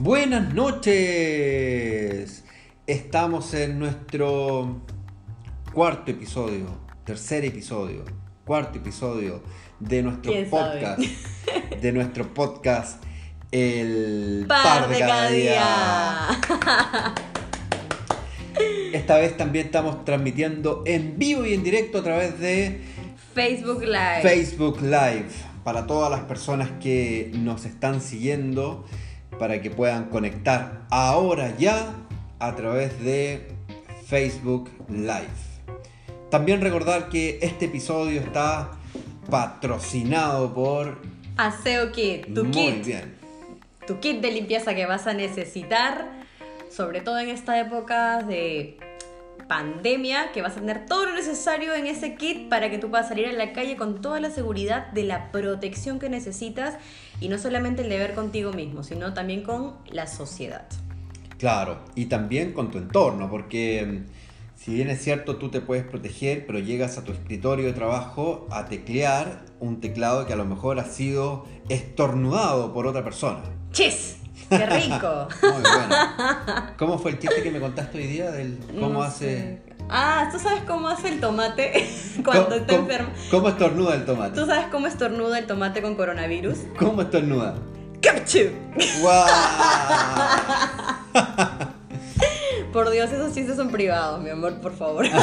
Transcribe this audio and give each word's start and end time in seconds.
Buenas 0.00 0.52
noches. 0.52 2.42
Estamos 2.84 3.54
en 3.54 3.78
nuestro 3.78 4.80
cuarto 5.72 6.10
episodio, 6.10 6.66
tercer 7.04 7.44
episodio, 7.44 8.04
cuarto 8.44 8.78
episodio 8.78 9.40
de 9.78 10.02
nuestro 10.02 10.32
podcast. 10.50 10.98
De 11.80 11.92
nuestro 11.92 12.34
podcast 12.34 13.04
El 13.52 14.46
Par 14.48 14.88
de 14.88 14.98
cada 14.98 15.30
día. 15.30 16.28
Esta 18.92 19.18
vez 19.18 19.36
también 19.36 19.66
estamos 19.66 20.04
transmitiendo 20.04 20.82
en 20.86 21.16
vivo 21.18 21.46
y 21.46 21.54
en 21.54 21.62
directo 21.62 21.98
a 21.98 22.02
través 22.02 22.40
de 22.40 22.80
Facebook 23.32 23.84
Live. 23.84 24.22
Facebook 24.22 24.80
Live 24.82 25.28
para 25.62 25.86
todas 25.86 26.10
las 26.10 26.22
personas 26.22 26.68
que 26.80 27.30
nos 27.32 27.64
están 27.64 28.00
siguiendo 28.00 28.84
para 29.38 29.60
que 29.60 29.70
puedan 29.70 30.06
conectar 30.06 30.82
ahora 30.90 31.54
ya 31.58 31.94
a 32.38 32.54
través 32.54 32.98
de 33.02 33.48
Facebook 34.06 34.70
Live. 34.88 35.44
También 36.30 36.60
recordar 36.60 37.08
que 37.08 37.38
este 37.42 37.66
episodio 37.66 38.20
está 38.20 38.72
patrocinado 39.30 40.52
por 40.52 40.98
Aseo 41.36 41.92
Kit, 41.92 42.32
tu 42.34 42.44
Muy 42.44 42.52
kit. 42.52 42.84
bien. 42.86 43.14
Tu 43.86 43.98
kit 44.00 44.20
de 44.20 44.30
limpieza 44.30 44.74
que 44.74 44.86
vas 44.86 45.06
a 45.06 45.14
necesitar, 45.14 46.10
sobre 46.70 47.00
todo 47.00 47.18
en 47.18 47.28
esta 47.28 47.58
época 47.60 48.22
de 48.22 48.78
pandemia, 49.46 50.32
que 50.32 50.42
vas 50.42 50.56
a 50.56 50.60
tener 50.60 50.86
todo 50.86 51.06
lo 51.06 51.14
necesario 51.14 51.74
en 51.74 51.86
ese 51.86 52.14
kit 52.14 52.48
para 52.48 52.70
que 52.70 52.78
tú 52.78 52.90
puedas 52.90 53.08
salir 53.08 53.26
a 53.26 53.32
la 53.32 53.52
calle 53.52 53.76
con 53.76 54.00
toda 54.00 54.20
la 54.20 54.30
seguridad 54.30 54.90
de 54.92 55.04
la 55.04 55.30
protección 55.32 55.98
que 55.98 56.08
necesitas 56.08 56.76
y 57.20 57.28
no 57.28 57.38
solamente 57.38 57.82
el 57.82 57.88
deber 57.88 58.14
contigo 58.14 58.52
mismo, 58.52 58.82
sino 58.82 59.14
también 59.14 59.42
con 59.42 59.74
la 59.90 60.06
sociedad. 60.06 60.66
Claro, 61.38 61.80
y 61.94 62.06
también 62.06 62.52
con 62.52 62.70
tu 62.70 62.78
entorno, 62.78 63.28
porque 63.30 63.84
mm, 63.84 64.10
si 64.56 64.74
bien 64.74 64.88
es 64.88 65.02
cierto 65.02 65.36
tú 65.36 65.50
te 65.50 65.60
puedes 65.60 65.84
proteger, 65.84 66.46
pero 66.46 66.58
llegas 66.58 66.96
a 66.96 67.04
tu 67.04 67.12
escritorio 67.12 67.66
de 67.66 67.72
trabajo 67.72 68.46
a 68.50 68.66
teclear 68.66 69.44
un 69.60 69.80
teclado 69.80 70.26
que 70.26 70.32
a 70.32 70.36
lo 70.36 70.44
mejor 70.44 70.78
ha 70.78 70.84
sido 70.84 71.44
estornudado 71.68 72.72
por 72.72 72.86
otra 72.86 73.04
persona. 73.04 73.42
¡Chis! 73.72 74.23
¡Qué 74.48 74.66
rico! 74.66 75.28
Muy 75.42 75.52
bueno. 75.52 75.96
¿Cómo 76.78 76.98
fue 76.98 77.12
el 77.12 77.18
chiste 77.18 77.42
que 77.42 77.50
me 77.50 77.60
contaste 77.60 77.98
hoy 77.98 78.06
día 78.06 78.30
del 78.30 78.58
cómo 78.78 78.88
No 78.90 79.02
hace 79.02 79.18
sé. 79.38 79.62
Ah, 79.90 80.28
¿tú 80.32 80.38
sabes 80.38 80.62
cómo 80.66 80.88
hace 80.88 81.08
el 81.08 81.20
tomate 81.20 81.88
cuando 82.24 82.44
¿Cómo- 82.46 82.56
está 82.56 82.74
enfermo? 82.74 83.08
¿Cómo 83.30 83.48
estornuda 83.48 83.94
el 83.94 84.04
tomate? 84.06 84.38
¿Tú 84.40 84.46
sabes 84.46 84.66
cómo 84.70 84.86
estornuda 84.86 85.38
el 85.38 85.46
tomate 85.46 85.82
con 85.82 85.94
coronavirus? 85.94 86.58
¿Cómo 86.78 87.02
estornuda? 87.02 87.54
¡Capchu! 88.00 88.50
¡Guau! 89.00 89.26
Por 92.72 92.90
Dios, 92.90 93.10
esos 93.12 93.32
chistes 93.32 93.56
son 93.56 93.70
privados, 93.70 94.20
mi 94.20 94.30
amor, 94.30 94.60
por 94.60 94.76
favor. 94.76 95.06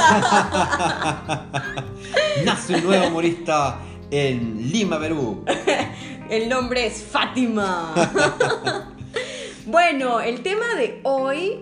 Nace 2.45 2.75
un 2.75 2.83
nuevo 2.85 3.07
humorista 3.07 3.77
en 4.09 4.71
Lima, 4.71 4.97
Perú. 4.99 5.43
El 6.29 6.47
nombre 6.47 6.85
es 6.87 7.03
Fátima. 7.03 7.93
Bueno, 9.65 10.21
el 10.21 10.41
tema 10.41 10.75
de 10.75 10.99
hoy 11.03 11.59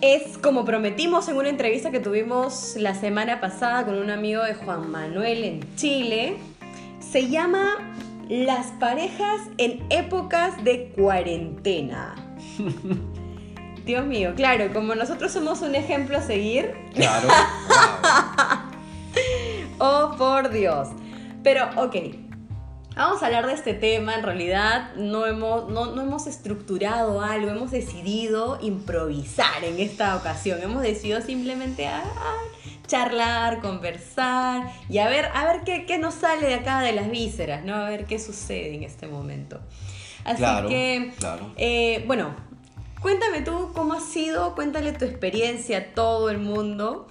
es 0.00 0.38
como 0.38 0.64
prometimos 0.64 1.28
en 1.28 1.36
una 1.36 1.48
entrevista 1.48 1.90
que 1.90 2.00
tuvimos 2.00 2.74
la 2.76 2.94
semana 2.94 3.40
pasada 3.40 3.84
con 3.84 3.96
un 3.98 4.10
amigo 4.10 4.42
de 4.42 4.54
Juan 4.54 4.90
Manuel 4.90 5.44
en 5.44 5.76
Chile. 5.76 6.36
Se 7.00 7.28
llama 7.28 7.92
Las 8.28 8.68
parejas 8.78 9.40
en 9.58 9.84
épocas 9.90 10.62
de 10.64 10.90
cuarentena. 10.96 12.14
Dios 13.84 14.06
mío, 14.06 14.34
claro, 14.36 14.72
como 14.72 14.94
nosotros 14.94 15.32
somos 15.32 15.62
un 15.62 15.74
ejemplo 15.74 16.18
a 16.18 16.22
seguir, 16.22 16.72
Claro. 16.94 17.28
claro. 17.28 18.70
Oh, 19.82 20.14
por 20.18 20.50
Dios. 20.50 20.88
Pero, 21.42 21.64
ok. 21.76 21.96
Vamos 23.00 23.22
a 23.22 23.26
hablar 23.28 23.46
de 23.46 23.54
este 23.54 23.72
tema. 23.72 24.14
En 24.14 24.22
realidad, 24.22 24.94
no 24.94 25.24
hemos, 25.24 25.70
no, 25.70 25.86
no 25.86 26.02
hemos 26.02 26.26
estructurado 26.26 27.22
algo. 27.22 27.48
Hemos 27.48 27.70
decidido 27.70 28.58
improvisar 28.60 29.64
en 29.64 29.80
esta 29.80 30.14
ocasión. 30.16 30.60
Hemos 30.62 30.82
decidido 30.82 31.22
simplemente 31.22 31.86
ah, 31.86 32.04
ah, 32.04 32.36
charlar, 32.86 33.62
conversar 33.62 34.70
y 34.90 34.98
a 34.98 35.08
ver, 35.08 35.30
a 35.32 35.46
ver 35.46 35.62
qué, 35.64 35.86
qué 35.86 35.96
nos 35.96 36.12
sale 36.12 36.46
de 36.46 36.56
acá 36.56 36.82
de 36.82 36.92
las 36.92 37.10
vísceras, 37.10 37.64
¿no? 37.64 37.74
A 37.74 37.88
ver 37.88 38.04
qué 38.04 38.18
sucede 38.18 38.74
en 38.74 38.82
este 38.82 39.06
momento. 39.06 39.58
Así 40.24 40.36
Claro, 40.36 40.68
que, 40.68 41.14
claro. 41.18 41.54
eh, 41.56 42.04
bueno, 42.06 42.36
cuéntame 43.00 43.40
tú 43.40 43.72
cómo 43.72 43.94
ha 43.94 44.00
sido, 44.00 44.54
cuéntale 44.54 44.92
tu 44.92 45.06
experiencia 45.06 45.78
a 45.78 45.84
todo 45.94 46.28
el 46.28 46.36
mundo. 46.36 47.08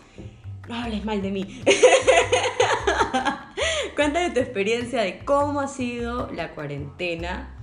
No 0.68 0.76
hables 0.76 1.04
mal 1.04 1.20
de 1.24 1.32
mí. 1.32 1.64
Cuéntame 4.00 4.30
tu 4.30 4.40
experiencia 4.40 5.02
de 5.02 5.20
cómo 5.26 5.60
ha 5.60 5.68
sido 5.68 6.32
la 6.32 6.52
cuarentena 6.52 7.54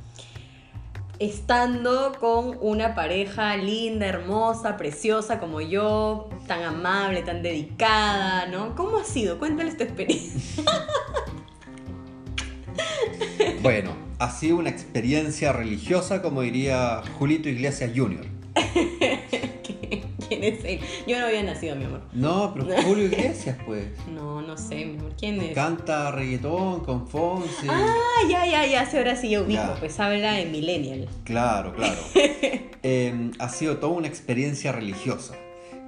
estando 1.19 2.13
con 2.21 2.59
una 2.61 2.95
pareja 2.95 3.57
linda, 3.57 4.05
hermosa, 4.05 4.77
preciosa 4.77 5.41
como 5.41 5.63
yo, 5.63 6.29
tan 6.47 6.63
amable, 6.63 7.23
tan 7.23 7.43
dedicada, 7.43 8.49
¿no? 8.49 8.75
¿Cómo 8.75 8.99
ha 8.99 9.05
sido? 9.05 9.39
Cuéntales 9.39 9.79
tu 9.79 9.85
experiencia. 9.85 10.63
Bueno, 13.63 13.93
ha 14.19 14.31
sido 14.31 14.59
una 14.59 14.69
experiencia 14.69 15.55
religiosa, 15.55 16.21
como 16.21 16.43
diría 16.43 17.03
Julito 17.19 17.49
Iglesias 17.49 17.93
Jr. 17.97 18.27
¿Quién 20.29 20.45
es 20.45 20.65
él? 20.65 20.81
Yo 21.07 21.19
no 21.19 21.27
había 21.27 21.43
nacido, 21.43 21.77
mi 21.77 21.85
amor. 21.85 22.03
No, 22.13 22.53
pero 22.55 22.83
Julio 22.83 23.05
Iglesias, 23.13 23.57
pues. 23.67 23.87
No, 24.13 24.43
no 24.43 24.57
sé, 24.57 24.85
mi 24.87 24.99
amor. 24.99 25.13
¿Quién 25.19 25.41
es? 25.41 25.55
Canta 25.55 26.11
reggaetón 26.11 26.81
con 26.85 27.07
Fonsi. 27.09 27.67
Ah, 27.69 27.95
ya, 28.29 28.47
ya, 28.47 28.67
ya, 28.67 28.87
sí, 28.87 28.97
ahora 28.97 29.17
sí 29.17 29.31
yo 29.31 29.45
ubico, 29.45 29.75
pues 29.79 29.99
habla 30.01 30.41
en 30.41 30.53
millennial. 30.53 31.09
Claro, 31.25 31.75
claro. 31.75 31.99
Eh, 32.89 33.33
ha 33.41 33.49
sido 33.49 33.79
toda 33.79 33.95
una 33.95 34.07
experiencia 34.07 34.71
religiosa. 34.71 35.35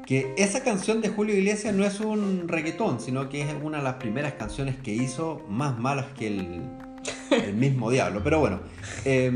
Que 0.04 0.34
esa 0.36 0.64
canción 0.64 1.00
de 1.00 1.10
Julio 1.10 1.36
Iglesias 1.36 1.72
no 1.72 1.84
es 1.84 2.00
un 2.00 2.48
reggaetón, 2.48 2.98
sino 2.98 3.28
que 3.28 3.42
es 3.42 3.48
una 3.62 3.78
de 3.78 3.84
las 3.84 3.94
primeras 3.96 4.32
canciones 4.32 4.74
que 4.76 4.94
hizo 4.94 5.44
más 5.48 5.78
malas 5.78 6.06
que 6.18 6.26
el, 6.26 6.62
el 7.30 7.54
mismo 7.54 7.92
diablo. 7.92 8.20
Pero 8.24 8.40
bueno, 8.40 8.58
eh, 9.04 9.30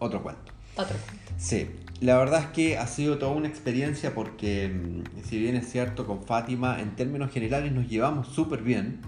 otro 0.00 0.20
cuento. 0.20 0.52
Otro. 0.74 0.96
Sí, 1.38 1.70
la 2.00 2.16
verdad 2.16 2.40
es 2.40 2.46
que 2.46 2.78
ha 2.78 2.86
sido 2.86 3.18
toda 3.18 3.32
una 3.32 3.46
experiencia 3.46 4.14
porque, 4.14 4.68
mm, 4.68 5.22
si 5.22 5.38
bien 5.38 5.54
es 5.54 5.70
cierto, 5.70 6.06
con 6.06 6.24
Fátima 6.24 6.80
en 6.80 6.96
términos 6.96 7.30
generales 7.30 7.72
nos 7.72 7.88
llevamos 7.88 8.28
súper 8.28 8.62
bien, 8.62 9.00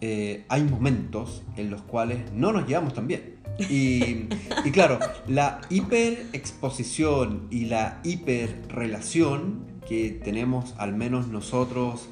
eh, 0.00 0.44
hay 0.48 0.64
momentos 0.64 1.42
en 1.56 1.70
los 1.70 1.82
cuales 1.82 2.32
no 2.32 2.52
nos 2.52 2.66
llevamos 2.66 2.92
tan 2.92 3.06
bien. 3.06 3.36
Y, 3.70 4.26
y 4.64 4.70
claro, 4.72 4.98
la 5.28 5.60
hiperexposición 5.70 7.46
y 7.50 7.66
la 7.66 8.00
hiperrelación 8.02 9.64
que 9.88 10.10
tenemos 10.10 10.74
al 10.78 10.94
menos 10.94 11.28
nosotros 11.28 12.08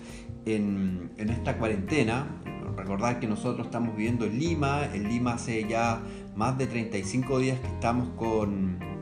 en, 0.47 1.11
en 1.19 1.31
esta 1.31 1.59
cuarentena, 1.59 2.41
recordar 2.77 3.19
que 3.19 3.27
nosotros 3.27 3.67
estamos 3.67 3.97
viviendo 3.97 4.25
en 4.25 4.39
Lima, 4.39 4.85
en 4.93 5.09
Lima 5.09 5.35
hace 5.35 5.67
ya 5.69 6.01
más 6.37 6.57
de 6.59 6.69
35 6.69 7.41
días 7.41 7.59
que 7.59 7.67
estamos 7.67 8.11
con 8.11 8.94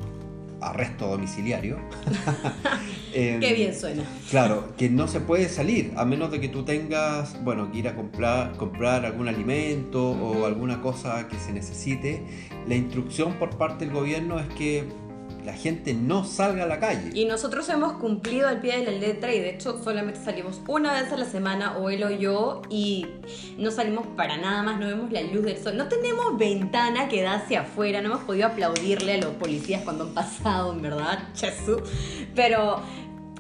arresto 0.63 1.09
domiciliario. 1.09 1.79
Em, 3.15 3.41
Qué 3.41 3.53
bien 3.53 3.75
suena. 3.75 4.05
Claro, 4.31 4.75
que 4.79 4.89
no 4.89 5.07
se 5.07 5.21
puede 5.21 5.51
salir 5.51 5.93
a 5.97 6.05
menos 6.07 6.31
de 6.31 6.41
que 6.41 6.49
tú 6.49 6.65
tengas, 6.65 7.37
bueno, 7.45 7.71
que 7.71 7.81
ir 7.81 7.89
a 7.89 7.95
comprar, 7.95 8.57
comprar 8.57 9.05
algún 9.05 9.29
alimento 9.29 10.13
o 10.13 10.47
alguna 10.47 10.81
cosa 10.81 11.29
que 11.29 11.37
se 11.37 11.53
necesite. 11.53 12.23
La 12.67 12.75
instrucción 12.75 13.35
por 13.35 13.51
parte 13.59 13.85
del 13.85 13.93
gobierno 13.93 14.39
es 14.39 14.47
que 14.55 14.85
la 15.45 15.55
gente 15.55 15.95
no 15.95 16.25
salga 16.25 16.65
a 16.65 16.67
la 16.67 16.79
calle. 16.79 17.11
Y 17.15 17.25
nosotros 17.25 17.69
hemos 17.69 17.95
cumplido 17.95 18.49
al 18.49 18.61
pie 18.61 18.79
de 18.79 18.91
la 18.91 18.99
letra 18.99 19.35
y 19.35 19.41
de 19.41 19.51
hecho 19.51 19.83
solamente 19.83 20.21
salimos 20.25 20.61
una 20.67 20.93
vez 20.93 21.13
a 21.13 21.17
la 21.17 21.25
semana, 21.25 21.77
o 21.79 21.91
él 21.91 22.05
o 22.05 22.11
yo, 22.11 22.63
y 22.71 23.07
no 23.59 23.71
salimos 23.71 24.07
para 24.17 24.37
nada 24.37 24.63
más, 24.63 24.79
no 24.79 24.87
vemos 24.87 25.11
la 25.11 25.23
luz 25.23 25.45
del 25.45 25.59
sol. 25.59 25.77
No 25.77 25.89
tenemos 25.89 26.39
ventana 26.39 27.09
que 27.09 27.23
da 27.23 27.35
hacia 27.35 27.63
afuera, 27.63 28.01
no 28.01 28.09
hemos 28.09 28.25
podido 28.25 28.47
aplaudirle 28.47 29.15
a 29.15 29.19
los 29.19 29.35
policías 29.35 29.83
cuando 29.83 30.05
han 30.05 30.15
pasado, 30.15 30.73
en 30.73 30.83
verdad, 30.83 31.19
Jesús. 31.35 31.81
Pero 32.35 32.83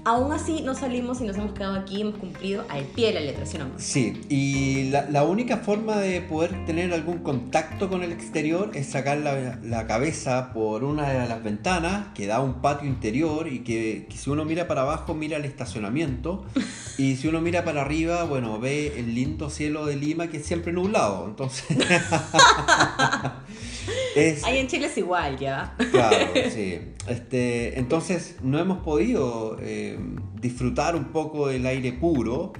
aún 0.04 0.32
así 0.32 0.62
no 0.62 0.74
salimos 0.74 1.20
y 1.20 1.24
nos 1.24 1.36
hemos 1.36 1.52
quedado 1.52 1.74
aquí, 1.74 2.00
hemos 2.00 2.16
cumplido 2.16 2.64
al 2.68 2.84
pie 2.84 3.08
de 3.08 3.14
la 3.14 3.20
letra, 3.20 3.46
¿sí 3.46 3.56
o 3.56 3.60
no? 3.60 3.70
Sí, 3.76 4.20
y 4.28 4.90
la, 4.90 5.08
la 5.10 5.24
única 5.24 5.58
forma 5.58 5.96
de 5.96 6.20
poder 6.20 6.64
tener 6.66 6.92
algún 6.92 7.18
contacto 7.18 7.88
con 7.88 8.02
el 8.02 8.12
exterior 8.12 8.70
es 8.74 8.88
sacar 8.88 9.18
la, 9.18 9.58
la 9.62 9.86
cabeza 9.86 10.52
por 10.52 10.84
una 10.84 11.08
de 11.08 11.28
las 11.28 11.42
ventanas 11.42 12.08
que 12.14 12.26
da 12.26 12.36
a 12.36 12.40
un 12.40 12.60
patio 12.60 12.88
interior 12.88 13.46
y 13.46 13.60
que, 13.60 14.06
que 14.08 14.16
si 14.16 14.30
uno 14.30 14.44
mira 14.44 14.66
para 14.66 14.82
abajo 14.82 15.14
mira 15.14 15.36
el 15.36 15.44
estacionamiento 15.44 16.44
y 16.98 17.16
si 17.16 17.28
uno 17.28 17.40
mira 17.40 17.64
para 17.64 17.82
arriba, 17.82 18.24
bueno, 18.24 18.58
ve 18.58 18.98
el 18.98 19.14
lindo 19.14 19.50
cielo 19.50 19.86
de 19.86 19.96
Lima 19.96 20.28
que 20.28 20.38
es 20.38 20.46
siempre 20.46 20.72
nublado. 20.72 21.26
Entonces, 21.26 21.76
Es, 24.16 24.44
Ahí 24.44 24.58
en 24.58 24.66
Chile 24.68 24.86
es 24.86 24.98
igual, 24.98 25.38
¿ya? 25.38 25.74
Claro, 25.90 26.16
sí. 26.50 26.78
Este, 27.08 27.78
entonces 27.78 28.36
no 28.42 28.58
hemos 28.58 28.78
podido 28.82 29.56
eh, 29.60 29.98
disfrutar 30.40 30.94
un 30.96 31.06
poco 31.06 31.48
del 31.48 31.64
aire 31.66 31.92
puro. 31.92 32.52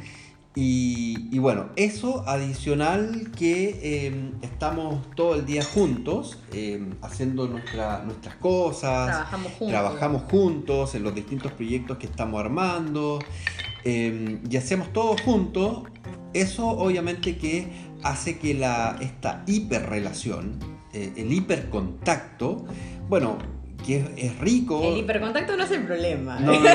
Y, 0.54 1.28
y 1.34 1.38
bueno, 1.38 1.70
eso 1.76 2.24
adicional 2.28 3.30
que 3.34 3.78
eh, 3.82 4.32
estamos 4.42 5.10
todo 5.16 5.34
el 5.36 5.46
día 5.46 5.64
juntos, 5.64 6.38
eh, 6.52 6.90
haciendo 7.00 7.48
nuestra- 7.48 8.02
nuestras 8.04 8.34
cosas, 8.36 9.06
Trabajamos 9.08 9.52
juntos. 9.52 9.68
trabajamos 9.68 10.22
juntos 10.30 10.94
en 10.94 11.04
los 11.04 11.14
distintos 11.14 11.52
proyectos 11.52 11.96
que 11.96 12.04
estamos 12.04 12.38
armando 12.38 13.18
eh, 13.84 14.40
y 14.50 14.56
hacemos 14.58 14.92
todo 14.92 15.16
juntos, 15.24 15.84
eso 16.34 16.68
obviamente 16.68 17.38
que 17.38 17.68
hace 18.02 18.38
que 18.38 18.52
la, 18.52 18.98
esta 19.00 19.44
hiperrelación, 19.46 20.58
eh, 20.92 21.12
el 21.16 21.32
hipercontacto, 21.32 22.64
bueno, 23.08 23.38
que 23.84 23.96
es, 23.98 24.04
es 24.16 24.38
rico. 24.38 24.80
El 24.84 24.98
hipercontacto 24.98 25.56
no 25.56 25.64
es 25.64 25.70
el 25.72 25.82
problema. 25.84 26.38
No, 26.38 26.52
no. 26.52 26.68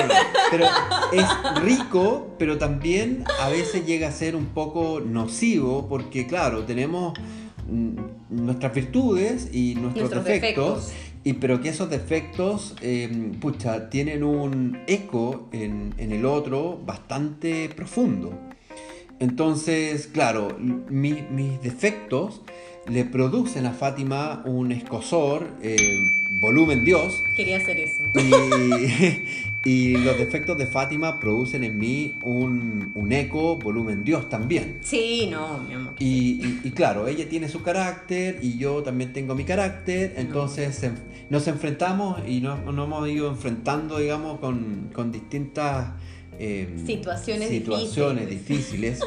Pero 0.52 0.66
es 1.14 1.62
rico, 1.64 2.36
pero 2.38 2.58
también 2.58 3.24
a 3.40 3.50
veces 3.50 3.86
llega 3.86 4.10
a 4.10 4.12
ser 4.12 4.36
un 4.36 4.48
poco 4.48 5.00
nocivo 5.00 5.88
porque, 5.88 6.28
claro, 6.28 6.64
tenemos 6.66 7.14
mm, 7.70 7.96
nuestras 8.30 8.74
virtudes 8.74 9.50
y 9.54 9.76
nuestros, 9.76 10.10
Nuestros 10.12 10.26
defectos, 10.26 10.86
defectos. 10.88 11.04
Y, 11.24 11.34
pero 11.34 11.60
que 11.62 11.70
esos 11.70 11.90
defectos, 11.90 12.76
eh, 12.82 13.32
pucha, 13.42 13.90
tienen 13.90 14.24
un 14.24 14.80
eco 14.88 15.50
en, 15.52 15.94
en 15.98 16.12
el 16.12 16.26
otro 16.26 16.80
bastante 16.86 17.70
profundo. 17.70 18.34
Entonces, 19.20 20.08
claro, 20.08 20.50
mi- 20.60 21.26
mis 21.32 21.62
defectos 21.62 22.42
le 22.90 23.04
producen 23.06 23.66
a 23.66 23.72
Fátima 23.74 24.42
un 24.46 24.72
escosor, 24.72 25.48
eh, 25.62 25.98
volumen 26.40 26.84
Dios, 26.84 27.24
Quería 27.36 27.58
hacer 27.58 27.80
eso. 27.80 28.04
y, 28.16 29.64
y 29.70 29.98
los 29.98 30.18
defectos 30.18 30.58
de 30.58 30.68
Fátima 30.68 31.20
producen 31.20 31.64
en 31.64 31.78
mí 31.78 32.16
un, 32.22 32.92
un 32.96 33.12
eco, 33.12 33.58
volumen 33.58 34.04
Dios 34.04 34.30
también. 34.30 34.78
Sí, 34.82 35.28
no, 35.30 35.58
mi 35.68 35.74
amor. 35.74 35.94
Y, 36.00 36.06
y- 36.46 36.62
y 36.64 36.72
claro, 36.72 37.08
ella 37.08 37.28
tiene 37.28 37.50
su 37.50 37.62
carácter 37.64 38.40
y 38.42 38.58
yo 38.58 38.84
también 38.84 39.12
tengo 39.14 39.36
mi 39.36 39.44
carácter, 39.44 40.14
entonces 40.18 40.82
nos 41.30 41.48
enfrentamos 41.48 42.22
y 42.28 42.40
nos, 42.40 42.64
nos 42.64 42.86
hemos 42.88 43.10
ido 43.10 43.30
enfrentando, 43.30 43.98
digamos, 44.00 44.40
con, 44.40 44.90
con 44.94 45.12
distintas 45.12 45.90
eh, 46.40 46.70
Situaciones 46.86 47.50
situaciones 47.50 48.30
difíciles 48.30 49.00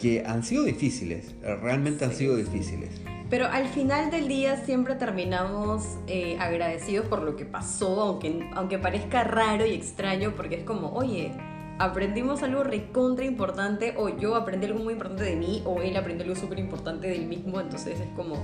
que 0.00 0.24
han 0.26 0.42
sido 0.42 0.64
difíciles, 0.64 1.34
realmente 1.62 2.04
han 2.04 2.12
sido 2.14 2.36
difíciles. 2.36 2.90
Pero 3.30 3.46
al 3.46 3.66
final 3.66 4.10
del 4.10 4.28
día 4.28 4.56
siempre 4.64 4.94
terminamos 4.96 5.82
eh, 6.06 6.36
agradecidos 6.38 7.06
por 7.06 7.22
lo 7.22 7.36
que 7.36 7.44
pasó, 7.44 8.00
aunque, 8.02 8.48
aunque 8.54 8.78
parezca 8.78 9.24
raro 9.24 9.66
y 9.66 9.72
extraño, 9.74 10.34
porque 10.36 10.56
es 10.56 10.64
como, 10.64 10.90
oye, 10.92 11.32
aprendimos 11.78 12.42
algo 12.42 12.62
recontra 12.62 13.24
importante, 13.24 13.94
o 13.96 14.08
yo 14.08 14.36
aprendí 14.36 14.66
algo 14.66 14.78
muy 14.84 14.92
importante 14.92 15.24
de 15.24 15.36
mí, 15.36 15.62
o 15.64 15.80
él 15.80 15.96
aprendió 15.96 16.24
algo 16.24 16.36
súper 16.36 16.58
importante 16.60 17.08
del 17.08 17.26
mismo, 17.26 17.60
entonces 17.60 17.98
es 17.98 18.08
como, 18.14 18.36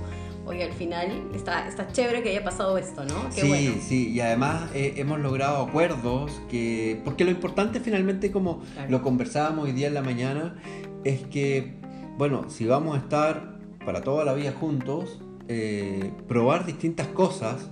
oye, 0.45 0.63
al 0.63 0.73
final 0.73 1.29
está, 1.33 1.67
está 1.67 1.87
chévere 1.91 2.23
que 2.23 2.29
haya 2.31 2.43
pasado 2.43 2.77
esto, 2.77 3.05
¿no? 3.05 3.29
Qué 3.33 3.41
sí, 3.41 3.47
bueno. 3.47 3.71
sí, 3.81 4.09
y 4.11 4.19
además 4.19 4.69
eh, 4.73 4.95
hemos 4.97 5.19
logrado 5.19 5.63
acuerdos 5.63 6.31
que, 6.49 6.99
porque 7.05 7.23
lo 7.23 7.31
importante 7.31 7.79
finalmente, 7.79 8.31
como 8.31 8.59
Claro. 8.73 8.89
lo 8.89 9.01
conversábamos 9.01 9.65
hoy 9.65 9.71
día 9.73 9.87
en 9.87 9.93
la 9.93 10.01
mañana, 10.01 10.55
es 11.05 11.21
que, 11.27 11.75
bueno, 12.17 12.49
si 12.49 12.65
vamos 12.65 12.97
a 12.97 12.99
estar 12.99 13.50
para 13.85 14.01
toda 14.01 14.25
la 14.25 14.33
vida 14.33 14.51
juntos, 14.51 15.19
eh, 15.47 16.11
probar 16.27 16.65
distintas 16.65 17.07
cosas, 17.07 17.69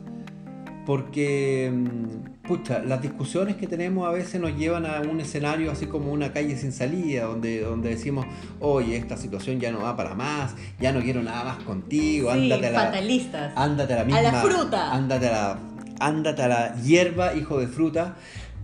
porque, 0.86 1.72
mm, 1.72 2.48
pucha, 2.48 2.80
las 2.80 3.02
discusiones 3.02 3.58
que 3.58 3.68
tenemos 3.68 4.08
a 4.08 4.12
veces 4.12 4.42
nos 4.42 4.58
llevan 4.58 4.86
a 4.86 5.02
un 5.02 5.20
escenario 5.20 5.72
así 5.72 5.86
como 5.86 6.12
una 6.12 6.34
calle 6.34 6.58
sin 6.58 6.72
salida, 6.72 7.26
donde, 7.26 7.62
donde 7.62 7.90
decimos, 7.90 8.26
oye, 8.60 8.98
esta 8.98 9.18
situación 9.18 9.60
ya 9.60 9.72
no 9.72 9.82
va 9.82 9.96
para 9.96 10.16
más, 10.16 10.56
ya 10.80 10.92
no 10.92 11.02
quiero 11.02 11.22
nada 11.22 11.44
más 11.44 11.64
contigo, 11.64 12.32
Sí, 12.34 12.40
ándate 12.40 12.68
a 12.68 12.72
la... 12.72 12.80
fatalistas. 12.80 13.54
Ándate 13.56 13.94
a 13.94 13.98
la 13.98 14.04
misma. 14.06 14.20
A 14.20 14.24
la 14.24 14.34
fruta. 14.42 14.94
Ándate 14.94 15.28
a 15.28 15.32
la, 15.32 15.60
ándate 16.00 16.42
a 16.42 16.48
la 16.48 16.76
hierba, 16.82 17.36
hijo 17.36 17.60
de 17.60 17.68
fruta. 17.68 18.16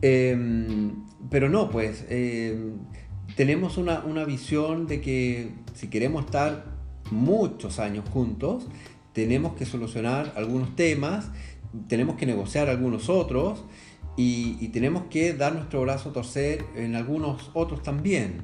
Eh, 0.02 0.92
pero 1.30 1.50
no, 1.50 1.70
pues 1.70 2.06
eh, 2.10 2.74
tenemos 3.36 3.78
una, 3.78 4.00
una 4.00 4.26
visión 4.26 4.88
de 4.88 5.02
que 5.02 5.52
si 5.74 5.90
queremos 5.90 6.26
estar 6.26 6.75
muchos 7.12 7.80
años 7.80 8.06
juntos, 8.12 8.68
tenemos 9.14 9.56
que 9.56 9.66
solucionar 9.66 10.34
algunos 10.36 10.76
temas, 10.76 11.30
tenemos 11.88 12.16
que 12.16 12.26
negociar 12.26 12.70
algunos 12.70 13.10
otros 13.10 13.64
y, 14.18 14.58
y 14.60 14.70
tenemos 14.70 15.04
que 15.10 15.34
dar 15.34 15.54
nuestro 15.54 15.82
brazo 15.82 16.10
a 16.10 16.14
torcer 16.14 16.66
en 16.76 16.96
algunos 16.96 17.50
otros 17.54 17.84
también. 17.84 18.42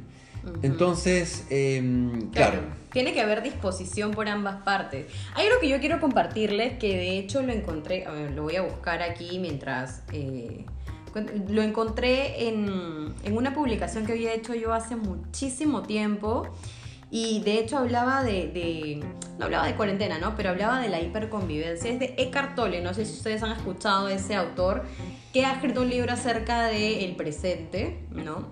Entonces, 0.63 1.45
eh, 1.51 2.09
claro. 2.33 2.61
Tiene 2.91 3.13
que 3.13 3.21
haber 3.21 3.43
disposición 3.43 4.11
por 4.11 4.27
ambas 4.27 4.63
partes. 4.63 5.05
Hay 5.35 5.45
algo 5.45 5.59
que 5.61 5.69
yo 5.69 5.79
quiero 5.79 5.99
compartirles 5.99 6.79
que 6.79 6.97
de 6.97 7.19
hecho 7.19 7.43
lo 7.43 7.53
encontré, 7.53 8.05
ver, 8.07 8.31
lo 8.31 8.43
voy 8.43 8.55
a 8.55 8.63
buscar 8.63 9.01
aquí 9.01 9.39
mientras... 9.39 10.03
eh, 10.11 10.65
lo 11.49 11.61
encontré 11.61 12.47
en, 12.47 13.13
en 13.25 13.35
una 13.35 13.53
publicación 13.53 14.05
que 14.05 14.13
había 14.13 14.33
hecho 14.33 14.55
yo 14.55 14.73
hace 14.73 14.95
muchísimo 14.95 15.81
tiempo 15.81 16.47
y 17.11 17.41
de 17.41 17.59
hecho 17.59 17.77
hablaba 17.77 18.23
de, 18.23 18.47
de- 18.47 19.03
no 19.37 19.45
hablaba 19.45 19.67
de 19.67 19.75
cuarentena, 19.75 20.17
¿no? 20.17 20.35
Pero 20.35 20.49
hablaba 20.49 20.79
de 20.79 20.89
la 20.89 20.99
hiperconvivencia. 21.01 21.91
Es 21.91 21.99
de 21.99 22.15
Eckhart 22.17 22.55
Tolle, 22.55 22.81
no 22.81 22.93
sé 22.93 23.05
si 23.05 23.13
ustedes 23.13 23.43
han 23.43 23.51
escuchado 23.51 24.07
a 24.07 24.13
ese 24.13 24.35
autor, 24.35 24.83
que 25.33 25.45
ha 25.45 25.53
escrito 25.53 25.81
un 25.81 25.89
libro 25.89 26.13
acerca 26.13 26.63
del 26.65 27.15
presente, 27.15 28.05
¿no? 28.11 28.47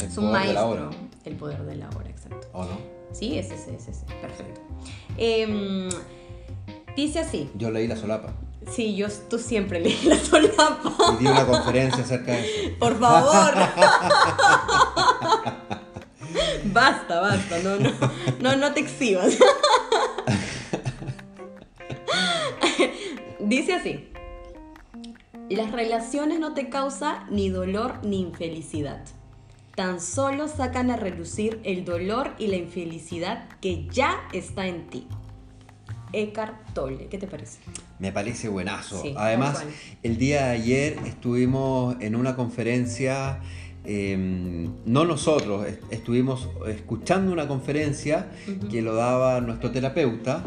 El 0.00 0.06
es 0.06 0.16
un 0.18 0.26
poder 0.28 0.46
de 0.48 0.52
la 0.54 0.62
maestro. 0.64 0.88
hora. 0.88 0.96
El 1.24 1.36
poder 1.36 1.62
de 1.64 1.76
la 1.76 1.88
hora, 1.90 2.08
exacto. 2.08 2.46
¿O 2.52 2.64
no? 2.64 2.78
Sí, 3.12 3.38
es 3.38 3.50
ese, 3.50 3.74
es 3.74 3.88
ese. 3.88 4.04
Perfecto. 4.20 4.60
Em, 5.16 5.88
dice 6.96 7.20
así. 7.20 7.50
Yo 7.54 7.70
leí 7.70 7.86
la 7.88 7.96
solapa. 7.96 8.32
Sí, 8.70 8.94
yo, 8.96 9.08
tú 9.30 9.38
siempre 9.38 9.80
lees 9.80 10.04
la 10.04 10.18
solapa. 10.18 10.92
y 11.14 11.24
di 11.24 11.26
una 11.26 11.46
conferencia 11.46 12.04
acerca 12.04 12.32
de 12.32 12.40
eso. 12.40 12.78
Por 12.78 12.98
favor. 12.98 13.54
basta, 16.72 17.20
basta. 17.20 17.58
No, 17.60 17.76
no, 17.78 17.90
no, 18.40 18.56
no 18.56 18.72
te 18.72 18.80
exhibas. 18.80 19.36
Dice 23.40 23.74
así. 23.74 24.08
Las 25.48 25.72
relaciones 25.72 26.40
no 26.40 26.52
te 26.52 26.68
causan 26.68 27.26
ni 27.30 27.48
dolor 27.48 28.04
ni 28.04 28.20
infelicidad. 28.20 29.02
Tan 29.74 30.00
solo 30.00 30.48
sacan 30.48 30.90
a 30.90 30.96
relucir 30.96 31.60
el 31.64 31.84
dolor 31.84 32.34
y 32.38 32.48
la 32.48 32.56
infelicidad 32.56 33.48
que 33.60 33.86
ya 33.88 34.28
está 34.32 34.66
en 34.66 34.88
ti. 34.88 35.06
Eckhart 36.12 36.72
Tolle, 36.74 37.06
¿qué 37.08 37.18
te 37.18 37.26
parece? 37.26 37.60
Me 37.98 38.12
parece 38.12 38.48
buenazo. 38.48 39.00
Sí, 39.02 39.14
Además, 39.16 39.64
el 40.02 40.18
día 40.18 40.46
de 40.46 40.50
ayer 40.50 40.98
estuvimos 41.06 41.96
en 42.00 42.16
una 42.16 42.36
conferencia, 42.36 43.40
eh, 43.90 44.68
no 44.84 45.04
nosotros, 45.06 45.66
est- 45.66 45.82
estuvimos 45.90 46.46
escuchando 46.68 47.32
una 47.32 47.48
conferencia 47.48 48.26
que 48.70 48.82
lo 48.82 48.94
daba 48.94 49.40
nuestro 49.40 49.70
terapeuta. 49.70 50.44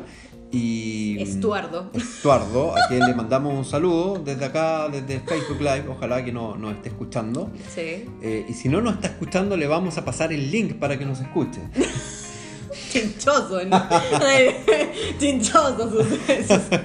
Y, 0.53 1.17
Estuardo. 1.21 1.89
Estuardo, 1.93 2.73
a 2.75 2.87
quien 2.89 2.99
le 3.07 3.15
mandamos 3.21 3.53
un 3.55 3.63
saludo 3.65 4.21
desde 4.23 4.43
acá, 4.45 4.89
desde 4.89 5.21
Facebook 5.21 5.59
Live, 5.59 5.85
ojalá 5.89 6.23
que 6.25 6.31
no- 6.31 6.55
nos 6.55 6.73
esté 6.75 6.89
escuchando. 6.89 7.49
Sí. 7.73 8.05
Eh, 8.21 8.45
y 8.47 8.53
si 8.53 8.69
no 8.69 8.79
nos 8.81 8.95
está 8.95 9.07
escuchando, 9.07 9.55
le 9.57 9.65
vamos 9.67 9.97
a 9.97 10.05
pasar 10.05 10.31
el 10.33 10.51
link 10.51 10.73
para 10.75 10.99
que 10.99 11.05
nos 11.05 11.19
escuche. 11.21 11.61
Chinchoso, 12.91 13.63
¿no? 13.65 13.81
Chinchoso 15.19 15.89
sus, 15.89 16.07
sus, 16.07 16.79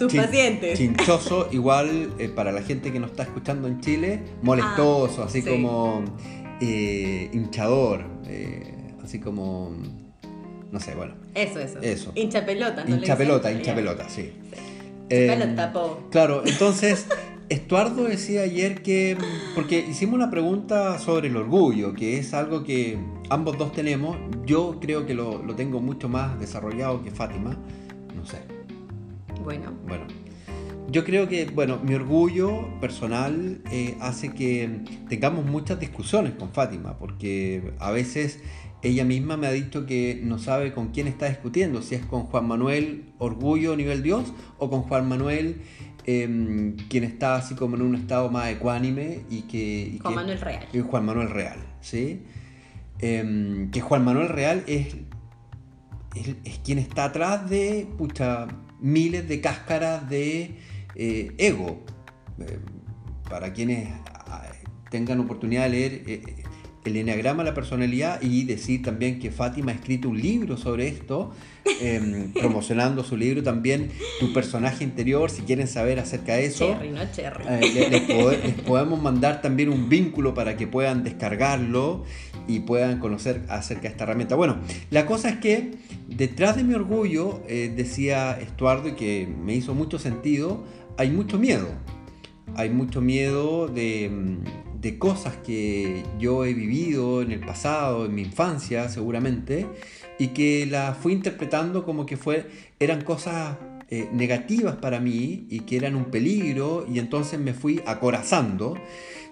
sus 0.00 0.12
Chin- 0.12 0.22
pacientes. 0.22 0.78
Chinchoso, 0.78 1.48
igual 1.52 2.12
eh, 2.18 2.28
para 2.28 2.50
la 2.52 2.62
gente 2.62 2.90
que 2.92 2.98
nos 2.98 3.10
está 3.12 3.22
escuchando 3.22 3.68
en 3.68 3.80
Chile, 3.80 4.20
molestoso, 4.42 5.22
Ah, 5.22 5.26
así 5.26 5.42
sí. 5.42 5.48
como 5.48 6.02
eh, 6.60 7.30
hinchador, 7.32 8.04
eh, 8.26 8.94
así 9.04 9.20
como, 9.20 9.70
no 10.72 10.80
sé, 10.80 10.94
bueno, 10.94 11.14
Eso, 11.34 11.60
eso. 11.60 11.78
Eso. 11.80 12.12
Hincha 12.14 12.44
pelota, 12.44 12.84
¿no? 12.84 12.96
hincha 12.96 13.16
pelota, 13.16 13.52
hincha 13.52 13.74
pelota, 13.74 14.08
sí. 14.08 14.22
Hincha 14.32 14.60
Eh, 15.10 15.26
pelota, 15.28 15.72
po. 15.72 16.00
Claro, 16.10 16.42
entonces, 16.46 17.06
Estuardo 17.50 18.04
decía 18.04 18.42
ayer 18.42 18.80
que, 18.82 19.16
porque 19.56 19.84
hicimos 19.90 20.14
una 20.14 20.30
pregunta 20.30 20.98
sobre 20.98 21.28
el 21.28 21.36
orgullo, 21.36 21.94
que 21.94 22.16
es 22.18 22.32
algo 22.32 22.62
que 22.64 22.96
ambos 23.28 23.58
dos 23.58 23.72
tenemos, 23.72 24.16
yo 24.46 24.78
creo 24.80 25.04
que 25.04 25.14
lo, 25.14 25.42
lo 25.42 25.54
tengo 25.56 25.80
mucho 25.80 26.08
más 26.08 26.38
desarrollado 26.38 27.02
que 27.02 27.10
Fátima, 27.10 27.58
no 28.16 28.24
sé. 28.24 28.38
Bueno, 29.42 29.72
Bueno, 29.86 30.04
yo 30.90 31.04
creo 31.04 31.28
que, 31.28 31.46
bueno, 31.46 31.78
mi 31.82 31.94
orgullo 31.94 32.68
personal 32.80 33.60
eh, 33.70 33.96
hace 34.00 34.32
que 34.32 34.80
tengamos 35.08 35.44
muchas 35.44 35.78
discusiones 35.78 36.34
con 36.34 36.50
Fátima, 36.50 36.98
porque 36.98 37.74
a 37.78 37.90
veces 37.90 38.40
ella 38.82 39.04
misma 39.04 39.36
me 39.36 39.46
ha 39.46 39.52
dicho 39.52 39.86
que 39.86 40.20
no 40.22 40.38
sabe 40.38 40.72
con 40.72 40.88
quién 40.88 41.06
está 41.06 41.28
discutiendo, 41.28 41.82
si 41.82 41.94
es 41.94 42.04
con 42.04 42.22
Juan 42.24 42.46
Manuel 42.48 43.12
Orgullo 43.18 43.76
nivel 43.76 44.02
Dios 44.02 44.32
o 44.58 44.70
con 44.70 44.82
Juan 44.82 45.06
Manuel 45.08 45.60
em, 46.06 46.76
quien 46.88 47.04
está 47.04 47.36
así 47.36 47.54
como 47.54 47.76
en 47.76 47.82
un 47.82 47.94
estado 47.94 48.30
más 48.30 48.48
ecuánime 48.48 49.20
y 49.28 49.42
que... 49.42 49.98
Juan 50.02 50.14
Manuel 50.14 50.40
Real. 50.40 50.66
Y 50.72 50.80
Juan 50.80 51.04
Manuel 51.04 51.28
Real, 51.28 51.58
¿sí? 51.80 52.22
Em, 52.98 53.70
que 53.70 53.80
Juan 53.80 54.04
Manuel 54.04 54.28
Real 54.28 54.64
es, 54.66 54.96
es, 56.14 56.58
quien 56.64 56.78
está 56.78 57.04
atrás 57.04 57.48
de 57.48 57.86
pucha, 57.98 58.46
miles 58.80 59.28
de 59.28 59.40
cáscaras 59.40 60.08
de 60.08 60.56
eh, 60.94 61.32
ego. 61.38 61.84
Em, 62.38 62.80
para 63.28 63.52
quienes 63.52 63.88
ah, 64.26 64.50
tengan 64.90 65.20
oportunidad 65.20 65.64
de 65.64 65.70
leer 65.70 66.02
eh, 66.06 66.22
el 66.84 66.96
Enneagrama 66.96 67.44
la 67.44 67.54
personalidad 67.54 68.20
y 68.22 68.44
decir 68.44 68.82
también 68.82 69.18
que 69.18 69.30
Fátima 69.30 69.72
ha 69.72 69.74
escrito 69.74 70.08
un 70.08 70.20
libro 70.20 70.56
sobre 70.56 70.88
esto, 70.88 71.32
em, 71.80 72.32
promocionando 72.40 73.04
su 73.04 73.16
libro 73.16 73.42
también, 73.42 73.90
Tu 74.18 74.32
personaje 74.32 74.82
interior, 74.82 75.30
si 75.30 75.42
quieren 75.42 75.68
saber 75.68 75.98
acerca 75.98 76.34
de 76.34 76.46
eso. 76.46 76.72
Cherry, 76.72 76.90
no 76.90 77.00
cherry. 77.12 77.44
Eh, 77.48 77.88
les, 77.90 78.52
podemos 78.62 79.00
mandar 79.00 79.42
también 79.42 79.68
un 79.68 79.88
vínculo 79.88 80.32
para 80.34 80.56
que 80.56 80.66
puedan 80.66 81.04
descargarlo 81.04 82.04
y 82.56 82.60
puedan 82.60 82.98
conocer 82.98 83.42
acerca 83.48 83.82
de 83.82 83.88
esta 83.88 84.04
herramienta. 84.04 84.34
Bueno, 84.36 84.58
la 84.90 85.06
cosa 85.06 85.30
es 85.30 85.36
que 85.36 85.72
detrás 86.08 86.56
de 86.56 86.64
mi 86.64 86.74
orgullo, 86.74 87.42
eh, 87.48 87.72
decía 87.74 88.38
Estuardo, 88.40 88.88
y 88.88 88.92
que 88.92 89.26
me 89.26 89.54
hizo 89.54 89.74
mucho 89.74 89.98
sentido, 89.98 90.64
hay 90.96 91.10
mucho 91.10 91.38
miedo. 91.38 91.68
Hay 92.56 92.70
mucho 92.70 93.00
miedo 93.00 93.68
de 93.68 94.10
de 94.80 94.98
cosas 94.98 95.36
que 95.36 96.04
yo 96.18 96.44
he 96.44 96.54
vivido 96.54 97.22
en 97.22 97.32
el 97.32 97.40
pasado, 97.40 98.06
en 98.06 98.14
mi 98.14 98.22
infancia 98.22 98.88
seguramente, 98.88 99.66
y 100.18 100.28
que 100.28 100.66
las 100.66 100.96
fui 100.96 101.12
interpretando 101.12 101.84
como 101.84 102.06
que 102.06 102.16
fue, 102.16 102.46
eran 102.78 103.02
cosas 103.02 103.56
eh, 103.90 104.08
negativas 104.12 104.76
para 104.76 105.00
mí 105.00 105.46
y 105.50 105.60
que 105.60 105.76
eran 105.76 105.96
un 105.96 106.06
peligro, 106.06 106.86
y 106.90 106.98
entonces 106.98 107.38
me 107.38 107.52
fui 107.52 107.82
acorazando. 107.86 108.76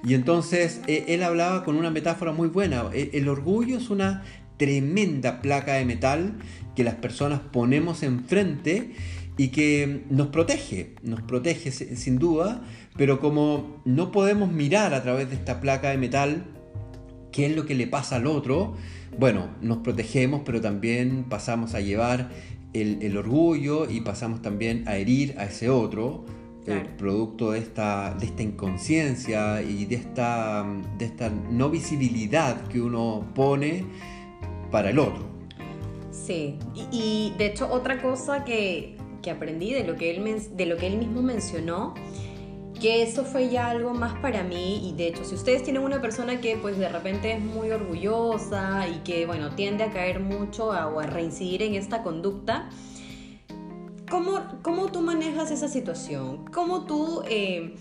Y 0.04 0.14
entonces 0.14 0.80
eh, 0.86 1.06
él 1.08 1.22
hablaba 1.22 1.64
con 1.64 1.76
una 1.76 1.90
metáfora 1.90 2.32
muy 2.32 2.48
buena. 2.48 2.84
E, 2.92 3.10
el 3.14 3.28
orgullo 3.28 3.78
es 3.78 3.90
una 3.90 4.22
tremenda 4.56 5.40
placa 5.40 5.74
de 5.74 5.84
metal 5.84 6.34
que 6.74 6.84
las 6.84 6.96
personas 6.96 7.40
ponemos 7.40 8.02
enfrente 8.02 8.92
y 9.36 9.48
que 9.48 10.04
nos 10.10 10.28
protege, 10.28 10.94
nos 11.02 11.22
protege 11.22 11.70
sin 11.70 12.18
duda, 12.18 12.62
pero 12.96 13.20
como 13.20 13.80
no 13.84 14.10
podemos 14.10 14.50
mirar 14.50 14.94
a 14.94 15.02
través 15.02 15.30
de 15.30 15.36
esta 15.36 15.60
placa 15.60 15.90
de 15.90 15.96
metal 15.96 16.44
qué 17.30 17.46
es 17.46 17.54
lo 17.54 17.64
que 17.64 17.76
le 17.76 17.86
pasa 17.86 18.16
al 18.16 18.26
otro, 18.26 18.74
bueno, 19.16 19.48
nos 19.62 19.78
protegemos, 19.78 20.42
pero 20.44 20.60
también 20.60 21.24
pasamos 21.28 21.74
a 21.74 21.80
llevar 21.80 22.30
el, 22.72 23.16
orgullo 23.16 23.88
y 23.90 24.00
pasamos 24.00 24.42
también 24.42 24.86
a 24.86 24.96
herir 24.96 25.34
a 25.38 25.44
ese 25.44 25.70
otro, 25.70 26.24
eh, 26.68 26.88
producto 26.96 27.52
de 27.52 27.60
esta, 27.60 28.14
de 28.14 28.26
esta 28.26 28.42
inconsciencia 28.42 29.62
y 29.62 29.84
de 29.84 29.96
esta, 29.96 30.66
de 30.96 31.04
esta 31.04 31.30
no 31.30 31.70
visibilidad 31.70 32.66
que 32.68 32.80
uno 32.80 33.24
pone 33.34 33.84
para 34.70 34.90
el 34.90 34.98
otro. 34.98 35.26
Sí, 36.10 36.58
y, 36.92 37.32
de 37.38 37.46
hecho 37.46 37.68
otra 37.70 38.02
cosa 38.02 38.44
que, 38.44 38.96
que 39.22 39.30
aprendí 39.30 39.72
de 39.72 39.84
lo 39.84 39.96
que, 39.96 40.14
él, 40.14 40.42
de 40.56 40.66
lo 40.66 40.76
que 40.76 40.86
él 40.86 40.98
mismo 40.98 41.22
mencionó 41.22 41.94
que 42.80 43.02
eso 43.02 43.24
fue 43.24 43.48
ya 43.48 43.70
algo 43.70 43.92
más 43.92 44.14
para 44.20 44.44
mí 44.44 44.88
y 44.88 44.92
de 44.92 45.08
hecho 45.08 45.24
si 45.24 45.34
ustedes 45.34 45.64
tienen 45.64 45.82
una 45.82 46.00
persona 46.00 46.40
que 46.40 46.56
pues 46.56 46.78
de 46.78 46.88
repente 46.88 47.32
es 47.32 47.40
muy 47.40 47.70
orgullosa 47.70 48.86
y 48.88 49.00
que 49.00 49.26
bueno 49.26 49.50
tiende 49.54 49.84
a 49.84 49.90
caer 49.90 50.20
mucho 50.20 50.68
o 50.68 51.00
a 51.00 51.06
reincidir 51.06 51.62
en 51.62 51.74
esta 51.74 52.02
conducta, 52.02 52.70
¿cómo, 54.10 54.40
cómo 54.62 54.90
tú 54.90 55.00
manejas 55.00 55.50
esa 55.50 55.68
situación? 55.68 56.46
¿Cómo 56.52 56.84
tú... 56.84 57.22
Eh, 57.28 57.76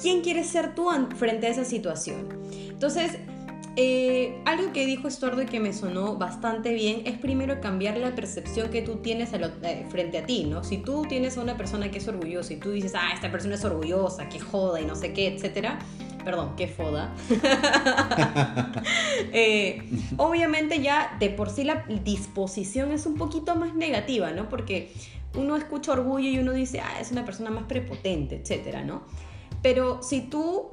¿Quién 0.00 0.20
quieres 0.20 0.48
ser 0.48 0.74
tú 0.74 0.88
frente 1.16 1.46
a 1.46 1.50
esa 1.50 1.64
situación? 1.64 2.28
Entonces, 2.68 3.18
eh, 3.76 4.40
algo 4.44 4.72
que 4.72 4.86
dijo 4.86 5.08
Estuardo 5.08 5.42
y 5.42 5.46
que 5.46 5.58
me 5.58 5.72
sonó 5.72 6.16
bastante 6.16 6.72
bien 6.72 7.02
es 7.06 7.18
primero 7.18 7.60
cambiar 7.60 7.96
la 7.96 8.14
percepción 8.14 8.70
que 8.70 8.82
tú 8.82 8.96
tienes 8.96 9.32
eh, 9.32 9.86
frente 9.88 10.18
a 10.18 10.26
ti, 10.26 10.44
¿no? 10.44 10.62
Si 10.62 10.78
tú 10.78 11.06
tienes 11.08 11.38
a 11.38 11.42
una 11.42 11.56
persona 11.56 11.90
que 11.90 11.98
es 11.98 12.06
orgullosa 12.06 12.52
y 12.52 12.56
tú 12.56 12.70
dices, 12.70 12.92
ah, 12.94 13.10
esta 13.14 13.32
persona 13.32 13.56
es 13.56 13.64
orgullosa, 13.64 14.28
que 14.28 14.38
joda 14.38 14.80
y 14.80 14.84
no 14.84 14.94
sé 14.94 15.12
qué, 15.12 15.26
etcétera, 15.26 15.80
perdón, 16.24 16.54
qué 16.56 16.68
foda. 16.68 17.14
Eh, 19.36 19.82
obviamente 20.16 20.80
ya 20.80 21.16
de 21.18 21.30
por 21.30 21.50
sí 21.50 21.64
la 21.64 21.84
disposición 22.04 22.92
es 22.92 23.06
un 23.06 23.16
poquito 23.16 23.56
más 23.56 23.74
negativa, 23.74 24.30
¿no? 24.30 24.48
Porque 24.48 24.92
uno 25.34 25.56
escucha 25.56 25.92
orgullo 25.92 26.28
y 26.28 26.38
uno 26.38 26.52
dice, 26.52 26.80
ah, 26.80 27.00
es 27.00 27.10
una 27.10 27.24
persona 27.24 27.50
más 27.50 27.64
prepotente, 27.64 28.36
etcétera, 28.36 28.82
¿no? 28.84 29.02
Pero 29.62 30.02
si 30.02 30.22
tú 30.22 30.70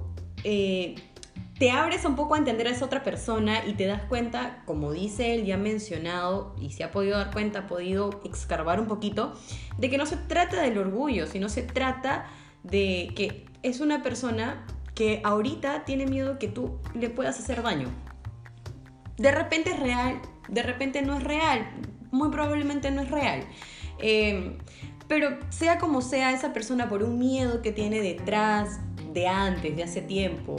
te 1.61 1.69
abres 1.69 2.05
un 2.05 2.15
poco 2.15 2.33
a 2.33 2.39
entender 2.39 2.65
a 2.65 2.71
esa 2.71 2.85
otra 2.85 3.03
persona 3.03 3.63
y 3.67 3.73
te 3.73 3.85
das 3.85 4.01
cuenta, 4.05 4.63
como 4.65 4.91
dice 4.91 5.35
él, 5.35 5.45
ya 5.45 5.57
mencionado, 5.57 6.55
y 6.59 6.71
se 6.71 6.83
ha 6.83 6.89
podido 6.89 7.19
dar 7.19 7.31
cuenta, 7.31 7.59
ha 7.59 7.67
podido 7.67 8.19
excarbar 8.25 8.79
un 8.79 8.87
poquito, 8.87 9.35
de 9.77 9.91
que 9.91 9.99
no 9.99 10.07
se 10.07 10.17
trata 10.17 10.59
del 10.59 10.79
orgullo, 10.79 11.27
sino 11.27 11.49
se 11.49 11.61
trata 11.61 12.25
de 12.63 13.11
que 13.15 13.45
es 13.61 13.79
una 13.79 14.01
persona 14.01 14.65
que 14.95 15.21
ahorita 15.23 15.85
tiene 15.85 16.05
miedo 16.05 16.39
que 16.39 16.47
tú 16.47 16.79
le 16.93 17.09
puedas 17.09 17.39
hacer 17.39 17.61
daño. 17.63 17.89
De 19.17 19.31
repente 19.31 19.71
es 19.71 19.79
real, 19.79 20.21
de 20.49 20.63
repente 20.63 21.01
no 21.01 21.17
es 21.17 21.23
real, 21.23 21.69
muy 22.11 22.29
probablemente 22.29 22.91
no 22.91 23.01
es 23.01 23.11
real. 23.11 23.43
Em, 23.99 24.57
pero 25.07 25.37
sea 25.49 25.77
como 25.77 26.01
sea 26.01 26.31
esa 26.31 26.53
persona 26.53 26.89
por 26.89 27.03
un 27.03 27.19
miedo 27.19 27.61
que 27.61 27.71
tiene 27.71 28.01
detrás, 28.01 28.79
de 29.13 29.27
antes, 29.27 29.75
de 29.75 29.83
hace 29.83 30.01
tiempo, 30.01 30.55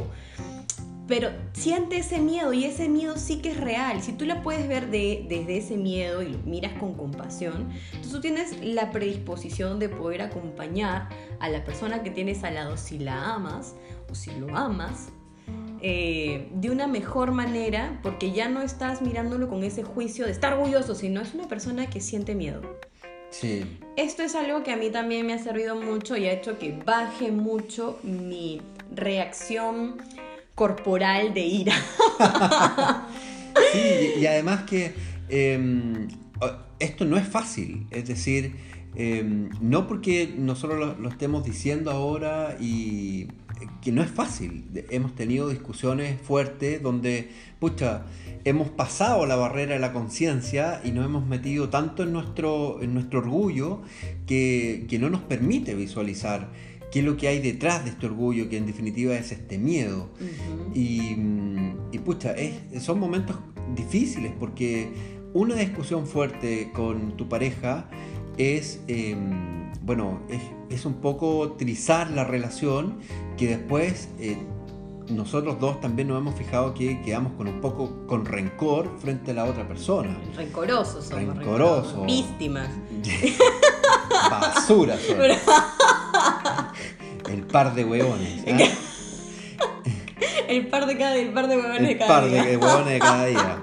pero 1.08 1.30
siente 1.52 1.98
ese 1.98 2.18
miedo 2.20 2.52
y 2.52 2.64
ese 2.64 2.88
miedo 2.88 3.16
sí 3.16 3.42
que 3.42 3.50
es 3.50 3.56
real. 3.58 4.02
Si 4.02 4.12
tú 4.12 4.24
la 4.24 4.42
puedes 4.42 4.68
ver 4.68 4.90
de, 4.90 5.26
desde 5.28 5.58
ese 5.58 5.76
miedo 5.76 6.22
y 6.22 6.28
lo 6.28 6.38
miras 6.38 6.72
con 6.78 6.94
compasión, 6.94 7.70
entonces 7.86 8.12
tú 8.12 8.20
tienes 8.20 8.64
la 8.64 8.90
predisposición 8.90 9.78
de 9.78 9.88
poder 9.88 10.22
acompañar 10.22 11.08
a 11.40 11.48
la 11.48 11.64
persona 11.64 12.02
que 12.02 12.10
tienes 12.10 12.44
al 12.44 12.54
lado 12.54 12.76
si 12.76 12.98
la 12.98 13.34
amas 13.34 13.74
o 14.12 14.14
si 14.14 14.30
lo 14.32 14.54
amas. 14.56 15.08
Eh, 15.84 16.48
de 16.54 16.70
una 16.70 16.86
mejor 16.86 17.32
manera 17.32 17.98
porque 18.04 18.30
ya 18.30 18.48
no 18.48 18.62
estás 18.62 19.02
mirándolo 19.02 19.48
con 19.48 19.64
ese 19.64 19.82
juicio 19.82 20.26
de 20.26 20.30
estar 20.30 20.52
orgulloso, 20.52 20.94
sino 20.94 21.20
es 21.20 21.34
una 21.34 21.48
persona 21.48 21.90
que 21.90 22.00
siente 22.00 22.36
miedo. 22.36 22.62
Sí. 23.30 23.64
Esto 23.96 24.22
es 24.22 24.36
algo 24.36 24.62
que 24.62 24.70
a 24.70 24.76
mí 24.76 24.90
también 24.90 25.26
me 25.26 25.32
ha 25.32 25.38
servido 25.38 25.74
mucho 25.74 26.16
y 26.16 26.26
ha 26.26 26.32
hecho 26.32 26.58
que 26.58 26.78
baje 26.84 27.32
mucho 27.32 27.98
mi 28.04 28.62
reacción 28.94 29.96
corporal 30.54 31.34
de 31.34 31.40
ira. 31.40 31.74
sí, 33.72 34.20
y, 34.20 34.26
además 34.26 34.62
que 34.64 34.94
em, 35.30 36.06
esto 36.78 37.04
no 37.06 37.16
es 37.16 37.26
fácil, 37.26 37.86
es 37.90 38.06
decir, 38.06 38.54
em, 38.94 39.50
no 39.60 39.86
porque 39.86 40.34
nosotros 40.36 40.98
lo, 40.98 41.08
estemos 41.08 41.44
diciendo 41.44 41.90
ahora 41.90 42.56
y 42.60 43.28
que 43.80 43.92
no 43.92 44.02
es 44.02 44.10
fácil. 44.10 44.64
Hemos 44.90 45.14
tenido 45.14 45.48
discusiones 45.48 46.20
fuertes 46.20 46.82
donde, 46.82 47.30
pucha, 47.58 48.04
hemos 48.44 48.68
pasado 48.70 49.26
la 49.26 49.36
barrera 49.36 49.74
de 49.74 49.80
la 49.80 49.92
conciencia 49.92 50.80
y 50.84 50.90
nos 50.90 51.04
hemos 51.04 51.26
metido 51.26 51.68
tanto 51.68 52.02
en 52.02 52.12
nuestro, 52.12 52.82
en 52.82 52.94
nuestro 52.94 53.20
orgullo 53.20 53.82
que, 54.26 54.86
que 54.88 54.98
no 54.98 55.10
nos 55.10 55.20
permite 55.22 55.74
visualizar 55.74 56.50
qué 56.92 56.98
es 57.00 57.04
lo 57.04 57.16
que 57.16 57.26
hay 57.28 57.40
detrás 57.40 57.84
de 57.84 57.90
este 57.90 58.06
orgullo, 58.06 58.48
que 58.48 58.58
en 58.58 58.66
definitiva 58.66 59.14
es 59.14 59.32
este 59.32 59.58
miedo. 59.58 60.10
y, 60.74 61.16
y, 61.90 61.98
pucha, 61.98 62.34
son 62.80 63.00
momentos 63.00 63.36
difíciles 63.74 64.32
porque 64.38 64.92
una 65.32 65.54
discusión 65.54 66.06
fuerte 66.06 66.70
con 66.74 67.16
tu 67.16 67.28
pareja 67.28 67.88
es, 68.38 68.80
em, 68.88 69.72
bueno, 69.82 70.20
es, 70.70 70.84
un 70.84 70.94
poco 70.94 71.52
trizar 71.52 72.10
la 72.10 72.24
relación 72.24 72.98
que 73.36 73.48
después... 73.48 74.08
Eh, 74.18 74.38
nosotros 75.08 75.58
dos 75.58 75.80
también 75.80 76.08
nos 76.08 76.18
hemos 76.18 76.36
fijado 76.36 76.74
que 76.74 77.02
quedamos 77.02 77.32
con 77.32 77.48
un 77.48 77.60
poco 77.60 78.06
con 78.06 78.24
rencor 78.24 78.88
frente 79.00 79.32
a 79.32 79.34
la 79.34 79.44
otra 79.44 79.66
persona. 79.66 80.16
Rencorosos 80.36 81.06
somos. 81.06 81.36
Rencorosos. 81.36 82.06
Víctimas. 82.06 82.68
Basura 84.30 84.96
El 87.28 87.42
par 87.42 87.74
de 87.74 87.84
huevones. 87.84 88.44
¿ah? 88.46 88.58
el 90.48 90.68
par 90.68 90.86
de 90.86 90.96
cada 90.96 91.16
el 91.16 91.32
par 91.32 91.48
de 91.48 91.56
huevones 91.56 91.88
de 91.88 91.98
cada 91.98 92.26
día. 92.26 92.42
El 92.42 92.42
par 92.42 92.46
de 92.46 92.56
huevones 92.56 92.92
de 92.92 92.98
cada 92.98 93.26
día. 93.26 93.58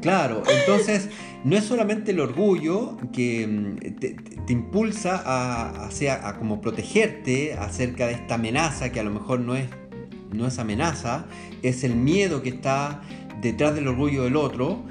Claro, 0.00 0.42
entonces 0.46 1.08
no 1.46 1.56
es 1.56 1.62
solamente 1.62 2.10
el 2.10 2.18
orgullo 2.18 2.96
que 3.12 3.46
mm, 3.46 3.76
te, 4.00 4.16
impulsa 4.52 5.22
a, 5.24 5.86
a, 5.86 6.28
a, 6.28 6.38
como 6.38 6.60
protegerte 6.60 7.54
acerca 7.54 8.08
de 8.08 8.14
esta 8.14 8.34
amenaza 8.34 8.90
que 8.90 8.98
a 8.98 9.04
lo 9.04 9.12
mejor 9.12 9.38
no 9.38 9.54
es, 9.54 9.68
no 10.32 10.48
es 10.48 10.58
amenaza, 10.58 11.26
es 11.62 11.84
el 11.84 11.94
miedo 11.94 12.42
que 12.42 12.48
está 12.48 13.00
detrás 13.40 13.76
del 13.76 13.86
orgullo 13.86 14.24
del 14.24 14.34
otro, 14.34 14.82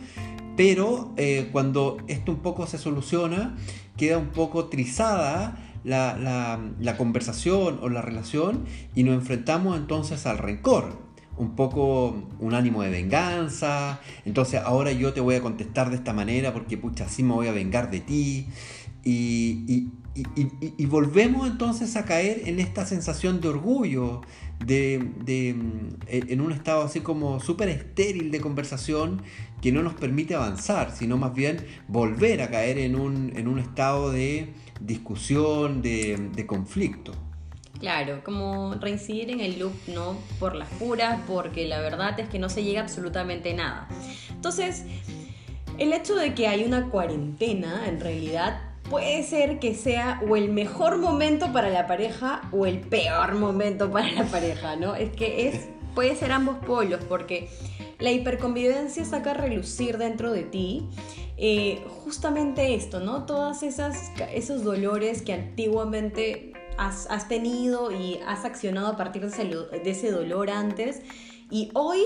pero 0.55 1.13
eh, 1.17 1.49
cuando 1.51 1.97
esto 2.07 2.31
un 2.31 2.39
poco 2.39 2.67
se 2.67 2.77
soluciona, 2.77 3.57
queda 3.97 4.17
un 4.17 4.29
poco 4.29 4.69
trizada 4.69 5.57
la, 5.83 6.57
la, 6.79 6.97
conversación 6.97 7.79
o 7.81 7.89
la 7.89 8.01
relación 8.01 8.63
y 8.95 9.03
nos 9.03 9.15
enfrentamos 9.15 9.77
entonces 9.77 10.25
al 10.25 10.37
rencor 10.37 11.04
un 11.37 11.55
poco 11.55 12.15
un 12.39 12.53
ánimo 12.53 12.81
de 12.83 12.89
venganza. 12.89 13.99
Entonces 14.25 14.61
ahora 14.63 14.91
yo 14.91 15.13
te 15.13 15.21
voy 15.21 15.35
a 15.35 15.41
contestar 15.41 15.89
de 15.89 15.97
esta 15.97 16.13
manera 16.13 16.53
porque 16.53 16.77
pucha, 16.77 17.05
así 17.05 17.23
me 17.23 17.33
voy 17.33 17.47
a 17.47 17.51
vengar 17.51 17.91
de 17.91 17.99
ti. 17.99 18.47
Y, 19.03 19.89
y, 20.15 20.85
volvemos 20.87 21.47
entonces 21.47 21.95
a 21.95 22.05
caer 22.05 22.43
en 22.45 22.59
esta 22.59 22.85
sensación 22.85 23.39
de 23.39 23.49
orgullo, 23.49 24.21
de, 24.65 25.53
mm, 25.53 26.05
en 26.09 26.41
un 26.41 26.51
estado 26.51 26.81
así 26.81 27.01
como 27.01 27.39
súper 27.39 27.69
estéril 27.69 28.31
de 28.31 28.39
conversación 28.39 29.21
que 29.61 29.71
no 29.71 29.83
nos 29.83 29.93
permite 29.93 30.33
avanzar, 30.33 30.95
sino 30.95 31.17
más 31.17 31.35
bien 31.35 31.57
volver 31.87 32.41
a 32.41 32.49
caer 32.49 32.79
en 32.79 32.95
un, 32.95 33.33
en 33.35 33.47
un 33.47 33.59
estado 33.59 34.11
de 34.11 34.53
discusión, 34.79 35.81
de 35.83 36.45
conflicto. 36.47 37.24
Claro, 37.79 38.21
como 38.23 38.75
reincidir 38.75 39.29
en 39.29 39.41
el 39.41 39.59
loop, 39.59 39.73
¿no? 39.87 40.17
Por 40.39 40.55
las 40.55 40.69
puras, 40.69 41.19
porque 41.27 41.67
la 41.67 41.79
verdad 41.79 42.19
es 42.19 42.29
que 42.29 42.39
no 42.39 42.49
se 42.49 42.63
llega 42.63 42.81
absolutamente 42.81 43.53
nada. 43.53 43.87
Entonces, 44.29 44.83
el 45.77 45.91
hecho 45.91 46.15
de 46.15 46.33
que 46.33 46.47
hay 46.47 46.63
una 46.63 46.89
cuarentena, 46.89 47.87
en 47.87 47.99
realidad, 47.99 48.61
puede 48.89 49.23
ser 49.23 49.59
que 49.59 49.75
sea 49.75 50.21
o 50.27 50.35
el 50.35 50.49
mejor 50.49 50.97
momento 50.97 51.51
para 51.51 51.69
la 51.69 51.85
pareja 51.85 52.43
o 52.51 52.65
el 52.65 52.79
peor 52.79 53.35
momento 53.35 53.91
para 53.91 54.11
la 54.11 54.23
pareja, 54.25 54.75
¿no? 54.75 54.95
Es 54.95 55.11
que 55.11 55.49
es, 55.49 55.67
puede 55.93 56.15
ser 56.15 56.31
ambos 56.31 56.57
polos, 56.65 57.01
porque 57.09 57.49
la 57.99 58.11
hiperconvivencia 58.11 59.03
saca 59.03 59.31
a 59.31 59.33
relucir 59.35 59.97
dentro 59.97 60.31
de 60.31 60.43
ti 60.43 60.87
eh, 61.37 61.81
justamente 62.03 62.75
esto, 62.75 63.01
¿no? 63.01 63.25
Todas 63.25 63.63
esas 63.63 64.11
esos 64.33 64.63
dolores 64.63 65.21
que 65.21 65.33
antiguamente 65.33 66.53
has, 66.77 67.27
tenido 67.27 67.91
y 67.91 68.19
has 68.27 68.45
accionado 68.45 68.87
a 68.87 68.97
partir 68.97 69.21
de 69.29 69.89
ese, 69.91 70.11
dolor 70.11 70.49
antes 70.49 71.01
y 71.49 71.69
hoy 71.73 72.01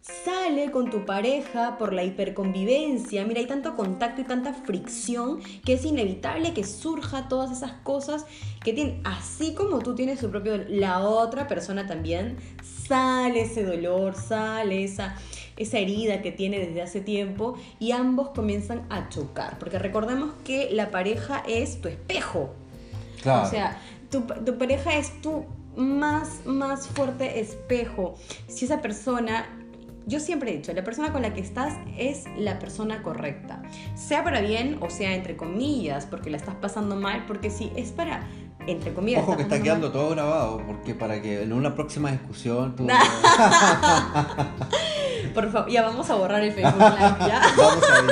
sale 0.00 0.70
con 0.70 0.90
tu 0.90 1.04
pareja 1.04 1.78
por 1.78 1.92
la 1.92 2.04
hiperconvivencia. 2.04 3.24
Mira, 3.24 3.40
hay 3.40 3.46
tanto 3.46 3.76
contacto 3.76 4.20
y 4.20 4.24
tanta 4.24 4.52
fricción 4.52 5.40
que 5.64 5.74
es 5.74 5.84
inevitable 5.84 6.52
que 6.54 6.64
surja 6.64 7.28
todas 7.28 7.50
esas 7.52 7.72
cosas 7.82 8.26
que 8.64 8.72
tienen, 8.72 9.00
así 9.04 9.54
como 9.54 9.78
tú 9.80 9.94
tienes 9.94 10.20
su 10.20 10.30
propio, 10.30 10.56
la 10.68 11.00
otra 11.00 11.46
persona 11.46 11.86
también 11.86 12.36
sale 12.62 13.42
ese 13.42 13.64
dolor, 13.64 14.14
sale 14.14 14.84
esa 14.84 15.16
esa 15.56 15.78
herida 15.78 16.22
que 16.22 16.32
tiene 16.32 16.58
desde 16.58 16.82
hace 16.82 17.00
tiempo 17.00 17.56
y 17.78 17.92
ambos 17.92 18.30
comienzan 18.30 18.86
a 18.90 19.08
chocar, 19.08 19.58
porque 19.58 19.78
recordemos 19.78 20.32
que 20.44 20.70
la 20.72 20.90
pareja 20.90 21.42
es 21.46 21.80
tu 21.80 21.88
espejo. 21.88 22.54
O 23.24 23.46
sea, 23.46 23.78
tu, 24.10 24.22
tu 24.22 24.58
pareja 24.58 24.96
es 24.96 25.20
tu 25.20 25.44
más, 25.76 26.44
más 26.44 26.86
fuerte 26.88 27.40
espejo. 27.40 28.14
Si 28.48 28.64
esa 28.66 28.80
persona 28.80 29.46
yo 30.06 30.20
siempre 30.20 30.52
he 30.52 30.56
dicho, 30.56 30.72
la 30.72 30.84
persona 30.84 31.12
con 31.12 31.22
la 31.22 31.32
que 31.32 31.40
estás 31.40 31.74
es 31.96 32.24
la 32.36 32.58
persona 32.58 33.02
correcta. 33.02 33.62
Sea 33.94 34.24
para 34.24 34.40
bien 34.40 34.78
o 34.80 34.90
sea 34.90 35.14
entre 35.14 35.36
comillas, 35.36 36.06
porque 36.06 36.30
la 36.30 36.38
estás 36.38 36.56
pasando 36.56 36.96
mal, 36.96 37.24
porque 37.26 37.50
si 37.50 37.72
es 37.76 37.92
para, 37.92 38.26
entre 38.66 38.92
comillas... 38.94 39.22
Ojo 39.22 39.36
que 39.36 39.42
está 39.42 39.62
quedando 39.62 39.92
todo 39.92 40.10
grabado, 40.10 40.60
porque 40.66 40.94
para 40.94 41.22
que 41.22 41.42
en 41.42 41.52
una 41.52 41.74
próxima 41.74 42.10
discusión 42.10 42.74
tú... 42.74 42.88
Por 45.34 45.52
favor, 45.52 45.70
ya 45.70 45.82
vamos 45.82 46.10
a 46.10 46.16
borrar 46.16 46.42
el 46.42 46.52
Facebook 46.52 46.82
Live, 46.82 47.16
¿ya? 47.20 47.40
vamos 47.56 47.84
a 47.84 48.02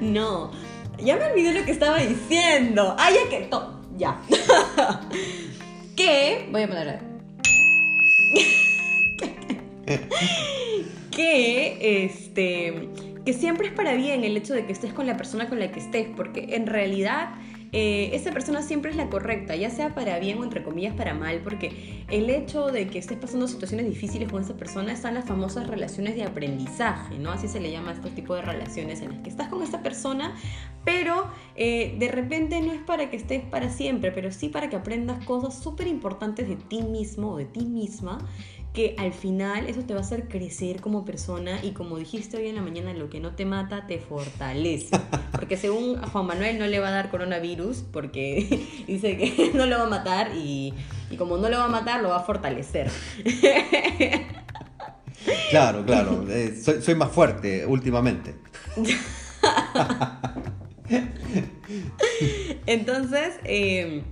no, 0.00 0.52
ya 1.04 1.16
me 1.16 1.26
olvidé 1.26 1.52
lo 1.52 1.64
que 1.64 1.70
estaba 1.70 1.98
diciendo. 1.98 2.96
Ah, 2.98 3.10
ya 3.10 3.28
que... 3.28 3.48
ya. 3.96 4.20
que... 5.96 6.48
Voy 6.50 6.62
a 6.62 6.68
poner... 6.68 7.00
que 11.10 12.04
este 12.04 12.88
que 13.24 13.32
siempre 13.32 13.68
es 13.68 13.72
para 13.72 13.94
bien 13.94 14.24
el 14.24 14.36
hecho 14.36 14.54
de 14.54 14.66
que 14.66 14.72
estés 14.72 14.92
con 14.92 15.06
la 15.06 15.16
persona 15.16 15.48
con 15.48 15.58
la 15.58 15.70
que 15.70 15.80
estés, 15.80 16.08
porque 16.14 16.56
en 16.56 16.66
realidad 16.66 17.30
eh, 17.76 18.14
esa 18.14 18.30
persona 18.30 18.62
siempre 18.62 18.92
es 18.92 18.96
la 18.96 19.10
correcta, 19.10 19.56
ya 19.56 19.68
sea 19.68 19.96
para 19.96 20.20
bien 20.20 20.38
o 20.38 20.44
entre 20.44 20.62
comillas 20.62 20.94
para 20.94 21.12
mal, 21.12 21.40
porque 21.42 22.04
el 22.08 22.30
hecho 22.30 22.68
de 22.68 22.86
que 22.86 23.00
estés 23.00 23.18
pasando 23.18 23.48
situaciones 23.48 23.86
difíciles 23.86 24.30
con 24.30 24.44
esa 24.44 24.56
persona 24.56 24.92
están 24.92 25.14
las 25.14 25.24
famosas 25.24 25.66
relaciones 25.66 26.14
de 26.14 26.22
aprendizaje, 26.22 27.18
¿no? 27.18 27.32
Así 27.32 27.48
se 27.48 27.58
le 27.58 27.72
llama 27.72 27.90
a 27.90 27.94
este 27.94 28.10
tipo 28.10 28.36
de 28.36 28.42
relaciones 28.42 29.00
en 29.00 29.08
las 29.08 29.18
que 29.22 29.28
estás 29.28 29.48
con 29.48 29.60
esta 29.60 29.82
persona, 29.82 30.36
pero 30.84 31.26
eh, 31.56 31.96
de 31.98 32.06
repente 32.06 32.60
no 32.60 32.72
es 32.72 32.80
para 32.80 33.10
que 33.10 33.16
estés 33.16 33.42
para 33.42 33.68
siempre, 33.68 34.12
pero 34.12 34.30
sí 34.30 34.48
para 34.50 34.70
que 34.70 34.76
aprendas 34.76 35.24
cosas 35.24 35.60
súper 35.60 35.88
importantes 35.88 36.48
de 36.48 36.54
ti 36.54 36.80
mismo 36.82 37.32
o 37.32 37.38
de 37.38 37.46
ti 37.46 37.64
misma 37.64 38.18
que 38.74 38.96
al 38.98 39.12
final 39.12 39.68
eso 39.68 39.82
te 39.82 39.94
va 39.94 40.00
a 40.00 40.02
hacer 40.02 40.26
crecer 40.26 40.80
como 40.80 41.04
persona 41.04 41.60
y 41.62 41.70
como 41.70 41.96
dijiste 41.96 42.36
hoy 42.36 42.48
en 42.48 42.56
la 42.56 42.60
mañana, 42.60 42.92
lo 42.92 43.08
que 43.08 43.20
no 43.20 43.36
te 43.36 43.46
mata 43.46 43.86
te 43.86 44.00
fortalece. 44.00 44.88
Porque 45.32 45.56
según 45.56 46.02
Juan 46.02 46.26
Manuel 46.26 46.58
no 46.58 46.66
le 46.66 46.80
va 46.80 46.88
a 46.88 46.90
dar 46.90 47.10
coronavirus 47.10 47.84
porque 47.92 48.66
dice 48.86 49.16
que 49.16 49.52
no 49.54 49.66
lo 49.66 49.78
va 49.78 49.84
a 49.84 49.88
matar 49.88 50.32
y, 50.36 50.74
como 51.16 51.38
no 51.38 51.48
lo 51.48 51.58
va 51.58 51.66
a 51.66 51.68
matar 51.68 52.02
lo 52.02 52.08
va 52.08 52.16
a 52.16 52.24
fortalecer. 52.24 52.90
Claro, 55.50 55.84
claro, 55.84 56.26
eh, 56.28 56.56
soy, 56.56 56.94
más 56.96 57.12
fuerte 57.12 57.66
últimamente. 57.66 58.34
Entonces, 62.66 63.34
eh, 63.44 64.02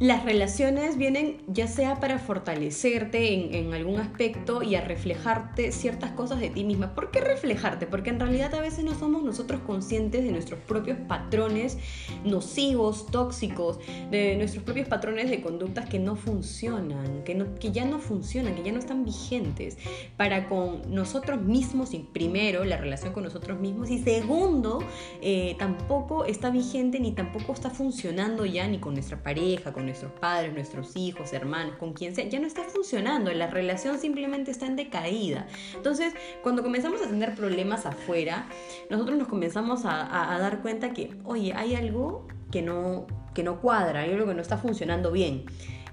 las 0.00 0.24
relaciones 0.24 0.96
vienen 0.96 1.42
ya 1.46 1.66
sea 1.66 2.00
para 2.00 2.18
fortalecerte 2.18 3.58
en, 3.58 3.74
algún 3.74 4.00
aspecto 4.00 4.62
y 4.62 4.74
a 4.74 4.80
reflejarte 4.80 5.72
ciertas 5.72 6.12
cosas 6.12 6.40
de 6.40 6.48
ti 6.48 6.64
misma. 6.64 6.94
¿Por 6.94 7.10
qué 7.10 7.20
reflejarte? 7.20 7.86
Porque 7.86 8.08
en 8.08 8.18
realidad 8.18 8.54
a 8.54 8.62
veces 8.62 8.82
no 8.82 8.94
somos 8.94 9.22
nosotros 9.22 9.60
conscientes 9.66 10.24
de 10.24 10.32
nuestros 10.32 10.58
propios 10.60 10.96
patrones 11.06 11.76
nocivos, 12.24 13.08
tóxicos, 13.08 13.78
de 14.10 14.36
nuestros 14.36 14.64
propios 14.64 14.88
patrones 14.88 15.28
de 15.28 15.42
conductas 15.42 15.86
que 15.86 15.98
no 15.98 16.16
funcionan, 16.16 17.22
que, 17.22 17.34
no, 17.34 17.54
que 17.56 17.70
ya 17.70 17.84
no 17.84 17.98
funcionan, 17.98 18.54
que 18.54 18.62
ya 18.62 18.72
no 18.72 18.78
están 18.78 19.04
vigentes. 19.04 19.76
Para 20.16 20.48
con 20.48 20.94
nosotros 20.94 21.42
mismos, 21.42 21.92
y 21.92 21.98
primero, 21.98 22.64
la 22.64 22.78
relación 22.78 23.12
con 23.12 23.24
nosotros 23.24 23.60
mismos, 23.60 23.90
y 23.90 23.98
segundo, 23.98 24.82
eh, 25.20 25.56
tampoco 25.58 26.24
está 26.24 26.48
vigente 26.48 27.00
ni 27.00 27.12
tampoco 27.12 27.52
está 27.52 27.68
funcionando 27.68 28.46
ya 28.46 28.66
ni 28.66 28.78
con 28.78 28.94
nuestra 28.94 29.22
pareja, 29.22 29.74
con 29.74 29.89
nuestros 29.90 30.12
padres, 30.12 30.52
nuestros 30.52 30.96
hijos, 30.96 31.32
hermanos, 31.32 31.76
con 31.76 31.92
quien 31.92 32.14
sea, 32.14 32.28
ya 32.28 32.40
no 32.40 32.46
está 32.46 32.62
funcionando, 32.64 33.32
la 33.32 33.48
relación 33.48 33.98
simplemente 33.98 34.50
está 34.50 34.66
en 34.66 34.76
decaída. 34.76 35.46
Entonces, 35.74 36.14
cuando 36.42 36.62
comenzamos 36.62 37.02
a 37.02 37.08
tener 37.08 37.34
problemas 37.34 37.86
afuera, 37.86 38.46
nosotros 38.88 39.18
nos 39.18 39.28
comenzamos 39.28 39.82
a, 39.84 40.38
dar 40.40 40.62
cuenta 40.62 40.92
que, 40.92 41.16
oye, 41.24 41.52
hay 41.54 41.74
algo 41.74 42.26
que 42.50 42.62
no, 42.62 43.06
que 43.34 43.42
no 43.42 43.60
cuadra, 43.60 44.00
hay 44.00 44.12
algo 44.12 44.26
que 44.26 44.34
no 44.34 44.42
está 44.42 44.56
funcionando 44.56 45.10
bien. 45.12 45.44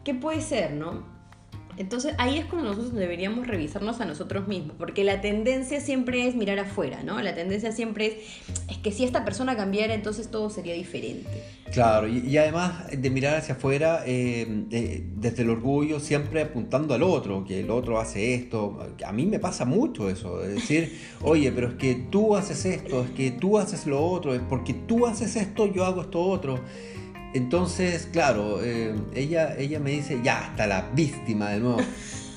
¿Qué 0.04 0.14
puede 0.14 0.42
ser, 0.42 0.74
no? 0.74 1.17
Entonces 1.78 2.16
ahí 2.18 2.38
es 2.38 2.46
cuando 2.46 2.70
nosotros 2.70 2.94
deberíamos 2.94 3.48
revisarnos 3.48 4.02
a 4.02 4.06
nosotros 4.06 4.48
mismos, 4.48 4.76
porque 4.78 5.04
la 5.04 5.22
tendencia 5.22 5.80
siempre 5.80 6.28
es 6.28 6.36
mirar 6.36 6.60
afuera, 6.60 7.04
¿no? 7.04 7.22
La 7.22 7.36
tendencia 7.36 7.72
siempre 7.72 8.08
es, 8.08 8.14
es 8.70 8.78
que 8.78 8.92
si 8.92 9.04
esta 9.04 9.24
persona 9.24 9.56
cambiara, 9.56 9.94
entonces 9.94 10.30
todo 10.30 10.50
sería 10.50 10.74
diferente. 10.74 11.30
Claro, 11.72 12.08
y, 12.08 12.38
además 12.38 12.86
de 12.90 13.10
mirar 13.10 13.36
hacia 13.36 13.56
afuera, 13.56 14.04
eh, 14.06 14.66
eh, 14.72 15.04
desde 15.16 15.44
el 15.44 15.50
orgullo, 15.50 16.00
siempre 16.00 16.42
apuntando 16.42 16.94
al 16.94 17.04
otro, 17.04 17.44
que 17.44 17.60
el 17.60 17.70
otro 17.70 18.00
hace 18.00 18.34
esto. 18.34 18.80
A 19.06 19.12
mí 19.12 19.26
me 19.26 19.40
pasa 19.40 19.66
mucho 19.66 20.10
eso, 20.10 20.44
es 20.44 20.56
decir, 20.56 20.98
oye, 21.22 21.52
pero 21.52 21.68
es 21.70 21.74
que 21.76 21.96
tú 22.10 22.36
haces 22.36 22.66
esto, 22.66 23.04
es 23.04 23.12
que 23.12 23.32
tú 23.32 23.58
haces 23.58 23.86
lo 23.86 24.04
otro, 24.04 24.34
es 24.34 24.42
porque 24.42 24.74
tú 24.74 25.06
haces 25.06 25.36
esto, 25.36 25.72
yo 25.72 25.86
hago 25.86 26.02
esto 26.02 26.22
otro. 26.22 26.60
Entonces, 27.34 28.08
claro, 28.12 28.64
eh, 28.64 28.96
ella, 29.14 29.56
ella 29.58 29.80
me 29.80 29.92
dice, 29.92 30.22
ya, 30.24 30.48
está 30.50 30.68
la 30.68 30.90
víctima 30.94 31.50
de 31.50 31.60
nuevo. 31.60 31.82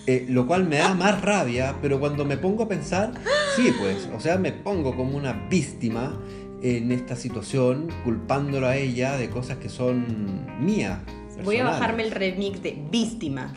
Eh, 0.06 0.26
lo 0.28 0.46
cual 0.46 0.66
me 0.66 0.76
da 0.76 0.94
más 0.94 1.20
rabia, 1.20 1.76
pero 1.80 2.00
cuando 2.00 2.24
me 2.24 2.36
pongo 2.36 2.64
a 2.64 2.68
pensar, 2.68 3.12
sí, 3.54 3.72
pues, 3.78 4.08
o 4.14 4.20
sea, 4.20 4.38
me 4.38 4.50
pongo 4.50 4.96
como 4.96 5.16
una 5.16 5.32
víctima 5.48 6.18
en 6.62 6.90
esta 6.90 7.16
situación, 7.16 7.88
culpándola 8.04 8.70
a 8.70 8.76
ella 8.76 9.16
de 9.16 9.30
cosas 9.30 9.58
que 9.58 9.68
son 9.68 10.46
mías. 10.64 10.98
Voy 11.44 11.58
a 11.58 11.64
bajarme 11.64 12.02
el 12.02 12.10
remix 12.10 12.62
de 12.62 12.76
víctima. 12.90 13.54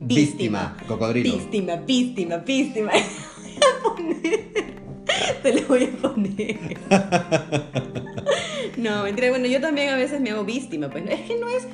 Víctima, 0.00 0.76
cocodrilo. 0.86 1.36
Víctima, 1.36 1.76
víctima, 1.76 2.36
víctima. 2.38 2.90
Te 5.42 5.60
lo 5.60 5.68
voy 5.68 5.84
a 5.84 6.02
poner. 6.02 6.78
No, 8.76 9.04
mentira. 9.04 9.30
Bueno, 9.30 9.46
yo 9.46 9.60
también 9.60 9.90
a 9.90 9.96
veces 9.96 10.20
me 10.20 10.30
hago 10.30 10.44
víctima. 10.44 10.90
Pues 10.90 11.04
es 11.08 11.20
que 11.20 11.36
no 11.36 11.48
es. 11.48 11.68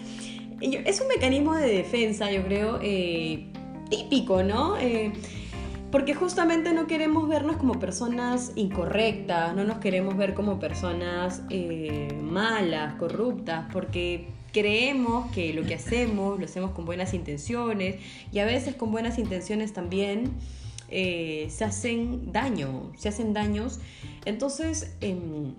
Es 0.61 1.01
un 1.01 1.09
mecanismo 1.09 1.55
de 1.55 1.67
defensa, 1.67 2.31
yo 2.31 2.45
creo. 2.45 2.79
Eh, 2.83 3.47
típico, 3.89 4.43
¿no? 4.43 4.77
Eh, 4.79 5.13
porque 5.91 6.15
justamente 6.15 6.73
no 6.73 6.87
queremos 6.87 7.29
vernos 7.29 7.57
como 7.57 7.81
personas 7.81 8.53
incorrectas, 8.55 9.55
no 9.57 9.65
nos 9.65 9.79
queremos 9.79 10.17
ver 10.17 10.35
como 10.35 10.61
personas 10.61 11.43
eh, 11.51 12.17
malas, 12.23 12.95
corruptas, 12.95 13.67
porque 13.73 14.29
creemos 14.53 15.31
que 15.33 15.53
lo 15.53 15.65
que 15.65 15.75
hacemos 15.75 16.39
lo 16.39 16.45
hacemos 16.45 16.71
con 16.71 16.85
buenas 16.85 17.13
intenciones 17.13 17.97
y 18.33 18.39
a 18.39 18.45
veces 18.45 18.77
con 18.77 18.93
buenas 18.93 19.19
intenciones 19.19 19.73
también 19.73 20.31
eh, 20.91 21.47
se 21.51 21.65
hacen 21.65 22.33
daño, 22.33 22.93
se 22.97 23.09
hacen 23.09 23.33
daños. 23.33 23.81
Entonces, 24.25 24.97
em, 25.01 25.55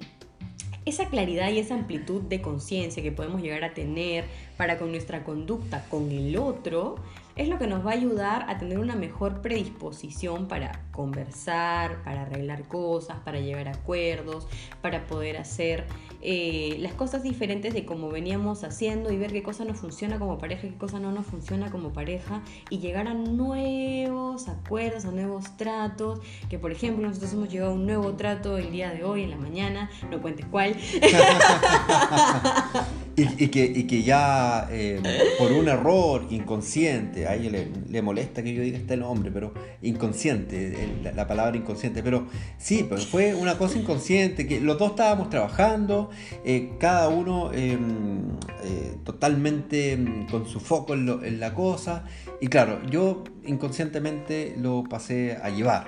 esa 0.85 1.05
claridad 1.09 1.51
y 1.51 1.59
esa 1.59 1.75
amplitud 1.75 2.23
de 2.23 2.41
conciencia 2.41 3.03
que 3.03 3.11
podemos 3.11 3.41
llegar 3.41 3.63
a 3.63 3.73
tener 3.73 4.25
para 4.57 4.79
con 4.79 4.91
nuestra 4.91 5.23
conducta 5.23 5.85
con 5.89 6.11
el 6.11 6.35
otro 6.37 6.95
es 7.35 7.47
lo 7.47 7.57
que 7.57 7.67
nos 7.67 7.85
va 7.85 7.91
a 7.91 7.93
ayudar 7.93 8.45
a 8.49 8.57
tener 8.57 8.79
una 8.79 8.95
mejor 8.95 9.41
predisposición 9.41 10.47
para 10.47 10.83
conversar, 10.91 12.03
para 12.03 12.23
arreglar 12.23 12.67
cosas, 12.67 13.17
para 13.23 13.39
llegar 13.39 13.67
a 13.67 13.71
acuerdos, 13.71 14.47
para 14.81 15.05
poder 15.05 15.37
hacer 15.37 15.85
eh, 16.21 16.77
las 16.79 16.93
cosas 16.93 17.23
diferentes 17.23 17.73
de 17.73 17.85
como 17.85 18.09
veníamos 18.09 18.63
haciendo 18.63 19.11
y 19.11 19.17
ver 19.17 19.31
qué 19.31 19.41
cosa 19.41 19.65
nos 19.65 19.77
funciona 19.77 20.19
como 20.19 20.37
pareja, 20.37 20.61
qué 20.61 20.77
cosa 20.77 20.99
no 20.99 21.11
nos 21.11 21.25
funciona 21.25 21.71
como 21.71 21.93
pareja 21.93 22.43
y 22.69 22.79
llegar 22.79 23.07
a 23.07 23.13
nuevos 23.13 24.47
acuerdos, 24.47 25.05
a 25.05 25.11
nuevos 25.11 25.57
tratos, 25.57 26.19
que 26.49 26.59
por 26.59 26.71
ejemplo 26.71 27.07
nosotros 27.07 27.33
hemos 27.33 27.49
llegado 27.49 27.71
a 27.71 27.73
un 27.73 27.85
nuevo 27.85 28.13
trato 28.13 28.57
el 28.57 28.71
día 28.71 28.91
de 28.91 29.03
hoy, 29.03 29.23
en 29.23 29.31
la 29.31 29.37
mañana, 29.37 29.89
no 30.09 30.21
cuentes 30.21 30.45
cuál. 30.45 30.75
y, 33.15 33.47
que, 33.47 33.87
que, 33.87 34.03
ya 34.03 34.67
eh, 34.71 35.01
por 35.37 35.51
un 35.51 35.67
error 35.67 36.25
inconsciente, 36.29 37.27
a 37.27 37.35
ella 37.35 37.65
le, 37.89 38.01
molesta 38.01 38.43
que 38.43 38.53
yo 38.53 38.61
diga 38.61 38.77
este 38.77 38.97
nombre, 38.97 39.31
pero 39.31 39.53
inconsciente, 39.81 40.75
la, 41.15 41.27
palabra 41.27 41.57
inconsciente, 41.57 42.03
pero 42.03 42.27
sí, 42.57 42.85
pues 42.87 43.05
fue 43.05 43.35
una 43.35 43.57
cosa 43.57 43.77
inconsciente, 43.77 44.47
que 44.47 44.61
los 44.61 44.77
dos 44.77 44.91
estábamos 44.91 45.29
trabajando, 45.29 46.09
eh, 46.43 46.73
cada 46.79 47.09
uno 47.09 47.51
em, 47.53 48.21
eh, 48.63 48.95
totalmente 49.03 49.93
em, 49.93 50.27
con 50.27 50.47
su 50.47 50.59
foco 50.59 50.93
en, 50.93 51.39
la 51.39 51.53
cosa, 51.53 52.05
y 52.39 52.47
claro, 52.47 52.81
yo 52.89 53.23
inconscientemente 53.45 54.55
lo 54.57 54.83
pasé 54.83 55.37
a 55.41 55.49
llevar. 55.49 55.87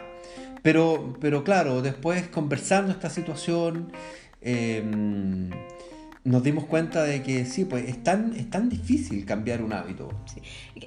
Pero, 0.61 1.13
pero 1.19 1.43
claro, 1.43 1.81
después 1.81 2.27
conversando 2.29 2.91
esta 2.91 3.09
situación, 3.09 3.91
em, 4.41 5.49
nos 6.25 6.41
dimos 6.41 6.63
cuenta 6.65 7.03
de 7.03 7.21
que 7.21 7.45
sí, 7.45 7.65
pues 7.65 7.89
es 7.89 8.01
tan, 8.01 8.33
es 8.35 8.49
tan 8.49 8.69
difícil 8.69 9.25
cambiar 9.25 9.61
un 9.61 9.73
hábito. 9.73 10.07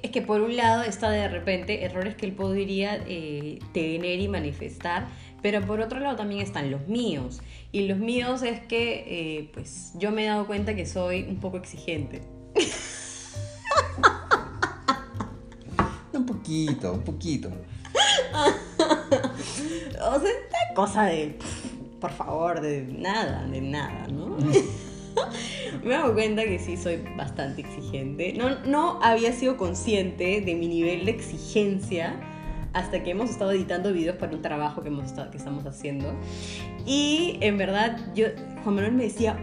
Es 0.01 0.09
que 0.09 0.23
por 0.23 0.41
un 0.41 0.55
lado 0.55 0.81
está 0.81 1.11
de 1.11 1.27
repente 1.27 1.85
errores 1.85 2.15
que 2.15 2.25
él 2.25 2.31
podría 2.33 2.95
eh, 3.07 3.59
tener 3.71 4.19
y 4.19 4.27
manifestar, 4.27 5.07
pero 5.43 5.61
por 5.61 5.79
otro 5.79 5.99
lado 5.99 6.15
también 6.15 6.41
están 6.41 6.71
los 6.71 6.87
míos. 6.87 7.43
Y 7.71 7.87
los 7.87 7.99
míos 7.99 8.41
es 8.41 8.61
que 8.61 9.03
eh, 9.07 9.51
pues 9.53 9.91
yo 9.95 10.09
me 10.11 10.23
he 10.23 10.27
dado 10.27 10.47
cuenta 10.47 10.75
que 10.75 10.87
soy 10.87 11.27
un 11.29 11.39
poco 11.39 11.57
exigente. 11.57 12.23
un 16.13 16.25
poquito, 16.25 16.93
un 16.93 17.03
poquito. 17.03 17.49
o 20.01 20.19
sea, 20.19 20.29
esta 20.29 20.73
cosa 20.73 21.03
de, 21.03 21.37
por 22.01 22.11
favor, 22.11 22.59
de 22.59 22.85
nada, 22.85 23.45
de 23.45 23.61
nada, 23.61 24.07
¿no? 24.07 24.35
me 25.87 25.95
hago 25.95 26.13
cuenta 26.13 26.43
que 26.43 26.59
sí 26.59 26.77
soy 26.77 27.03
bastante 27.15 27.61
exigente. 27.61 28.33
No, 28.33 28.59
no 28.65 28.99
había 29.01 29.31
sido 29.31 29.57
consciente 29.57 30.41
de 30.41 30.55
mi 30.55 30.67
nivel 30.67 31.05
de 31.05 31.11
exigencia 31.11 32.19
hasta 32.73 33.03
que 33.03 33.11
hemos 33.11 33.29
estado 33.29 33.51
editando 33.51 33.91
videos 33.91 34.17
para 34.17 34.33
un 34.33 34.41
trabajo 34.41 34.81
que, 34.81 34.89
hemos 34.89 35.05
estado, 35.05 35.31
que 35.31 35.37
estamos 35.37 35.65
haciendo. 35.65 36.13
Y 36.85 37.37
en 37.41 37.57
verdad, 37.57 38.13
yo, 38.13 38.27
Juan 38.63 38.75
Manuel 38.75 38.93
me 38.93 39.03
decía, 39.05 39.37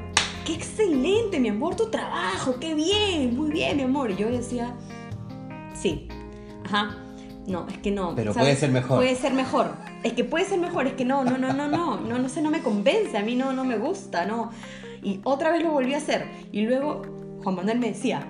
qué 0.45 0.55
excelente, 0.55 1.41
mi 1.41 1.49
amor, 1.49 1.75
tu 1.75 1.91
trabajo, 1.91 2.57
qué 2.61 2.75
bien, 2.75 3.37
muy 3.37 3.51
bien, 3.51 3.77
mi 3.77 3.83
amor. 3.83 4.11
Y 4.11 4.17
yo 4.17 4.31
decía, 4.31 4.75
sí, 5.75 6.09
ajá, 6.65 6.97
no, 7.47 7.67
es 7.69 7.79
que 7.79 7.91
no. 7.91 8.15
Pero 8.15 8.33
puede 8.33 8.57
ser 8.57 8.71
mejor. 8.71 8.99
Puede 8.99 9.17
ser 9.17 9.35
mejor. 9.35 9.73
Es 10.03 10.13
que 10.13 10.25
puede 10.25 10.45
ser 10.45 10.59
mejor, 10.59 10.87
es 10.87 10.95
que 10.95 11.05
no, 11.05 11.25
no, 11.25 11.39
no, 11.39 11.53
no, 11.53 11.69
no, 11.69 11.99
no, 11.99 12.19
no 12.19 12.29
sé, 12.29 12.41
no 12.43 12.51
me 12.51 12.63
convence, 12.63 13.17
a 13.17 13.23
mí 13.23 13.35
no, 13.35 13.53
no 13.53 13.65
me 13.65 13.79
gusta, 13.79 14.27
no. 14.27 14.51
Y 15.05 15.21
otra 15.23 15.53
vez 15.53 15.63
lo 15.63 15.71
volví 15.71 15.95
a 15.95 15.99
hacer. 15.99 16.27
Y 16.51 16.63
luego 16.63 17.03
Juan 17.43 17.57
Manuel 17.57 17.79
me 17.79 17.89
decía, 17.89 18.27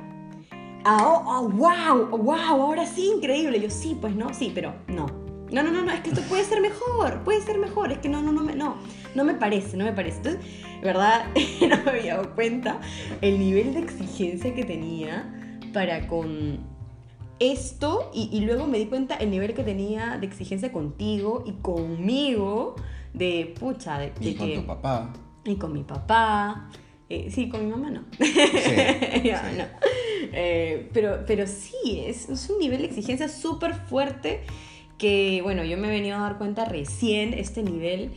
ah, 0.84 1.22
oh, 1.26 1.48
wow, 1.48 2.08
wow, 2.18 2.62
ahora 2.62 2.84
sí, 2.84 3.10
increíble. 3.16 3.60
yo, 3.60 3.70
sí, 3.70 3.96
pues 4.00 4.14
no, 4.14 4.34
sí, 4.34 4.52
pero 4.54 4.74
no. 4.88 5.06
No, 5.50 5.62
no, 5.62 5.70
no, 5.70 5.82
no, 5.82 5.92
es 5.92 6.00
que 6.00 6.10
esto 6.10 6.22
puede 6.22 6.42
ser 6.42 6.60
mejor, 6.60 7.22
puede 7.22 7.40
ser 7.40 7.58
mejor, 7.58 7.92
es 7.92 7.98
que 7.98 8.08
no, 8.08 8.20
no, 8.20 8.32
no, 8.32 8.42
me, 8.42 8.56
no, 8.56 8.76
no 9.14 9.24
me 9.24 9.34
parece, 9.34 9.76
no 9.76 9.84
me 9.84 9.92
parece. 9.92 10.16
Entonces, 10.16 10.40
verdad, 10.82 11.26
no 11.60 11.76
me 11.84 11.90
había 11.90 12.16
dado 12.16 12.34
cuenta 12.34 12.80
el 13.20 13.38
nivel 13.38 13.74
de 13.74 13.80
exigencia 13.80 14.52
que 14.54 14.64
tenía 14.64 15.60
para 15.72 16.08
con 16.08 16.58
esto 17.38 18.10
y, 18.12 18.30
y, 18.32 18.40
luego 18.40 18.66
me 18.66 18.78
di 18.78 18.86
cuenta 18.86 19.16
el 19.16 19.30
nivel 19.30 19.54
que 19.54 19.64
tenía 19.64 20.18
de 20.18 20.26
exigencia 20.26 20.72
contigo 20.72 21.42
y 21.46 21.52
conmigo 21.52 22.76
de 23.12 23.54
pucha, 23.58 23.98
de, 23.98 24.12
y 24.20 24.34
con 24.34 24.54
tu 24.54 24.66
papá. 24.66 25.12
Y 25.44 25.56
con 25.56 25.72
mi 25.72 25.82
papá. 25.82 26.70
Eh, 27.08 27.30
sí, 27.30 27.48
con 27.48 27.64
mi 27.64 27.70
mamá 27.70 27.90
no. 27.90 28.04
Sí, 28.18 29.30
no. 29.56 29.64
Eh, 30.32 30.88
pero, 30.92 31.24
pero 31.26 31.46
sí, 31.46 32.02
es, 32.06 32.28
es, 32.28 32.48
un 32.50 32.58
nivel 32.58 32.80
de 32.80 32.86
exigencia 32.86 33.28
súper 33.28 33.74
fuerte 33.74 34.40
que, 34.96 35.40
bueno, 35.42 35.64
yo 35.64 35.76
me 35.76 35.88
he 35.88 35.90
venido 35.90 36.16
a 36.16 36.20
dar 36.20 36.38
cuenta 36.38 36.64
recién 36.64 37.34
este 37.34 37.62
nivel 37.62 38.12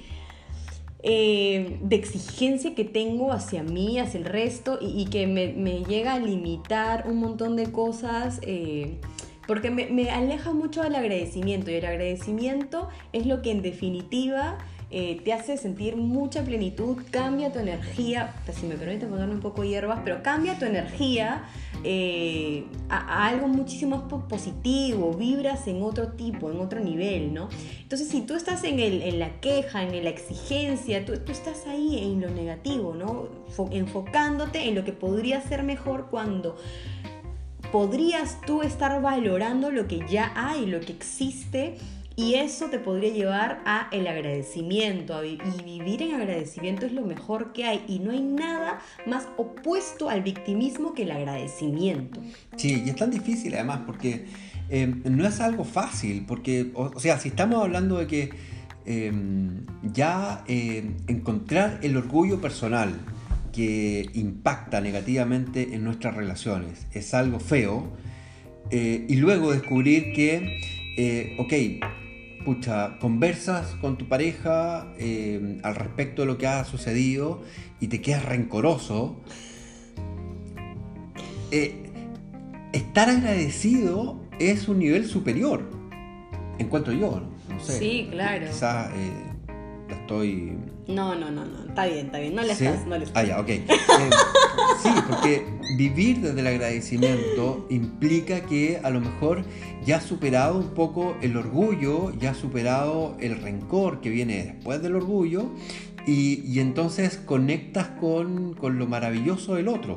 eh, 1.04 1.80
de 1.82 1.96
exigencia 1.96 2.74
que 2.76 2.86
tengo 2.86 3.34
hacia 3.34 3.62
mí, 3.62 4.00
hacia 4.00 4.20
el 4.20 4.26
resto 4.26 4.80
y, 4.82 5.06
que 5.06 5.28
me, 5.28 5.54
me, 5.54 5.84
llega 5.84 6.14
a 6.14 6.20
limitar 6.20 7.06
un 7.08 7.18
montón 7.18 7.56
de 7.56 7.72
cosas. 7.72 8.40
porque 9.48 9.70
me, 9.70 9.88
me 9.88 10.10
aleja 10.10 10.54
mucho 10.54 10.82
del 10.82 10.96
agradecimiento 10.96 11.72
y 11.72 11.76
el 11.76 11.86
agradecimiento 11.86 12.90
es 13.12 13.26
lo 13.26 13.42
que 13.42 13.52
en 13.52 13.62
definitiva 13.62 14.58
eh, 14.90 15.20
te 15.26 15.34
hace 15.34 15.58
sentir 15.58 15.98
mucha 15.98 16.44
plenitud, 16.44 16.98
cambia 17.12 17.52
tu 17.52 17.60
energía, 17.60 18.34
si 18.54 18.66
me 18.66 18.76
permite 18.76 19.06
ponerme 19.06 19.34
un 19.34 19.42
poco 19.42 19.66
hierbas, 19.66 20.00
pero 20.02 20.24
cambia 20.24 20.58
tu 20.58 20.64
energía 20.64 21.44
eh, 21.84 22.64
a, 22.88 23.28
algo 23.28 23.50
muchísimo 23.50 23.98
más 23.98 24.24
positivo, 24.30 25.14
vibras 25.14 25.68
en 25.68 25.84
otro 25.84 26.14
tipo, 26.14 26.50
en 26.50 26.62
otro 26.62 26.80
nivel, 26.80 27.34
¿no? 27.34 27.50
Entonces, 27.82 28.08
si 28.08 28.22
tú 28.22 28.36
estás 28.36 28.64
en, 28.64 28.80
el, 28.80 29.02
en 29.02 29.20
la 29.20 29.42
queja, 29.42 29.84
en 29.84 30.04
la 30.04 30.10
exigencia, 30.10 31.06
tú, 31.06 31.18
tú, 31.18 31.34
estás 31.34 31.68
ahí 31.68 32.00
en 32.02 32.22
lo 32.22 32.30
negativo, 32.30 32.96
¿no? 32.96 33.28
enfocándote 33.72 34.70
en 34.70 34.76
lo 34.76 34.86
que 34.86 34.94
podría 34.94 35.42
ser 35.42 35.64
mejor 35.64 36.08
cuando 36.10 36.56
podrías 37.74 38.40
tú 38.46 38.62
estar 38.62 39.02
valorando 39.02 39.70
lo 39.72 39.88
que 39.88 40.00
ya 40.10 40.32
hay, 40.36 40.66
lo 40.66 40.80
que 40.80 40.94
existe 40.94 41.78
y 42.20 42.34
eso 42.34 42.66
te 42.72 42.80
podría 42.80 43.14
llevar 43.14 43.62
a 43.64 43.90
el 43.92 44.08
agradecimiento. 44.08 45.24
y 45.24 45.38
vivir 45.64 46.02
en 46.02 46.16
agradecimiento 46.16 46.88
es 46.88 46.92
lo 46.92 47.06
mejor 47.06 47.54
que 47.54 47.64
hay. 47.64 47.86
Y 47.88 48.00
no 48.00 48.10
hay 48.10 48.22
nada 48.22 48.80
más 49.06 49.28
opuesto 49.38 50.10
al 50.10 50.24
victimismo 50.24 50.96
que 50.96 51.04
el 51.04 51.12
agradecimiento. 51.12 52.20
Sí, 52.56 52.82
y 52.84 52.90
es 52.90 52.96
tan 52.96 53.12
difícil 53.12 53.54
además 53.54 53.82
porque 53.86 54.26
em, 54.70 55.04
no 55.06 55.28
es 55.28 55.40
algo 55.40 55.64
fácil. 55.64 56.26
Porque, 56.28 56.72
o, 56.74 57.00
sea, 57.00 57.20
si 57.20 57.30
estamos 57.30 57.64
hablando 57.64 58.00
de 58.00 58.08
que 58.08 58.30
em, 58.86 59.68
ya 59.84 60.44
em, 60.48 60.98
encontrar 61.06 61.80
el 61.84 61.96
orgullo 61.98 62.42
personal 62.42 62.96
que 63.54 64.10
impacta 64.16 64.82
negativamente 64.82 65.76
en 65.76 65.84
nuestras 65.84 66.16
relaciones 66.16 66.88
es 66.94 67.14
algo 67.14 67.40
feo. 67.40 67.96
Eh, 68.72 69.06
y 69.08 69.18
luego 69.18 69.52
descubrir 69.52 70.14
que, 70.14 70.60
eh, 70.98 71.38
ok, 71.38 71.54
conversas 73.00 73.76
con 73.82 73.98
tu 73.98 74.08
pareja 74.08 74.94
eh, 74.98 75.60
al 75.64 75.76
respecto 75.76 76.22
de 76.22 76.28
lo 76.28 76.38
que 76.38 76.48
ha 76.48 76.64
sucedido 76.66 77.42
y 77.80 77.88
te 77.88 78.02
quedas 78.02 78.26
rencoroso, 78.26 79.22
eh, 81.52 81.90
estar 82.74 83.10
agradecido 83.10 84.22
es 84.40 84.68
un 84.68 84.80
nivel 84.80 85.06
superior, 85.06 85.70
encuentro 86.58 86.94
yo, 86.94 87.22
¿no? 87.50 87.60
sé. 87.60 87.80
Sí, 87.80 88.08
claro. 88.10 88.48
Quizás 88.48 88.92
eh, 88.94 89.12
estoy... 89.90 90.58
No, 90.88 91.16
no, 91.16 91.30
no, 91.32 91.46
no, 91.46 91.66
está 91.68 91.86
bien, 91.86 92.06
está 92.06 92.20
bien, 92.20 92.34
no 92.34 92.42
le 92.44 92.54
estás, 92.54 92.88
no 92.88 92.98
le 92.98 93.04
estás. 93.04 93.24
Ah, 93.24 93.28
ya, 93.28 93.40
ok. 93.42 93.48
sí, 94.82 94.90
porque 95.10 95.46
vivir 95.78 96.22
desde 96.22 96.40
el 96.40 96.48
agradecimiento 96.48 97.66
implica 97.70 98.42
que 98.42 98.80
a 98.82 98.90
lo 98.90 99.02
mejor 99.02 99.44
ya 99.86 99.98
has 99.98 100.04
superado 100.04 100.58
un 100.58 100.70
poco 100.70 101.18
el 101.22 101.36
orgullo, 101.36 102.14
ya 102.18 102.32
has 102.32 102.38
superado 102.38 103.18
el 103.20 103.42
rencor 103.42 104.00
que 104.00 104.10
viene 104.10 104.44
después 104.44 104.82
del 104.82 104.96
orgullo 104.96 105.52
y, 106.06 106.60
entonces 106.60 107.18
conectas 107.18 107.90
con, 108.00 108.54
con, 108.54 108.80
lo 108.80 108.88
maravilloso 108.88 109.56
del 109.56 109.68
otro. 109.68 109.96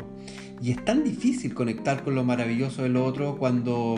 Y 0.61 0.73
es 0.73 0.85
tan 0.85 1.05
difícil 1.05 1.55
conectar 1.55 2.03
con 2.03 2.17
lo 2.17 2.25
maravilloso 2.25 2.83
del 2.83 2.97
otro 2.97 3.37
cuando, 3.39 3.97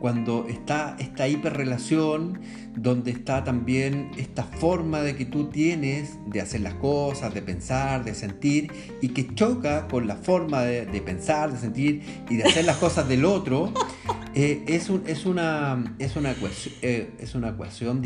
cuando 0.00 0.46
está 0.48 0.96
esta 0.98 1.28
hiperrelación, 1.28 2.40
donde 2.74 3.10
está 3.10 3.44
también 3.44 4.10
esta 4.16 4.42
forma 4.44 5.02
de 5.02 5.14
que 5.14 5.26
tú 5.26 5.50
tienes 5.50 6.18
de 6.26 6.40
hacer 6.40 6.62
las 6.62 6.74
cosas, 6.74 7.34
de 7.34 7.42
pensar, 7.42 8.02
de 8.04 8.14
sentir, 8.14 8.72
y 9.02 9.08
que 9.08 9.34
choca 9.34 9.86
con 9.88 10.06
la 10.06 10.16
forma 10.16 10.62
de, 10.62 10.86
pensar, 11.02 11.52
de 11.52 11.58
sentir 11.58 12.24
y 12.30 12.36
de 12.36 12.44
hacer 12.44 12.64
las 12.64 12.78
cosas 12.78 13.06
del 13.08 13.26
otro, 13.26 13.72
eh, 14.34 14.64
es, 14.66 14.90
es, 15.06 15.26
una, 15.26 15.94
es, 15.98 16.16
una 16.16 16.32
ecuación, 16.32 16.74
eh, 16.80 17.12
es 17.20 17.34
una 17.34 17.50
ecuación 17.50 18.00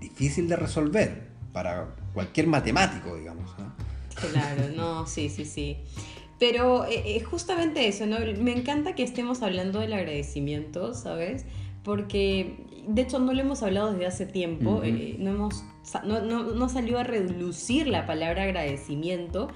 difícil 0.00 0.48
de 0.48 0.56
resolver 0.56 1.28
para 1.52 1.94
cualquier 2.12 2.48
matemático, 2.48 3.16
digamos. 3.16 3.50
Claro, 4.32 4.64
no, 4.74 5.06
sí, 5.06 5.28
sí, 5.28 5.44
sí. 5.44 5.76
Pero 6.38 6.84
eh, 6.84 7.16
eh, 7.16 7.20
justamente 7.20 7.88
eso, 7.88 8.06
¿no? 8.06 8.18
Me 8.40 8.52
encanta 8.52 8.94
que 8.94 9.02
estemos 9.02 9.42
hablando 9.42 9.80
del 9.80 9.92
agradecimiento, 9.92 10.94
¿sabes? 10.94 11.44
Porque 11.82 12.56
de 12.86 13.02
hecho 13.02 13.18
no 13.18 13.32
lo 13.32 13.40
hemos 13.40 13.62
hablado 13.62 13.92
desde 13.92 14.06
hace 14.06 14.26
tiempo, 14.26 14.82
eh, 14.84 15.16
no, 15.18 15.30
hemos, 15.30 15.64
no, 16.04 16.20
no, 16.22 16.68
salió 16.68 16.98
a 16.98 17.04
relucir 17.04 17.86
la 17.88 18.06
palabra 18.06 18.44
agradecimiento, 18.44 19.48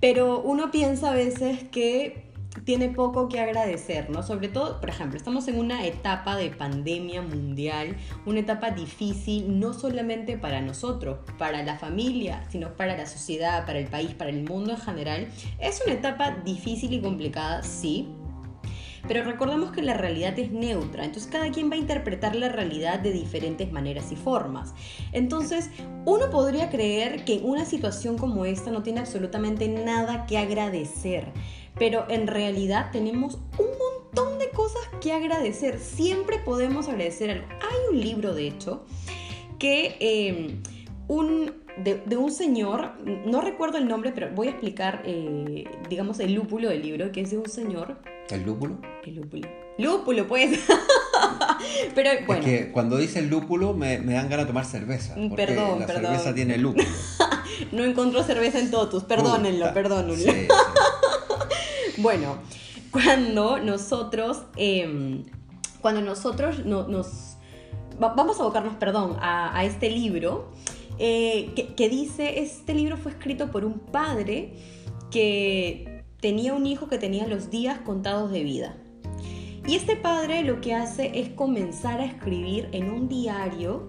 pero 0.00 0.40
uno 0.42 0.70
piensa 0.70 1.12
a 1.12 1.14
veces 1.14 1.64
que 1.70 2.25
tiene 2.64 2.88
poco 2.88 3.28
que 3.28 3.40
agradecer, 3.40 4.10
¿no? 4.10 4.22
Sobre 4.22 4.48
todo, 4.48 4.80
por 4.80 4.88
ejemplo, 4.88 5.16
estamos 5.16 5.48
en 5.48 5.58
una 5.58 5.86
etapa 5.86 6.36
de 6.36 6.50
pandemia 6.50 7.22
mundial, 7.22 7.96
una 8.24 8.40
etapa 8.40 8.70
difícil 8.70 9.58
no 9.60 9.72
solamente 9.72 10.38
para 10.38 10.60
nosotros, 10.60 11.18
para 11.38 11.62
la 11.62 11.78
familia, 11.78 12.44
sino 12.50 12.76
para 12.76 12.96
la 12.96 13.06
sociedad, 13.06 13.66
para 13.66 13.78
el 13.78 13.86
país, 13.88 14.14
para 14.14 14.30
el 14.30 14.42
mundo 14.42 14.72
en 14.72 14.78
general. 14.78 15.28
Es 15.58 15.82
una 15.84 15.94
etapa 15.94 16.36
difícil 16.44 16.92
y 16.92 17.00
complicada, 17.00 17.62
sí, 17.62 18.08
pero 19.08 19.22
recordemos 19.22 19.70
que 19.70 19.82
la 19.82 19.94
realidad 19.94 20.36
es 20.38 20.50
neutra, 20.50 21.04
entonces 21.04 21.30
cada 21.30 21.50
quien 21.50 21.70
va 21.70 21.74
a 21.74 21.78
interpretar 21.78 22.34
la 22.34 22.48
realidad 22.48 22.98
de 22.98 23.12
diferentes 23.12 23.70
maneras 23.70 24.10
y 24.10 24.16
formas. 24.16 24.74
Entonces, 25.12 25.70
uno 26.04 26.30
podría 26.30 26.70
creer 26.70 27.24
que 27.24 27.40
una 27.44 27.64
situación 27.64 28.18
como 28.18 28.44
esta 28.44 28.70
no 28.70 28.82
tiene 28.82 29.00
absolutamente 29.00 29.68
nada 29.68 30.26
que 30.26 30.38
agradecer 30.38 31.32
pero 31.78 32.06
en 32.08 32.26
realidad 32.26 32.90
tenemos 32.90 33.38
un 33.58 33.66
montón 33.78 34.38
de 34.38 34.48
cosas 34.50 34.82
que 35.00 35.12
agradecer. 35.12 35.78
Siempre 35.78 36.38
podemos 36.38 36.88
agradecer 36.88 37.30
algo. 37.30 37.46
Hay 37.50 37.94
un 37.94 38.00
libro, 38.00 38.34
de 38.34 38.48
hecho, 38.48 38.84
que 39.58 39.96
em, 40.00 40.62
un, 41.08 41.52
de, 41.76 42.16
un 42.16 42.32
señor, 42.32 42.92
no 43.04 43.40
recuerdo 43.40 43.78
el 43.78 43.88
nombre, 43.88 44.12
pero 44.12 44.30
voy 44.34 44.48
a 44.48 44.50
explicar, 44.50 45.02
eh, 45.04 45.64
digamos, 45.88 46.18
el 46.20 46.34
lúpulo 46.34 46.70
del 46.70 46.82
libro, 46.82 47.12
que 47.12 47.20
es 47.20 47.30
de 47.30 47.38
un 47.38 47.48
señor. 47.48 47.98
¿El 48.30 48.44
lúpulo? 48.44 48.78
El 49.04 49.16
lúpulo. 49.16 49.48
Lúpulo, 49.78 50.26
pues. 50.26 50.58
pero 51.94 52.10
bueno. 52.26 52.42
Es 52.42 52.48
que 52.48 52.72
cuando 52.72 52.96
dicen 52.96 53.28
lúpulo 53.28 53.74
me, 53.74 53.98
me, 53.98 54.14
dan 54.14 54.30
ganas 54.30 54.46
de 54.46 54.48
tomar 54.48 54.64
cerveza. 54.64 55.14
Porque 55.14 55.46
perdón, 55.46 55.80
la 55.80 55.86
cerveza 55.86 56.34
tiene 56.34 56.56
lúpulo. 56.56 56.88
no 57.72 57.84
encontró 57.84 58.22
cerveza 58.22 58.58
en 58.58 58.70
totus, 58.70 59.04
perdónenlo, 59.04 59.72
perdónenlo. 59.74 60.32
Bueno, 61.98 62.38
cuando 62.90 63.58
nosotros, 63.58 64.42
em, 64.56 65.24
cuando 65.80 66.00
nosotros 66.00 66.64
nos... 66.64 67.36
vamos 67.98 68.38
a 68.38 68.42
abocarnos, 68.42 68.74
perdón, 68.76 69.16
a, 69.20 69.64
este 69.64 69.90
libro, 69.90 70.50
eh, 70.98 71.52
que, 71.54 71.74
que 71.74 71.88
dice, 71.88 72.40
este 72.40 72.74
libro 72.74 72.96
fue 72.96 73.12
escrito 73.12 73.50
por 73.50 73.64
un 73.64 73.78
padre 73.78 74.54
que 75.10 76.04
tenía 76.20 76.54
un 76.54 76.66
hijo 76.66 76.88
que 76.88 76.98
tenía 76.98 77.26
los 77.26 77.50
días 77.50 77.78
contados 77.80 78.30
de 78.30 78.42
vida. 78.42 78.76
Y 79.66 79.74
este 79.74 79.96
padre 79.96 80.42
lo 80.42 80.60
que 80.60 80.74
hace 80.74 81.18
es 81.18 81.30
comenzar 81.30 82.00
a 82.00 82.04
escribir 82.04 82.68
en 82.72 82.90
un 82.90 83.08
diario 83.08 83.88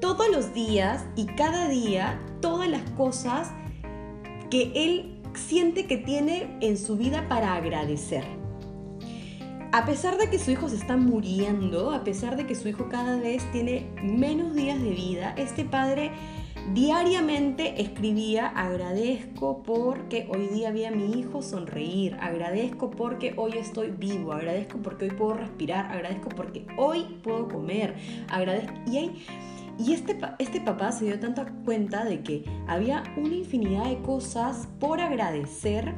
todos 0.00 0.28
los 0.30 0.52
días 0.52 1.04
y 1.16 1.26
cada 1.26 1.68
día 1.68 2.20
todas 2.40 2.68
las 2.68 2.88
cosas 2.90 3.50
que 4.50 4.70
él 4.74 5.13
siente 5.34 5.86
que 5.86 5.96
tiene 5.96 6.56
en 6.60 6.78
su 6.78 6.96
vida 6.96 7.28
para 7.28 7.54
agradecer. 7.54 8.24
A 9.72 9.84
pesar 9.86 10.18
de 10.18 10.30
que 10.30 10.38
su 10.38 10.52
hijo 10.52 10.68
se 10.68 10.76
está 10.76 10.96
muriendo, 10.96 11.90
a 11.90 12.04
pesar 12.04 12.36
de 12.36 12.46
que 12.46 12.54
su 12.54 12.68
hijo 12.68 12.88
cada 12.88 13.16
vez 13.18 13.42
tiene 13.50 13.90
menos 14.02 14.54
días 14.54 14.80
de 14.80 14.90
vida, 14.90 15.34
este 15.36 15.64
padre 15.64 16.12
diariamente 16.72 17.82
escribía 17.82 18.46
agradezco 18.46 19.62
porque 19.62 20.28
hoy 20.32 20.46
día 20.46 20.70
vi 20.70 20.84
a 20.84 20.92
mi 20.92 21.18
hijo 21.18 21.42
sonreír, 21.42 22.16
agradezco 22.20 22.90
porque 22.90 23.34
hoy 23.36 23.58
estoy 23.58 23.90
vivo, 23.90 24.32
agradezco 24.32 24.78
porque 24.78 25.06
hoy 25.06 25.10
puedo 25.10 25.34
respirar, 25.34 25.90
agradezco 25.92 26.28
porque 26.30 26.64
hoy 26.76 27.18
puedo 27.22 27.48
comer, 27.48 27.96
agradezco 28.28 28.72
y 28.86 28.96
hay 28.96 29.26
y 29.78 29.92
este, 29.92 30.18
este 30.38 30.60
papá 30.60 30.92
se 30.92 31.06
dio 31.06 31.18
tanta 31.18 31.46
cuenta 31.64 32.04
de 32.04 32.22
que 32.22 32.44
había 32.66 33.02
una 33.16 33.34
infinidad 33.34 33.84
de 33.84 33.98
cosas 34.02 34.68
por 34.78 35.00
agradecer 35.00 35.94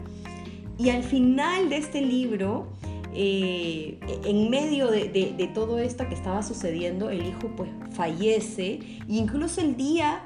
y 0.79 0.91
al 0.91 1.03
final 1.03 1.71
de 1.71 1.79
este 1.79 2.03
libro, 2.03 2.69
eh, 3.15 3.99
en 4.25 4.51
medio 4.51 4.91
de, 4.91 5.09
de, 5.09 5.47
todo 5.49 5.79
esto 5.79 6.07
que 6.09 6.15
estaba 6.15 6.43
sucediendo, 6.43 7.09
el 7.09 7.27
hijo 7.27 7.51
pues 7.57 7.71
fallece 7.93 8.73
e 8.73 9.05
incluso 9.09 9.63
el 9.63 9.77
día 9.77 10.23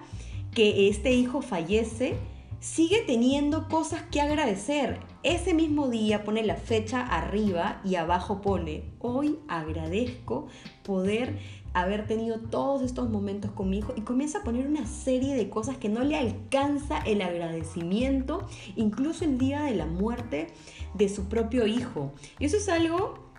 que 0.52 0.88
este 0.88 1.12
hijo 1.12 1.40
fallece, 1.40 2.16
sigue 2.58 3.02
teniendo 3.06 3.68
cosas 3.68 4.02
que 4.10 4.20
agradecer. 4.20 4.98
Ese 5.22 5.54
mismo 5.54 5.88
día 5.88 6.24
pone 6.24 6.42
la 6.42 6.56
fecha 6.56 7.00
arriba 7.00 7.80
y 7.84 7.94
abajo 7.94 8.40
pone, 8.40 8.82
hoy 8.98 9.38
agradezco 9.48 10.48
poder 10.82 11.38
haber 11.72 12.06
tenido 12.06 12.38
todos 12.38 12.82
estos 12.82 13.10
momentos 13.10 13.50
con 13.52 13.70
mi 13.70 13.78
hijo 13.78 13.92
y 13.96 14.00
comienza 14.00 14.38
a 14.38 14.42
poner 14.42 14.66
una 14.66 14.86
serie 14.86 15.34
de 15.34 15.48
cosas 15.48 15.76
que 15.76 15.88
no 15.88 16.02
le 16.02 16.16
alcanza 16.16 16.98
el 16.98 17.22
agradecimiento, 17.22 18.46
incluso 18.76 19.24
el 19.24 19.38
día 19.38 19.62
de 19.62 19.74
la 19.74 19.86
muerte 19.86 20.48
de 20.94 21.08
su 21.08 21.28
propio 21.28 21.66
hijo. 21.66 22.12
Y 22.38 22.46
eso 22.46 22.56
es 22.56 22.68
algo 22.68 23.30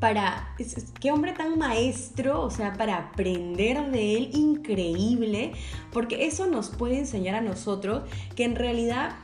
para, 0.00 0.56
qué 0.98 1.12
hombre 1.12 1.32
tan 1.32 1.58
maestro, 1.58 2.42
o 2.42 2.50
sea, 2.50 2.72
para 2.72 2.96
aprender 2.96 3.90
de 3.90 4.16
él, 4.16 4.30
increíble, 4.32 5.52
porque 5.92 6.26
eso 6.26 6.46
nos 6.46 6.70
puede 6.70 6.98
enseñar 6.98 7.34
a 7.34 7.40
nosotros 7.42 8.02
que 8.34 8.44
en 8.44 8.56
realidad, 8.56 9.16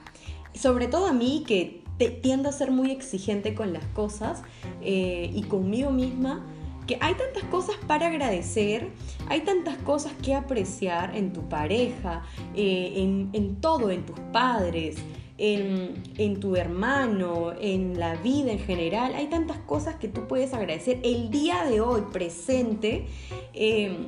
sobre 0.54 0.87
todo 0.87 1.06
a 1.06 1.12
mí, 1.12 1.44
que 1.46 1.82
tiendo 2.22 2.50
a 2.50 2.52
ser 2.52 2.70
muy 2.70 2.90
exigente 2.90 3.54
con 3.54 3.72
las 3.72 3.87
cosas 3.87 4.42
eh, 4.82 5.30
y 5.32 5.44
conmigo 5.44 5.90
misma, 5.90 6.44
que 6.87 6.99
hay 7.01 7.14
tantas 7.14 7.44
cosas 7.44 7.77
para 7.87 8.07
agradecer, 8.07 8.88
hay 9.29 9.40
tantas 9.40 9.77
cosas 9.79 10.12
que 10.22 10.35
apreciar 10.35 11.16
en 11.16 11.33
tu 11.33 11.49
pareja, 11.49 12.22
eh, 12.55 12.92
en, 13.33 13.57
todo, 13.57 13.90
en 13.90 14.07
tus 14.07 14.18
padres, 14.33 14.96
en, 15.38 16.40
tu 16.40 16.57
hermano, 16.57 17.53
en 17.61 17.99
la 17.99 18.14
vida 18.16 18.53
en 18.53 18.61
general. 18.61 19.14
Hay 19.14 19.27
tantas 19.27 19.59
cosas 19.59 19.96
que 19.96 20.09
tú 20.09 20.27
puedes 20.29 20.55
agradecer 20.55 21.01
el 21.03 21.31
día 21.31 21.64
de 21.64 21.81
hoy 21.81 22.03
presente. 22.12 23.07
Em, 23.53 24.07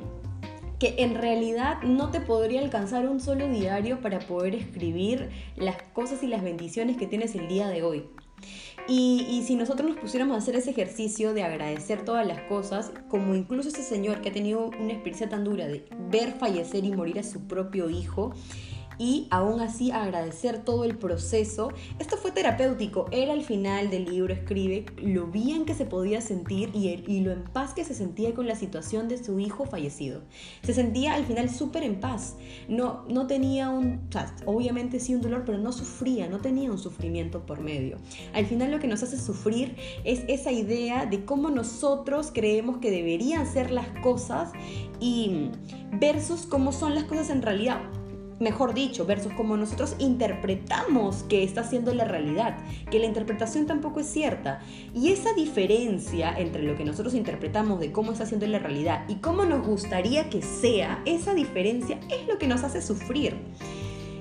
que 0.79 0.95
en 0.99 1.15
realidad 1.15 1.81
no 1.83 2.09
te 2.09 2.21
podría 2.21 2.61
alcanzar 2.61 3.05
un 3.09 3.19
solo 3.19 3.49
diario 3.49 3.99
para 3.99 4.19
poder 4.19 4.55
escribir 4.55 5.29
las 5.57 5.75
cosas 5.93 6.23
y 6.23 6.27
las 6.27 6.41
bendiciones 6.41 6.95
que 6.95 7.05
tienes 7.05 7.35
el 7.35 7.49
día 7.49 7.67
de 7.67 7.83
hoy. 7.83 8.05
Y, 8.91 9.43
si 9.45 9.55
nosotros 9.55 9.87
nos 9.87 9.99
pusiéramos 9.99 10.33
a 10.33 10.37
hacer 10.39 10.55
ese 10.55 10.71
ejercicio 10.71 11.35
de 11.35 11.43
agradecer 11.43 12.03
todas 12.03 12.25
las 12.25 12.41
cosas, 12.41 12.91
como 13.07 13.35
incluso 13.35 13.69
ese 13.69 13.83
señor 13.83 14.21
que 14.21 14.29
ha 14.29 14.33
tenido 14.33 14.71
una 14.79 14.93
experiencia 14.93 15.29
tan 15.29 15.43
dura 15.43 15.67
de 15.67 15.85
ver 16.09 16.31
fallecer 16.31 16.83
y 16.83 16.91
morir 16.91 17.19
a 17.19 17.23
su 17.23 17.41
propio 17.41 17.91
hijo, 17.91 18.33
y 18.99 19.27
aún 19.31 19.61
así 19.61 19.91
agradecer 19.91 20.63
todo 20.63 20.83
el 20.83 20.97
proceso. 20.97 21.71
Esto 21.97 22.17
fue 22.17 22.31
terapéutico. 22.31 23.05
Él 23.11 23.31
al 23.31 23.41
final 23.43 23.89
del 23.89 24.05
libro 24.05 24.33
escribe 24.33 24.85
lo 25.01 25.27
bien 25.27 25.65
que 25.65 25.73
se 25.73 25.85
podía 25.85 26.21
sentir 26.21 26.69
y, 26.75 26.89
y 27.07 27.21
lo 27.21 27.31
en 27.31 27.45
paz 27.45 27.73
que 27.73 27.85
se 27.85 27.95
sentía 27.95 28.33
con 28.35 28.45
la 28.45 28.55
situación 28.55 29.07
de 29.07 29.23
su 29.23 29.39
hijo 29.39 29.65
fallecido. 29.65 30.21
Se 30.63 30.73
sentía 30.73 31.13
al 31.13 31.25
final 31.25 31.49
súper 31.49 31.83
en 31.83 32.01
paz. 32.01 32.35
No, 32.67 33.05
no 33.07 33.25
tenía 33.25 33.69
un, 33.69 34.01
obviamente 34.45 34.99
sí 34.99 35.15
un 35.15 35.21
dolor, 35.21 35.43
pero 35.45 35.57
no 35.57 35.71
sufría, 35.71 36.27
no 36.27 36.39
tenía 36.39 36.69
un 36.69 36.77
sufrimiento 36.77 37.45
por 37.45 37.61
medio. 37.61 37.97
Al 38.33 38.45
final 38.45 38.69
lo 38.69 38.79
que 38.79 38.87
nos 38.87 39.01
hace 39.01 39.17
sufrir 39.17 39.77
es 40.03 40.23
esa 40.27 40.51
idea 40.51 41.05
de 41.05 41.23
cómo 41.23 41.49
nosotros 41.49 42.31
creemos 42.33 42.77
que 42.79 42.91
deberían 42.91 43.47
ser 43.51 43.71
las 43.71 43.87
cosas 44.01 44.51
y 44.99 45.51
versus 45.99 46.45
cómo 46.45 46.73
son 46.73 46.95
las 46.95 47.05
cosas 47.05 47.29
en 47.29 47.41
realidad 47.41 47.79
mejor 48.39 48.73
dicho, 48.73 49.05
versus 49.05 49.33
como 49.33 49.57
nosotros 49.57 49.95
interpretamos 49.99 51.23
que 51.23 51.43
está 51.43 51.63
siendo 51.63 51.93
la 51.93 52.05
realidad, 52.05 52.57
que 52.89 52.99
la 52.99 53.05
interpretación 53.05 53.65
tampoco 53.65 53.99
es 53.99 54.07
cierta. 54.07 54.61
Y 54.93 55.11
esa 55.11 55.33
diferencia 55.33 56.37
entre 56.37 56.63
lo 56.63 56.75
que 56.75 56.85
nosotros 56.85 57.13
interpretamos 57.13 57.79
de 57.79 57.91
cómo 57.91 58.11
está 58.13 58.25
siendo 58.25 58.47
la 58.47 58.59
realidad 58.59 59.03
y 59.07 59.15
cómo 59.15 59.45
nos 59.45 59.65
gustaría 59.65 60.29
que 60.29 60.41
sea, 60.41 61.01
esa 61.05 61.33
diferencia 61.33 61.99
es 62.09 62.27
lo 62.27 62.37
que 62.37 62.47
nos 62.47 62.63
hace 62.63 62.81
sufrir. 62.81 63.35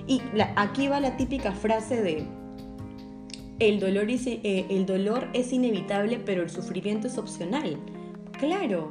Y 0.06 0.22
aquí 0.56 0.88
va 0.88 1.00
la 1.00 1.16
típica 1.16 1.52
frase 1.52 2.02
de, 2.02 2.26
eh, 3.60 4.66
el 4.70 4.86
dolor 4.86 5.28
es 5.32 5.52
inevitable, 5.52 6.18
pero 6.24 6.42
el 6.42 6.50
sufrimiento 6.50 7.08
es 7.08 7.18
opcional. 7.18 7.76
Claro, 8.38 8.90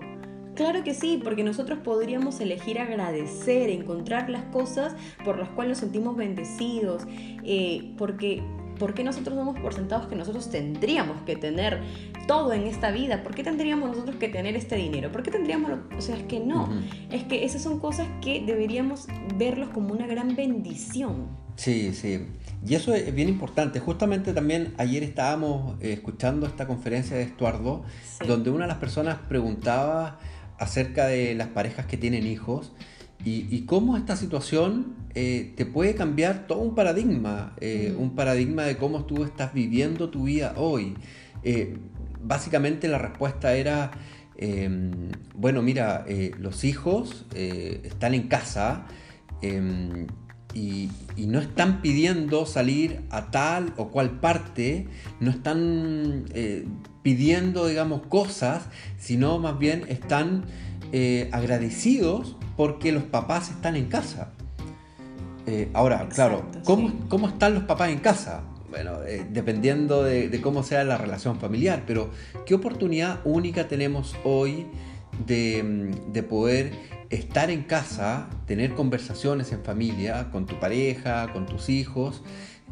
Claro 0.58 0.84
que 0.84 0.96
sí, 0.96 1.22
porque 1.24 1.44
nosotros 1.44 1.78
podríamos 1.84 2.42
elegir 2.42 2.80
agradecer, 2.80 3.70
encontrar 3.70 4.28
las 4.28 4.44
cosas 4.46 4.96
por 5.24 5.38
las 5.38 5.50
cuales 5.50 5.74
nos 5.74 5.78
sentimos 5.78 6.18
bendecidos, 6.18 7.04
eh, 7.44 7.94
porque 7.96 8.42
¿por 8.80 8.96
qué 8.96 9.04
nosotros 9.04 9.38
damos 9.38 9.60
por 9.60 9.76
sentados 9.76 10.08
que 10.08 10.16
nosotros 10.16 10.50
tendríamos 10.50 11.22
que 11.28 11.36
tener 11.36 11.82
todo 12.26 12.54
en 12.54 12.64
esta 12.64 12.90
vida? 12.90 13.22
¿Por 13.22 13.36
qué 13.36 13.44
tendríamos 13.44 13.90
nosotros 13.90 14.16
que 14.16 14.30
tener 14.30 14.56
este 14.56 14.78
dinero? 14.78 15.12
¿Por 15.12 15.22
qué 15.22 15.30
tendríamos, 15.30 15.72
o 15.96 16.02
sea, 16.02 16.18
es 16.18 16.24
que 16.24 16.40
no, 16.40 16.70
es 17.12 17.24
que 17.26 17.46
esas 17.46 17.62
son 17.62 17.80
cosas 17.80 18.08
que 18.22 18.44
deberíamos 18.44 19.08
verlos 19.38 19.70
como 19.70 19.94
una 19.94 20.08
gran 20.08 20.36
bendición. 20.36 21.28
Sí, 21.56 21.94
sí. 21.94 22.26
Y 22.66 22.76
eso 22.76 22.96
es 22.96 23.14
bien 23.14 23.30
importante. 23.30 23.80
Justamente 23.80 24.34
también 24.34 24.74
ayer 24.78 25.04
estábamos 25.04 25.76
eh, 25.82 25.94
escuchando 25.94 26.48
esta 26.48 26.66
conferencia 26.66 27.16
de 27.16 27.24
Estuardo, 27.24 27.84
donde 28.28 28.50
una 28.50 28.66
de 28.66 28.70
las 28.70 28.78
personas 28.78 29.18
preguntaba 29.28 30.20
acerca 30.60 31.08
de 31.08 31.36
las 31.36 31.48
parejas 31.50 31.86
que 31.86 31.98
tienen 31.98 32.26
hijos 32.26 32.74
y, 33.26 33.62
cómo 33.62 33.98
esta 33.98 34.16
situación 34.16 34.96
eh, 35.14 35.54
te 35.58 35.66
puede 35.66 35.96
cambiar 35.96 36.48
todo 36.48 36.60
un 36.60 36.76
paradigma, 36.76 37.54
eh, 37.60 37.94
un 37.98 38.16
paradigma 38.16 38.64
de 38.64 38.78
cómo 38.78 39.06
tú 39.06 39.24
estás 39.24 39.54
viviendo 39.54 40.10
tu 40.10 40.24
vida 40.24 40.54
hoy. 40.56 40.96
Eh, 41.44 41.78
básicamente 42.22 42.88
la 42.88 43.00
respuesta 43.00 43.54
era, 43.56 43.92
em, 44.38 45.12
bueno, 45.36 45.62
mira, 45.62 46.06
los 46.40 46.64
hijos 46.64 47.26
están 47.34 48.14
en 48.14 48.28
casa 48.28 48.86
em, 49.42 50.08
y, 50.54 50.90
no 51.18 51.40
están 51.40 51.82
pidiendo 51.82 52.46
salir 52.46 53.02
a 53.10 53.30
tal 53.32 53.74
o 53.76 53.90
cual 53.90 54.20
parte, 54.20 54.88
no 55.20 55.32
están 55.32 56.26
pidiendo, 57.08 57.68
digamos, 57.68 58.02
cosas, 58.08 58.64
sino 59.00 59.40
más 59.40 59.58
bien 59.58 59.86
están 59.88 60.44
eh, 60.92 61.30
agradecidos 61.32 62.36
porque 62.58 62.92
los 62.92 63.04
papás 63.04 63.50
están 63.50 63.78
en 63.78 63.86
casa. 63.86 64.34
Eh, 65.46 65.70
ahora, 65.72 66.10
claro, 66.10 66.44
¿cómo, 66.66 67.30
están 67.30 67.54
los 67.54 67.64
papás 67.64 67.92
en 67.92 68.00
casa? 68.00 68.42
Bueno, 68.70 69.04
eh, 69.06 69.26
dependiendo 69.32 70.04
de, 70.04 70.38
cómo 70.42 70.64
sea 70.64 70.84
la 70.84 70.98
relación 70.98 71.40
familiar, 71.40 71.84
pero 71.88 72.10
¿qué 72.46 72.56
oportunidad 72.56 73.22
única 73.24 73.70
tenemos 73.70 74.14
hoy 74.26 74.66
de, 75.26 75.64
mm, 75.64 76.12
de 76.12 76.24
poder 76.24 76.74
estar 77.10 77.50
en 77.50 77.64
casa, 77.64 78.28
tener 78.48 78.74
conversaciones 78.74 79.54
en 79.54 79.64
familia, 79.64 80.30
con 80.30 80.46
tu 80.46 80.60
pareja, 80.60 81.32
con 81.32 81.46
tus 81.46 81.70
hijos, 81.70 82.22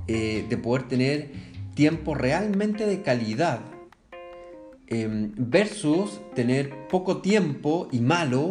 de 0.08 0.60
poder 0.62 0.90
tener 0.90 1.32
tiempo 1.74 2.16
realmente 2.16 2.86
de 2.86 3.02
calidad 3.02 3.62
Em, 4.88 5.32
versus 5.36 6.22
tener 6.36 6.88
poco 6.90 7.18
tiempo 7.18 7.88
y 7.92 8.02
malo, 8.02 8.50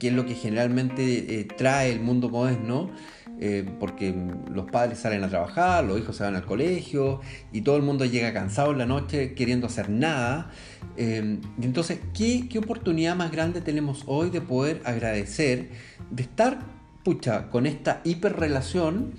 que 0.00 0.08
es 0.08 0.14
lo 0.14 0.26
que 0.26 0.34
generalmente 0.34 1.38
eh, 1.38 1.44
trae 1.44 1.92
el 1.92 2.00
mundo 2.00 2.28
moderno, 2.28 2.90
eh, 3.38 3.64
porque 3.78 4.12
los 4.52 4.68
padres 4.68 4.98
salen 4.98 5.22
a 5.22 5.28
trabajar, 5.28 5.84
los 5.84 6.00
hijos 6.00 6.16
se 6.16 6.24
van 6.24 6.34
al 6.34 6.44
colegio 6.44 7.20
y 7.52 7.60
todo 7.60 7.76
el 7.76 7.84
mundo 7.84 8.04
llega 8.04 8.32
cansado 8.32 8.72
en 8.72 8.78
la 8.78 8.86
noche 8.86 9.34
queriendo 9.34 9.68
hacer 9.68 9.88
nada. 9.88 10.50
Em, 10.96 11.40
y 11.60 11.66
entonces, 11.66 12.00
¿qué, 12.12 12.48
¿qué, 12.48 12.58
oportunidad 12.58 13.14
más 13.14 13.30
grande 13.30 13.60
tenemos 13.60 14.02
hoy 14.06 14.30
de 14.30 14.40
poder 14.40 14.82
agradecer, 14.84 15.70
de 16.10 16.22
estar, 16.24 16.58
pucha, 17.04 17.48
con 17.50 17.64
esta 17.64 18.00
hiperrelación? 18.02 19.12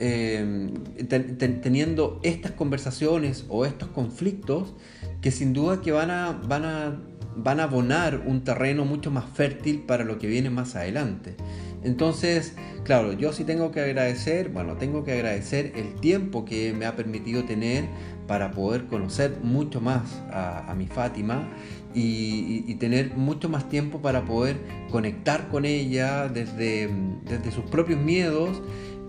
Eh, 0.00 0.70
teniendo 1.62 2.20
estas 2.24 2.50
conversaciones 2.52 3.46
o 3.48 3.64
estos 3.64 3.88
conflictos 3.90 4.74
que 5.24 5.30
sin 5.30 5.54
duda 5.54 5.80
que 5.80 5.90
van 5.90 6.10
a, 6.10 6.32
van 6.32 6.66
a, 6.66 7.00
van 7.34 7.58
a 7.58 7.62
abonar 7.62 8.24
un 8.26 8.44
terreno 8.44 8.84
mucho 8.84 9.10
más 9.10 9.24
fértil 9.24 9.80
para 9.80 10.04
lo 10.04 10.18
que 10.18 10.26
viene 10.26 10.50
más 10.50 10.76
adelante. 10.76 11.34
Entonces, 11.82 12.54
claro, 12.84 13.14
yo 13.14 13.32
sí 13.32 13.44
tengo 13.44 13.70
que 13.70 13.80
agradecer, 13.80 14.50
bueno, 14.50 14.76
tengo 14.76 15.02
que 15.02 15.12
agradecer 15.12 15.72
el 15.76 15.94
tiempo 15.94 16.44
que 16.44 16.74
me 16.74 16.84
ha 16.84 16.94
permitido 16.94 17.42
tener 17.44 17.86
para 18.26 18.50
poder 18.50 18.84
conocer 18.84 19.38
mucho 19.42 19.80
más 19.80 20.22
a, 20.30 20.74
mi 20.76 20.88
Fátima 20.88 21.48
y, 21.94 22.74
tener 22.74 23.16
mucho 23.16 23.48
más 23.48 23.66
tiempo 23.70 24.02
para 24.02 24.26
poder 24.26 24.58
conectar 24.90 25.48
con 25.48 25.64
ella 25.64 26.28
desde, 26.28 26.90
desde 27.24 27.50
sus 27.50 27.64
propios 27.64 27.98
miedos 27.98 28.60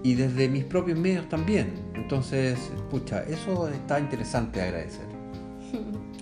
y 0.02 0.14
desde 0.14 0.48
mis 0.48 0.64
propios 0.64 0.98
medios 0.98 1.28
también. 1.28 1.74
Entonces, 1.94 2.58
pucha, 2.90 3.24
eso 3.24 3.68
está 3.68 4.00
interesante 4.00 4.62
agradecer. 4.62 5.15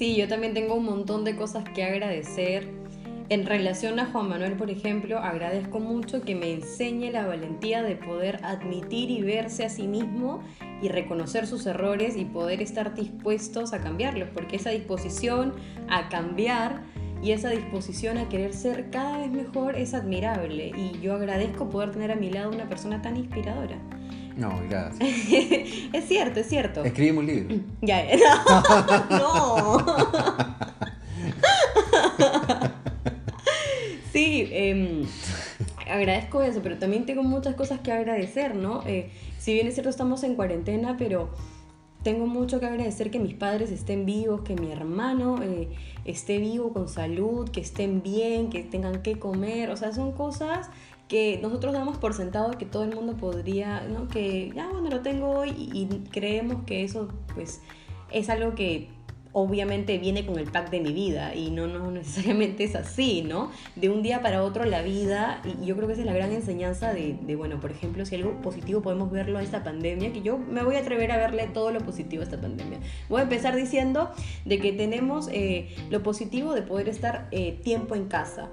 Sí, 0.00 0.16
yo 0.16 0.28
también 0.28 0.54
tengo 0.54 0.76
un 0.76 0.86
montón 0.86 1.24
de 1.24 1.36
cosas 1.36 1.68
que 1.74 1.84
agradecer. 1.84 2.66
En 3.28 3.44
relación 3.44 4.00
a 4.00 4.06
Juan 4.06 4.30
Manuel, 4.30 4.54
por 4.54 4.70
ejemplo, 4.70 5.18
agradezco 5.18 5.78
mucho 5.78 6.22
que 6.22 6.34
me 6.34 6.54
enseñe 6.54 7.10
la 7.12 7.26
valentía 7.26 7.82
de 7.82 7.96
poder 7.96 8.40
admitir 8.42 9.10
y 9.10 9.20
verse 9.20 9.66
a 9.66 9.68
sí 9.68 9.86
mismo 9.86 10.42
y 10.80 10.88
reconocer 10.88 11.46
sus 11.46 11.66
errores 11.66 12.16
y 12.16 12.24
poder 12.24 12.62
estar 12.62 12.94
dispuestos 12.94 13.74
a 13.74 13.82
cambiarlos, 13.82 14.30
porque 14.32 14.56
esa 14.56 14.70
disposición 14.70 15.52
a 15.90 16.08
cambiar 16.08 16.82
y 17.22 17.32
esa 17.32 17.50
disposición 17.50 18.16
a 18.16 18.28
querer 18.28 18.54
ser 18.54 18.90
cada 18.90 19.18
vez 19.18 19.30
mejor 19.30 19.76
es 19.76 19.92
admirable 19.92 20.72
y 20.74 20.98
yo 21.00 21.14
agradezco 21.14 21.68
poder 21.68 21.90
tener 21.90 22.10
a 22.10 22.16
mi 22.16 22.30
lado 22.30 22.50
una 22.50 22.70
persona 22.70 23.02
tan 23.02 23.18
inspiradora. 23.18 23.76
No, 24.36 24.60
gracias. 24.68 25.00
es 25.92 26.04
cierto, 26.06 26.40
es 26.40 26.48
cierto. 26.48 26.84
Escribimos 26.84 27.24
un 27.24 27.26
libro. 27.26 27.56
Ya, 27.82 28.06
no. 29.10 29.84
sí, 34.12 34.48
em, 34.50 35.04
agradezco 35.88 36.42
eso, 36.42 36.60
pero 36.62 36.78
también 36.78 37.06
tengo 37.06 37.22
muchas 37.22 37.54
cosas 37.54 37.80
que 37.80 37.92
agradecer, 37.92 38.54
¿no? 38.54 38.82
Eh, 38.86 39.10
si 39.38 39.54
bien 39.54 39.66
es 39.66 39.74
cierto, 39.74 39.90
estamos 39.90 40.22
en 40.22 40.34
cuarentena, 40.34 40.96
pero 40.98 41.30
tengo 42.02 42.26
mucho 42.26 42.60
que 42.60 42.66
agradecer 42.66 43.10
que 43.10 43.18
mis 43.18 43.34
padres 43.34 43.70
estén 43.70 44.06
vivos, 44.06 44.42
que 44.42 44.54
mi 44.54 44.72
hermano 44.72 45.42
eh, 45.42 45.68
esté 46.04 46.38
vivo 46.38 46.72
con 46.72 46.88
salud, 46.88 47.48
que 47.50 47.60
estén 47.60 48.02
bien, 48.02 48.50
que 48.50 48.62
tengan 48.62 49.02
que 49.02 49.18
comer. 49.18 49.70
O 49.70 49.76
sea, 49.76 49.92
son 49.92 50.12
cosas 50.12 50.70
que 51.10 51.40
nosotros 51.42 51.72
damos 51.72 51.98
por 51.98 52.14
sentado 52.14 52.52
que 52.52 52.64
todo 52.64 52.84
el 52.84 52.94
mundo 52.94 53.16
podría, 53.16 53.80
¿no? 53.80 54.06
Que 54.06 54.52
ya, 54.54 54.68
bueno, 54.68 54.90
lo 54.90 55.00
tengo 55.00 55.28
hoy 55.30 55.50
y, 55.56 55.86
creemos 56.08 56.62
que 56.64 56.84
eso, 56.84 57.08
pues, 57.34 57.60
es 58.12 58.30
algo 58.30 58.54
que 58.54 58.88
obviamente 59.32 59.98
viene 59.98 60.26
con 60.26 60.38
el 60.38 60.50
pack 60.50 60.70
de 60.70 60.80
mi 60.80 60.92
vida 60.92 61.34
y 61.34 61.50
no, 61.50 61.66
no 61.66 61.90
necesariamente 61.90 62.64
es 62.64 62.74
así, 62.74 63.22
¿no? 63.22 63.50
De 63.76 63.88
un 63.88 64.02
día 64.02 64.22
para 64.22 64.42
otro 64.42 64.64
la 64.64 64.82
vida, 64.82 65.40
y 65.44 65.64
yo 65.64 65.76
creo 65.76 65.86
que 65.86 65.92
esa 65.94 66.02
es 66.02 66.06
la 66.06 66.14
gran 66.14 66.32
enseñanza 66.32 66.92
de, 66.92 67.16
bueno, 67.36 67.60
por 67.60 67.70
ejemplo, 67.70 68.04
si 68.04 68.16
algo 68.16 68.40
positivo 68.42 68.82
podemos 68.82 69.10
verlo 69.10 69.38
a 69.38 69.42
esta 69.42 69.62
pandemia, 69.62 70.12
que 70.12 70.22
yo 70.22 70.38
me 70.38 70.62
voy 70.62 70.76
a 70.76 70.80
atrever 70.80 71.12
a 71.12 71.16
verle 71.16 71.46
todo 71.46 71.70
lo 71.70 71.80
positivo 71.80 72.22
a 72.22 72.24
esta 72.24 72.40
pandemia. 72.40 72.80
Voy 73.08 73.20
a 73.20 73.24
empezar 73.24 73.54
diciendo 73.54 74.10
de 74.44 74.58
que 74.58 74.72
tenemos 74.72 75.28
eh, 75.32 75.68
lo 75.90 76.02
positivo 76.02 76.54
de 76.54 76.62
poder 76.62 76.88
estar 76.88 77.28
eh, 77.30 77.58
tiempo 77.62 77.94
en 77.94 78.06
casa, 78.06 78.50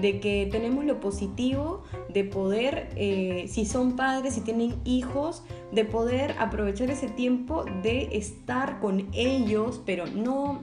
de 0.00 0.20
que 0.20 0.48
tenemos 0.50 0.84
lo 0.84 1.00
positivo 1.00 1.84
de 2.08 2.24
poder, 2.24 2.90
eh, 2.96 3.46
si 3.48 3.64
son 3.64 3.96
padres, 3.96 4.34
si 4.34 4.42
tienen 4.42 4.74
hijos, 4.84 5.42
de 5.72 5.84
poder 5.84 6.34
aprovechar 6.38 6.90
ese 6.90 7.08
tiempo 7.08 7.64
de 7.82 8.08
estar 8.12 8.80
con 8.80 9.08
ellos, 9.12 9.82
pero 9.84 10.06
no, 10.18 10.60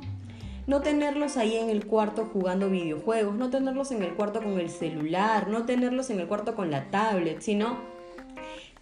no 0.67 0.81
tenerlos 0.81 1.37
ahí 1.37 1.55
en 1.55 1.69
el 1.69 1.85
cuarto 1.85 2.29
jugando 2.31 2.69
videojuegos, 2.69 3.35
no 3.35 3.49
tenerlos 3.49 3.91
en 3.91 4.03
el 4.03 4.13
cuarto 4.13 4.41
con 4.41 4.59
el 4.59 4.69
celular, 4.69 5.47
no 5.47 5.65
tenerlos 5.65 6.09
en 6.09 6.19
el 6.19 6.27
cuarto 6.27 6.55
con 6.55 6.71
la 6.71 6.89
tablet, 6.91 7.41
sino 7.41 7.77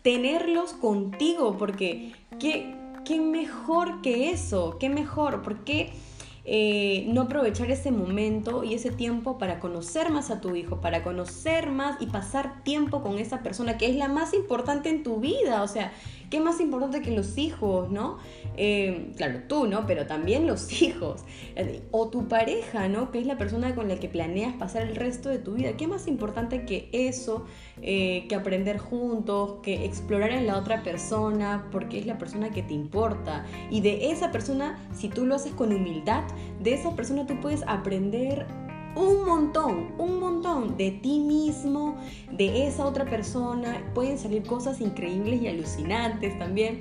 tenerlos 0.02 0.74
contigo, 0.74 1.58
porque 1.58 2.14
qué, 2.40 2.76
qué 3.06 3.20
mejor 3.20 4.02
que 4.02 4.32
eso, 4.32 4.78
qué 4.80 4.90
mejor, 4.90 5.42
porque 5.42 5.94
eh, 6.46 7.06
no 7.08 7.22
aprovechar 7.22 7.72
ese 7.72 7.92
momento 7.92 8.66
y 8.66 8.74
ese 8.74 8.92
tiempo 8.92 9.38
para 9.38 9.62
conocer 9.62 10.12
más 10.12 10.30
a 10.30 10.42
tu 10.42 10.56
hijo, 10.56 10.82
para 10.82 11.02
conocer 11.02 11.70
más 11.70 12.02
y 12.02 12.08
pasar 12.08 12.64
tiempo 12.64 13.02
con 13.02 13.18
esa 13.18 13.44
persona 13.44 13.78
que 13.78 13.90
es 13.90 13.96
la 13.96 14.10
más 14.10 14.34
importante 14.34 14.90
en 14.90 15.04
tu 15.04 15.22
vida. 15.22 15.64
O 15.64 15.68
sea, 15.70 15.94
¿qué 16.30 16.42
más 16.42 16.60
importante 16.60 17.02
que 17.02 17.12
los 17.12 17.38
hijos, 17.38 17.90
no? 17.90 18.18
Eh, 18.58 19.14
claro, 19.16 19.40
tú, 19.48 19.68
¿no? 19.68 19.88
Pero 19.88 20.06
también 20.06 20.46
los 20.46 20.82
hijos. 20.82 21.22
O 21.92 22.10
tu 22.10 22.28
pareja, 22.28 22.90
¿no? 22.90 23.12
Que 23.12 23.20
es 23.20 23.26
la 23.26 23.38
persona 23.38 23.74
con 23.74 23.88
la 23.88 23.96
que 23.96 24.10
planeas 24.10 24.54
pasar 24.56 24.82
el 24.82 24.98
resto 24.98 25.30
de 25.30 25.38
tu 25.38 25.54
vida. 25.54 25.78
¿Qué 25.78 25.88
más 25.88 26.08
importante 26.08 26.66
que 26.66 26.90
eso? 26.92 27.46
Eh, 27.86 28.28
que 28.30 28.36
aprender 28.36 28.78
juntos, 28.78 29.56
que 29.62 29.84
explorar 29.84 30.32
en 30.32 30.48
la 30.48 30.58
otra 30.58 30.84
persona, 30.84 31.68
porque 31.70 32.00
es 32.00 32.06
la 32.06 32.18
persona 32.18 32.50
que 32.50 32.64
te 32.64 32.74
importa. 32.74 33.46
Y 33.70 33.82
de 33.82 34.10
esa 34.10 34.32
persona, 34.32 34.80
si 34.94 35.10
tú 35.10 35.26
lo 35.26 35.36
haces 35.36 35.52
con 35.52 35.74
humildad, 35.74 36.24
de 36.62 36.76
esa 36.76 36.96
persona 36.96 37.28
tú 37.28 37.42
puedes 37.42 37.62
aprender 37.68 38.48
un 38.96 39.26
montón, 39.26 39.92
un 39.98 40.22
montón 40.22 40.78
de 40.78 40.92
ti 40.92 41.20
mismo, 41.20 41.98
de 42.32 42.68
esa 42.68 42.86
otra 42.86 43.04
persona. 43.04 43.84
Pueden 43.94 44.18
salir 44.18 44.44
cosas 44.44 44.80
increíbles 44.80 45.42
y 45.42 45.50
alucinantes 45.50 46.40
también. 46.40 46.80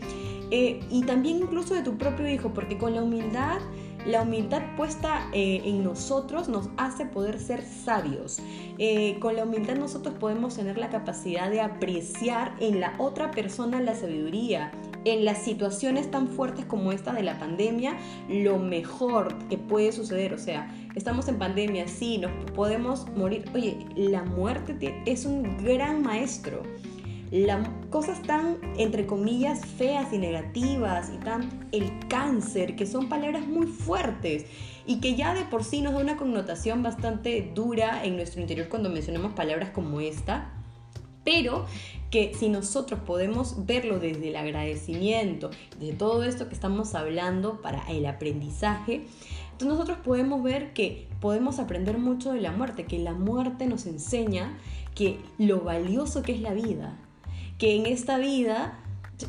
Eh, 0.53 0.79
y 0.89 1.03
también 1.03 1.39
incluso 1.39 1.75
de 1.75 1.83
tu 1.83 1.99
propio 1.99 2.29
hijo, 2.31 2.53
porque 2.55 2.79
con 2.79 2.95
la 2.95 3.03
humildad 3.03 3.59
La 4.07 4.23
humildad 4.23 4.63
puesta 4.77 5.29
eh, 5.33 5.63
en 5.65 5.85
nosotros 5.85 6.49
nos 6.49 6.69
hace 6.77 7.07
poder 7.07 7.39
ser 7.39 7.63
sabios. 7.63 8.41
Eh, 8.79 9.19
con 9.21 9.37
la 9.37 9.45
humildad 9.45 9.77
nosotros 9.77 10.17
podemos 10.19 10.57
tener 10.57 10.77
la 10.77 10.91
capacidad 10.91 11.51
de 11.51 11.61
apreciar 11.61 12.55
en 12.59 12.81
la 12.81 12.95
otra 12.99 13.31
persona 13.31 13.81
la 13.81 13.95
sabiduría. 13.95 14.73
En 15.05 15.25
las 15.25 15.39
situaciones 15.39 16.11
tan 16.11 16.29
fuertes 16.29 16.65
como 16.65 16.93
esta 16.93 17.13
de 17.13 17.23
la 17.23 17.39
pandemia, 17.39 17.97
lo 18.29 18.59
mejor 18.59 19.37
que 19.49 19.59
puede 19.59 19.91
suceder, 19.91 20.33
o 20.33 20.39
sea, 20.39 20.73
estamos 20.95 21.27
en 21.27 21.39
pandemia, 21.39 21.89
sí, 21.89 22.19
nos 22.19 22.31
podemos 22.53 23.09
morir. 23.17 23.45
Oye, 23.53 23.85
la 23.97 24.23
muerte 24.23 25.03
es 25.07 25.27
un 25.27 25.65
gran 25.65 26.03
maestro 26.03 26.63
las 27.33 27.67
cosas 27.93 28.23
tan, 28.23 28.59
entre 28.79 29.07
comillas, 29.07 29.65
feas 29.65 30.13
y 30.13 30.19
negativas 30.19 31.13
y 31.15 31.19
tan 31.19 31.69
el 31.73 31.93
cáncer, 32.09 32.75
que 32.75 32.87
son 32.87 33.11
palabras 33.11 33.47
muy 33.47 33.67
fuertes 33.67 34.47
y 34.87 34.99
que 35.01 35.15
ya 35.15 35.35
de 35.35 35.45
por 35.45 35.63
sí 35.63 35.83
nos 35.83 35.93
da 35.93 36.01
una 36.01 36.17
connotación 36.17 36.83
bastante 36.83 37.53
dura 37.55 38.05
en 38.05 38.17
nuestro 38.17 38.41
interior 38.41 38.69
cuando 38.69 38.89
mencionamos 38.89 39.35
palabras 39.35 39.71
como 39.71 40.01
esta, 40.01 40.51
pero 41.23 41.67
que 42.11 42.33
si 42.35 42.49
nosotros 42.49 42.99
podemos 43.01 43.67
verlo 43.67 43.99
desde 43.99 44.31
el 44.31 44.37
agradecimiento, 44.37 45.51
de 45.79 45.93
todo 45.93 46.25
esto 46.25 46.49
que 46.49 46.55
estamos 46.55 46.95
hablando 46.95 47.61
para 47.61 47.87
el 47.91 48.07
aprendizaje, 48.07 49.07
entonces 49.53 49.69
nosotros 49.69 49.99
podemos 49.99 50.43
ver 50.43 50.73
que 50.73 51.09
podemos 51.21 51.59
aprender 51.59 51.99
mucho 51.99 52.33
de 52.33 52.41
la 52.41 52.53
muerte, 52.53 52.87
que 52.87 52.99
la 52.99 53.13
muerte 53.13 53.67
nos 53.67 53.85
enseña 53.85 54.59
que 54.95 55.19
lo 55.39 55.61
valioso 55.61 56.23
que 56.23 56.33
es 56.33 56.41
la 56.41 56.55
vida, 56.55 56.99
que 57.63 57.77
en 57.77 57.87
esta 57.87 58.19
vida 58.19 58.77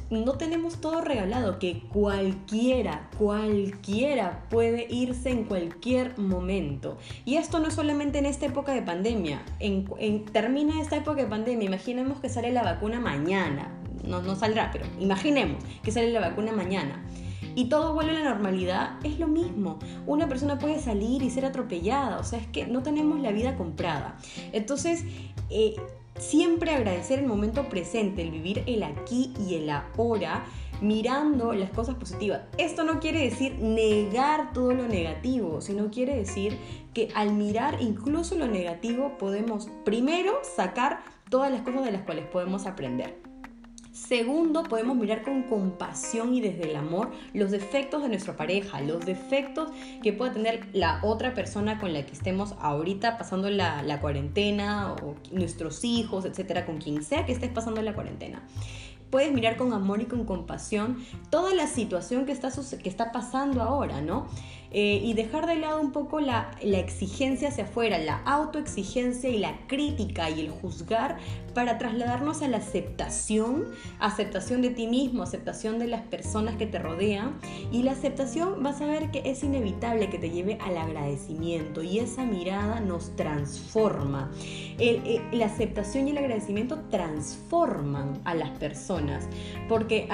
no 0.10 0.32
tenemos 0.40 0.82
todo 0.82 1.02
regalado, 1.02 1.60
que 1.60 1.82
cualquiera, 1.82 3.08
cualquiera 3.20 4.48
puede 4.50 4.88
irse 4.90 5.30
en 5.30 5.44
cualquier 5.44 6.18
momento. 6.18 6.98
Y 7.26 7.36
esto 7.36 7.60
no 7.60 7.68
es 7.68 7.76
solamente 7.76 8.18
en 8.18 8.26
esta 8.26 8.48
época 8.48 8.74
de 8.74 8.82
pandemia. 8.82 9.44
En, 9.60 10.26
termina 10.26 10.82
esta 10.82 10.96
época 10.96 11.22
de 11.22 11.28
pandemia, 11.28 11.68
imaginemos 11.68 12.20
que 12.22 12.30
sale 12.30 12.52
la 12.52 12.64
vacuna 12.64 13.00
mañana. 13.00 13.72
No, 14.04 14.24
no 14.24 14.36
saldrá, 14.36 14.72
pero 14.72 14.88
imaginemos 15.00 15.64
que 15.84 15.92
sale 15.92 16.10
la 16.10 16.20
vacuna 16.20 16.54
mañana. 16.54 17.06
Y 17.54 17.66
todo 17.66 17.94
vuelve 17.94 18.18
a 18.18 18.24
la 18.24 18.30
normalidad, 18.32 18.98
es 19.04 19.20
lo 19.20 19.28
mismo. 19.28 19.78
Una 20.08 20.28
persona 20.28 20.58
puede 20.58 20.80
salir 20.80 21.22
y 21.22 21.30
ser 21.30 21.46
atropellada, 21.46 22.18
o 22.18 22.24
sea, 22.24 22.40
es 22.40 22.48
que 22.48 22.66
no 22.66 22.82
tenemos 22.82 23.20
la 23.20 23.32
vida 23.32 23.56
comprada. 23.58 24.18
Entonces, 24.54 25.04
eh, 25.52 25.76
Siempre 26.18 26.74
agradecer 26.74 27.20
el 27.20 27.26
momento 27.26 27.70
presente, 27.70 28.22
el 28.22 28.32
vivir 28.32 28.64
el 28.68 28.84
aquí 28.84 29.34
y 29.40 29.56
el 29.56 29.70
ahora, 29.70 30.46
mirando 30.82 31.54
las 31.54 31.72
cosas 31.72 31.96
positivas. 31.96 32.42
Esto 32.58 32.84
no 32.84 33.00
quiere 33.00 33.22
decir 33.22 33.58
negar 33.60 34.54
todo 34.54 34.74
lo 34.74 34.88
negativo, 34.88 35.62
sino 35.62 35.90
quiere 35.90 36.16
decir 36.16 36.58
que 36.94 37.10
al 37.16 37.34
mirar 37.34 37.82
incluso 37.82 38.36
lo 38.38 38.48
negativo 38.48 39.18
podemos 39.18 39.70
primero 39.86 40.40
sacar 40.44 41.00
todas 41.30 41.52
las 41.52 41.62
cosas 41.62 41.86
de 41.86 41.92
las 41.92 42.04
cuales 42.04 42.26
podemos 42.28 42.68
aprender. 42.68 43.23
Segundo, 43.94 44.64
podemos 44.64 44.98
mirar 44.98 45.22
con 45.22 45.44
compasión 45.44 46.34
y 46.34 46.42
desde 46.42 46.72
el 46.72 46.76
amor 46.76 47.12
los 47.36 47.52
defectos 47.52 48.02
de 48.02 48.10
nuestra 48.10 48.36
pareja, 48.36 48.82
los 48.82 49.06
defectos 49.06 49.70
que 50.02 50.12
pueda 50.12 50.34
tener 50.34 50.68
la 50.74 51.00
otra 51.04 51.36
persona 51.36 51.80
con 51.80 51.94
la 51.94 52.04
que 52.04 52.14
estemos 52.14 52.56
ahorita 52.60 53.20
pasando 53.20 53.52
la, 53.52 53.84
la 53.84 54.02
cuarentena 54.02 54.94
o 54.94 55.14
nuestros 55.32 55.84
hijos, 55.84 56.26
etcétera, 56.26 56.66
con 56.66 56.80
quien 56.80 57.04
sea 57.04 57.28
que 57.28 57.34
estés 57.34 57.52
pasando 57.52 57.84
la 57.84 57.94
cuarentena 57.94 58.42
puedes 59.14 59.32
mirar 59.32 59.58
con 59.58 59.74
amor 59.74 60.02
y 60.02 60.06
con 60.06 60.26
compasión 60.26 60.98
toda 61.30 61.54
la 61.54 61.68
situación 61.68 62.26
que 62.26 62.32
está, 62.32 62.50
que 62.82 62.90
está 62.90 63.12
pasando 63.12 63.62
ahora, 63.62 64.02
¿no? 64.02 64.26
Eh, 64.76 65.00
y 65.04 65.14
dejar 65.14 65.46
de 65.46 65.58
lado 65.58 65.80
un 65.80 65.92
poco 65.92 66.20
la, 66.20 66.50
exigencia 66.62 67.50
hacia 67.50 67.66
afuera, 67.66 68.00
la 68.00 68.18
autoexigencia 68.26 69.30
y 69.30 69.38
la 69.38 69.68
crítica 69.68 70.32
y 70.32 70.42
el 70.42 70.50
juzgar 70.50 71.18
para 71.54 71.78
trasladarnos 71.78 72.42
a 72.42 72.48
la 72.48 72.58
aceptación, 72.58 73.66
aceptación 74.00 74.64
de 74.64 74.72
ti 74.72 74.88
mismo, 74.88 75.22
aceptación 75.22 75.78
de 75.78 75.86
las 75.86 76.02
personas 76.02 76.56
que 76.56 76.66
te 76.66 76.80
rodean 76.80 77.38
y 77.72 77.84
la 77.84 77.92
aceptación 77.92 78.64
vas 78.64 78.82
a 78.82 78.88
ver 78.88 79.12
que 79.12 79.22
es 79.26 79.44
inevitable 79.44 80.10
que 80.10 80.18
te 80.18 80.32
lleve 80.32 80.58
al 80.60 80.76
agradecimiento 80.78 81.84
y 81.84 82.00
esa 82.00 82.26
mirada 82.26 82.80
nos 82.80 83.16
transforma. 83.16 84.32
Eh, 84.80 85.22
la 85.34 85.46
aceptación 85.46 86.08
y 86.08 86.12
el 86.12 86.18
agradecimiento 86.18 86.80
transforman 86.90 88.22
a 88.26 88.34
las 88.34 88.50
personas 88.58 89.30
porque 89.70 90.08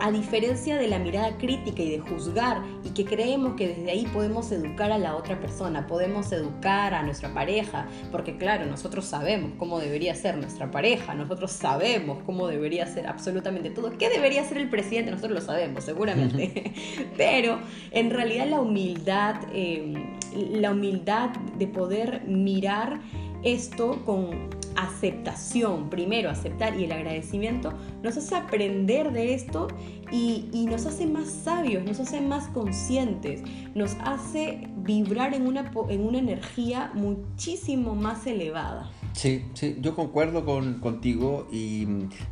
a 0.00 0.10
diferencia 0.10 0.76
de 0.76 0.88
la 0.88 0.98
mirada 0.98 1.36
crítica 1.38 1.82
y 1.82 1.90
de 1.90 1.98
juzgar 1.98 2.62
y 2.84 2.90
que 2.90 3.04
creemos 3.04 3.54
que 3.54 3.68
desde 3.68 3.90
ahí 3.90 4.06
podemos 4.12 4.50
educar 4.52 4.92
a 4.92 4.98
la 4.98 5.16
otra 5.16 5.40
persona, 5.40 5.86
podemos 5.86 6.30
educar 6.32 6.94
a 6.94 7.02
nuestra 7.02 7.32
pareja, 7.34 7.86
porque 8.10 8.36
claro, 8.36 8.66
nosotros 8.66 9.04
sabemos 9.04 9.52
cómo 9.58 9.78
debería 9.80 10.14
ser 10.14 10.36
nuestra 10.36 10.70
pareja, 10.70 11.14
nosotros 11.14 11.52
sabemos 11.52 12.18
cómo 12.24 12.46
debería 12.46 12.86
ser 12.86 13.06
absolutamente 13.06 13.70
todo, 13.70 13.96
qué 13.98 14.08
debería 14.08 14.44
ser 14.44 14.58
el 14.58 14.70
presidente, 14.70 15.10
nosotros 15.10 15.40
lo 15.40 15.46
sabemos 15.46 15.84
seguramente, 15.84 16.72
pero 17.16 17.58
en 17.90 18.10
realidad 18.10 18.48
la 18.48 18.60
humildad, 18.60 19.36
eh, 19.52 19.94
la 20.34 20.72
humildad 20.72 21.30
de 21.58 21.66
poder 21.66 22.22
mirar 22.26 23.00
esto 23.42 24.04
con 24.04 24.57
aceptación, 24.78 25.90
primero 25.90 26.30
aceptar 26.30 26.78
y 26.78 26.84
el 26.84 26.92
agradecimiento, 26.92 27.72
nos 28.02 28.16
hace 28.16 28.36
aprender 28.36 29.12
de 29.12 29.34
esto 29.34 29.68
y, 30.12 30.66
nos 30.70 30.86
hace 30.86 31.06
más 31.06 31.28
sabios, 31.28 31.84
nos 31.84 31.98
hace 31.98 32.20
más 32.20 32.46
conscientes, 32.48 33.42
nos 33.74 33.96
hace 34.04 34.68
vibrar 34.76 35.34
en 35.34 35.46
una, 35.46 35.70
en 35.88 36.00
una 36.02 36.18
energía 36.18 36.92
muchísimo 36.94 37.94
más 37.94 38.26
elevada. 38.26 38.90
Sí, 39.14 39.42
sí, 39.54 39.76
yo 39.80 39.96
concuerdo 39.96 40.44
con, 40.44 40.74
contigo, 40.80 41.48
y, 41.50 41.86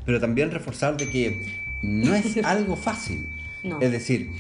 pero 0.05 0.21
también 0.21 0.51
reforzar 0.51 0.97
de 0.97 1.11
que 1.11 1.61
no 1.83 2.15
es 2.15 2.37
algo 2.45 2.77
fácil. 2.77 3.27
Es 3.81 3.91
decir, 3.91 4.31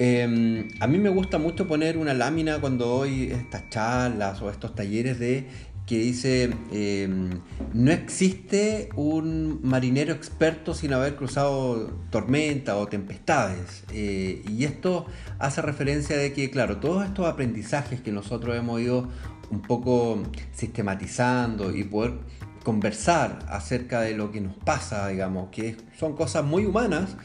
em, 0.00 0.68
a 0.80 0.88
mí 0.88 0.98
me 0.98 1.10
gusta 1.10 1.38
mucho 1.38 1.68
poner 1.68 1.96
una 1.96 2.12
lámina 2.12 2.60
cuando 2.60 2.86
doy 2.86 3.30
estas 3.30 3.70
charlas 3.70 4.42
o 4.42 4.50
estos 4.50 4.74
talleres 4.74 5.20
de 5.20 5.46
que 5.88 5.96
dice, 5.96 6.50
em, 6.70 7.30
no 7.72 7.90
existe 7.90 8.90
un 8.94 9.60
marinero 9.62 10.12
experto 10.12 10.74
sin 10.74 10.92
haber 10.92 11.16
cruzado 11.16 11.90
tormenta 12.10 12.76
o 12.76 12.86
tempestades. 12.88 13.84
Eh, 13.94 14.42
y 14.46 14.64
esto 14.64 15.06
hace 15.38 15.62
referencia 15.62 16.18
de 16.18 16.34
que, 16.34 16.50
claro, 16.50 16.76
todos 16.76 17.06
estos 17.06 17.26
aprendizajes 17.26 18.02
que 18.02 18.12
nosotros 18.12 18.54
hemos 18.54 18.82
ido 18.82 19.08
un 19.50 19.62
poco 19.62 20.22
sistematizando 20.52 21.74
y 21.74 21.84
poder 21.84 22.18
conversar 22.64 23.38
acerca 23.48 24.02
de 24.02 24.12
lo 24.14 24.30
que 24.30 24.42
nos 24.42 24.56
pasa, 24.56 25.08
digamos, 25.08 25.48
que 25.48 25.74
son 25.98 26.14
cosas 26.14 26.44
muy 26.44 26.66
humanas, 26.66 27.16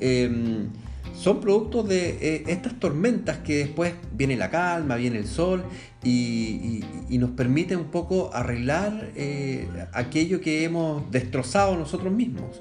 em, 0.00 0.70
son 1.16 1.40
productos 1.40 1.88
de 1.88 2.18
eh, 2.20 2.44
estas 2.48 2.78
tormentas 2.78 3.38
que 3.38 3.56
después 3.56 3.94
viene 4.12 4.36
la 4.36 4.50
calma, 4.50 4.96
viene 4.96 5.16
el 5.18 5.26
sol 5.26 5.64
y, 6.04 6.84
nos 7.08 7.30
permite 7.30 7.74
un 7.76 7.86
poco 7.86 8.30
arreglar 8.34 9.12
eh, 9.16 9.66
aquello 9.92 10.42
que 10.42 10.64
hemos 10.64 11.10
destrozado 11.10 11.74
nosotros 11.76 12.12
mismos. 12.12 12.60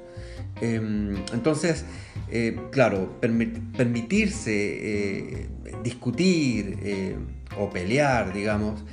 Em, 0.61 1.17
entonces, 1.33 1.83
eh, 2.31 2.57
claro, 2.71 3.19
permitirse 3.19 5.49
discutir 5.83 6.77
o 7.59 7.69
pelear, 7.69 8.33
digamos, 8.33 8.85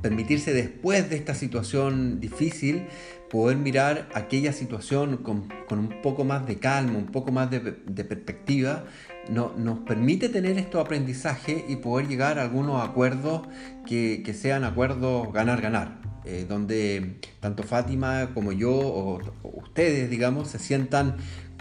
permitirse 0.00 0.52
después 0.52 1.10
de 1.10 1.16
esta 1.16 1.34
situación 1.34 2.20
difícil, 2.20 2.84
poder 3.30 3.56
mirar 3.56 4.08
aquella 4.14 4.52
situación 4.52 5.18
con, 5.18 5.48
un 5.70 6.02
poco 6.02 6.24
más 6.24 6.46
de 6.46 6.58
calma, 6.58 6.98
un 6.98 7.06
poco 7.06 7.30
más 7.32 7.50
de, 7.50 7.60
perspectiva, 8.04 8.84
no, 9.30 9.52
nos 9.56 9.80
permite 9.80 10.28
tener 10.28 10.58
estos 10.58 10.80
aprendizajes 10.80 11.64
y 11.68 11.76
poder 11.76 12.08
llegar 12.08 12.38
a 12.38 12.42
algunos 12.42 12.82
acuerdos 12.82 13.42
que, 13.86 14.34
sean 14.34 14.64
acuerdos 14.64 15.32
ganar-ganar, 15.32 16.00
eh, 16.24 16.46
donde 16.48 17.16
tanto 17.40 17.62
Fátima 17.62 18.30
como 18.32 18.52
yo 18.52 18.72
o, 18.72 19.20
ustedes, 19.42 20.08
digamos, 20.10 20.48
se 20.48 20.58
sientan 20.58 21.16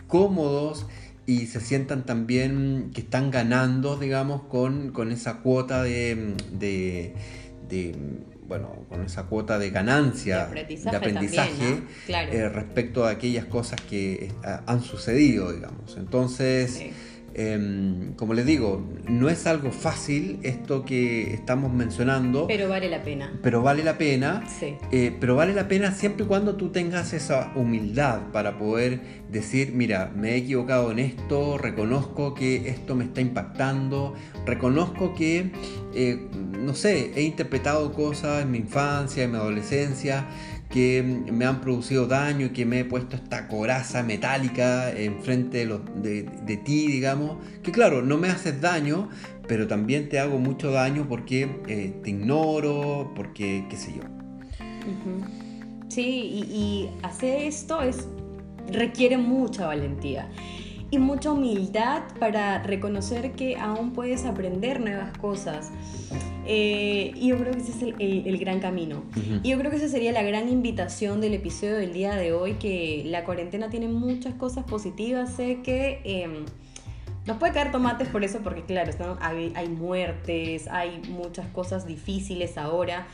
cómodos 0.07 0.87
y 1.25 1.47
se 1.47 1.59
sientan 1.59 2.05
también 2.05 2.91
que 2.93 3.01
están 3.01 3.31
ganando, 3.31 3.97
digamos, 3.97 4.43
con, 4.43 5.11
esa 5.11 5.39
cuota 5.41 5.83
de 5.83 6.33
bueno, 8.47 8.85
con 8.89 9.03
esa 9.03 9.23
cuota 9.23 9.59
de 9.59 9.69
ganancia, 9.69 10.47
de 10.47 10.95
aprendizaje, 10.95 11.83
eh, 12.07 12.49
respecto 12.49 13.05
a 13.05 13.11
aquellas 13.11 13.45
cosas 13.45 13.81
que 13.81 14.13
eh, 14.13 14.31
han 14.65 14.81
sucedido, 14.81 15.51
digamos. 15.51 15.97
Entonces, 15.97 16.81
Em, 17.39 18.15
como 18.15 18.33
les 18.33 18.47
digo, 18.47 18.83
no 19.07 19.29
es 19.29 19.45
algo 19.45 19.71
fácil 19.71 20.39
esto 20.41 20.83
que 20.83 21.35
estamos 21.35 21.71
mencionando. 21.71 22.47
Pero 22.47 22.67
vale 22.67 22.89
la 22.89 23.03
pena. 23.03 23.31
Pero 23.43 23.61
vale 23.61 23.83
la 23.83 23.99
pena. 23.99 24.43
Sí. 24.47 24.75
Eh, 24.91 25.15
pero 25.19 25.35
vale 25.35 25.53
la 25.53 25.67
pena 25.67 25.91
siempre 25.91 26.25
y 26.25 26.27
cuando 26.27 26.55
tú 26.55 26.71
tengas 26.71 27.13
esa 27.13 27.51
humildad 27.53 28.31
para 28.33 28.57
poder 28.57 29.01
decir, 29.29 29.71
mira, 29.73 30.11
me 30.15 30.31
he 30.31 30.37
equivocado 30.37 30.91
en 30.91 30.97
esto, 30.97 31.59
reconozco 31.59 32.33
que 32.33 32.69
esto 32.69 32.95
me 32.95 33.03
está 33.03 33.21
impactando, 33.21 34.15
reconozco 34.47 35.13
que, 35.13 35.51
eh, 35.93 36.27
no 36.59 36.73
sé, 36.73 37.11
he 37.15 37.21
interpretado 37.21 37.93
cosas 37.93 38.41
en 38.41 38.51
mi 38.51 38.57
infancia, 38.57 39.23
en 39.25 39.31
mi 39.31 39.37
adolescencia, 39.37 40.25
que 40.69 41.01
me 41.03 41.45
han 41.45 41.61
producido 41.61 42.07
daño 42.07 42.47
y 42.47 42.49
que 42.49 42.65
me 42.65 42.81
he 42.81 42.85
puesto 42.85 43.15
esta 43.15 43.47
coraza 43.47 44.03
metálica 44.03 44.91
enfrente 44.91 45.65
de, 45.65 46.23
de, 46.23 46.57
ti, 46.57 46.87
digamos, 46.87 47.37
que 47.63 47.71
claro, 47.71 48.01
no 48.01 48.17
me 48.17 48.27
haces 48.27 48.59
daño, 48.59 49.09
pero 49.47 49.67
también 49.67 50.09
te 50.09 50.19
hago 50.19 50.39
mucho 50.39 50.71
daño 50.71 51.05
porque 51.07 51.49
eh, 51.67 51.99
te 52.03 52.09
ignoro, 52.09 53.13
porque 53.15 53.65
qué 53.69 53.77
sé 53.77 53.93
yo. 53.95 54.03
Sí, 55.87 56.01
y, 56.01 56.39
y 56.53 56.89
hacer 57.03 57.41
esto 57.43 57.81
es 57.81 58.07
requiere 58.71 59.17
mucha 59.17 59.67
valentía 59.67 60.29
y 60.89 60.99
mucha 60.99 61.31
humildad 61.31 62.03
para 62.19 62.63
reconocer 62.63 63.33
que 63.33 63.57
aún 63.57 63.91
puedes 63.91 64.25
aprender 64.25 64.79
nuevas 64.79 65.17
cosas. 65.17 65.71
Eh, 66.49 67.11
y 67.15 67.27
yo 67.27 67.37
creo 67.37 67.51
que 67.51 67.59
ese 67.59 67.71
es 67.71 67.93
el, 67.99 68.37
gran 68.39 68.59
camino. 68.59 69.03
Y 69.43 69.49
yo 69.49 69.57
creo 69.57 69.69
que 69.69 69.77
esa 69.77 69.89
sería 69.89 70.13
la 70.13 70.23
gran 70.23 70.47
invitación 70.47 71.19
del 71.19 71.33
episodio 71.33 71.75
del 71.75 71.93
día 71.93 72.15
de 72.15 72.31
hoy, 72.31 72.53
que 72.53 73.03
la 73.05 73.25
cuarentena 73.25 73.69
tiene 73.69 73.89
muchas 73.89 74.33
cosas 74.35 74.63
positivas. 74.63 75.33
Sé 75.33 75.61
que... 75.61 76.01
Em, 76.03 76.45
nos 77.25 77.35
puede 77.35 77.51
caer 77.51 77.73
tomates 77.73 78.07
por 78.07 78.23
eso, 78.23 78.39
porque 78.39 78.63
claro, 78.63 79.17
hay, 79.19 79.51
hay, 79.53 79.67
muertes, 79.67 80.69
hay 80.69 81.01
muchas 81.09 81.45
cosas 81.47 81.85
difíciles 81.85 82.57
ahora, 82.57 83.05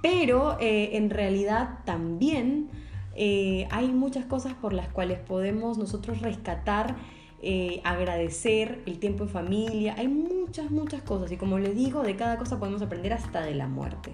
pero 0.00 0.56
eh, 0.60 0.96
en 0.96 1.10
realidad 1.10 1.80
también 1.84 2.68
eh, 3.16 3.66
hay 3.72 3.88
muchas 3.88 4.24
cosas 4.26 4.54
por 4.54 4.72
las 4.72 4.88
cuales 4.88 5.18
podemos 5.18 5.76
nosotros 5.76 6.20
rescatar, 6.20 6.94
eh, 7.40 7.80
agradecer 7.84 8.82
el 8.86 8.98
tiempo 8.98 9.24
en 9.24 9.30
familia. 9.30 9.94
Hay 9.96 10.08
muchas, 10.08 10.70
muchas 10.70 11.02
cosas. 11.02 11.30
Y 11.30 11.36
como 11.36 11.58
les 11.58 11.76
digo, 11.76 12.02
de 12.02 12.16
cada 12.16 12.36
cosa 12.36 12.58
podemos 12.58 12.82
aprender 12.82 13.12
hasta 13.12 13.42
de 13.42 13.54
la 13.54 13.68
muerte. 13.68 14.12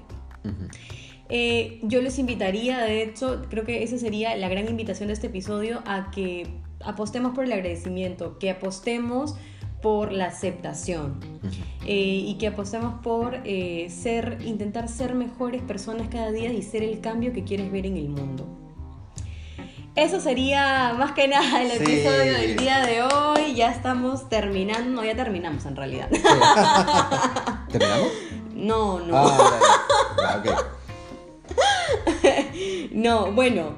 Eh, 1.30 1.80
yo 1.82 2.02
les 2.02 2.18
invitaría, 2.18 2.80
de 2.80 3.02
hecho, 3.02 3.46
creo 3.48 3.64
que 3.64 3.82
esa 3.82 3.96
sería 3.96 4.36
la 4.36 4.48
gran 4.48 4.68
invitación 4.68 5.06
de 5.08 5.14
este 5.14 5.28
episodio, 5.28 5.82
a 5.86 6.10
que 6.10 6.46
apostemos 6.84 7.34
por 7.34 7.44
el 7.44 7.52
agradecimiento, 7.52 8.38
que 8.38 8.50
apostemos 8.50 9.36
por 9.80 10.12
la 10.12 10.26
aceptación 10.26 11.20
y 11.86 12.36
que 12.38 12.46
apostemos 12.46 13.00
por 13.02 13.42
ser, 13.88 14.38
intentar 14.44 14.88
ser 14.88 15.14
mejores 15.14 15.62
personas 15.62 16.08
cada 16.08 16.30
día 16.32 16.52
y 16.52 16.62
ser 16.62 16.82
el 16.82 17.00
cambio 17.00 17.32
que 17.32 17.44
quieres 17.44 17.70
ver 17.70 17.86
en 17.86 17.96
el 17.96 18.08
mundo. 18.08 18.63
Eso 19.96 20.20
sería 20.20 20.92
más 20.98 21.12
que 21.12 21.28
nada 21.28 21.62
el 21.62 21.70
episodio 21.70 22.32
del 22.32 22.56
día 22.56 22.84
de 22.84 23.04
hoy. 23.04 23.54
Ya 23.54 23.70
estamos 23.70 24.28
terminando. 24.28 24.90
No, 24.90 25.04
ya 25.04 25.14
terminamos 25.14 25.66
en 25.66 25.76
realidad. 25.76 26.08
¿Terminamos? 27.70 28.08
No, 28.54 28.98
no. 28.98 29.16
Ah, 29.16 30.42
no, 32.90 33.30
bueno. 33.30 33.76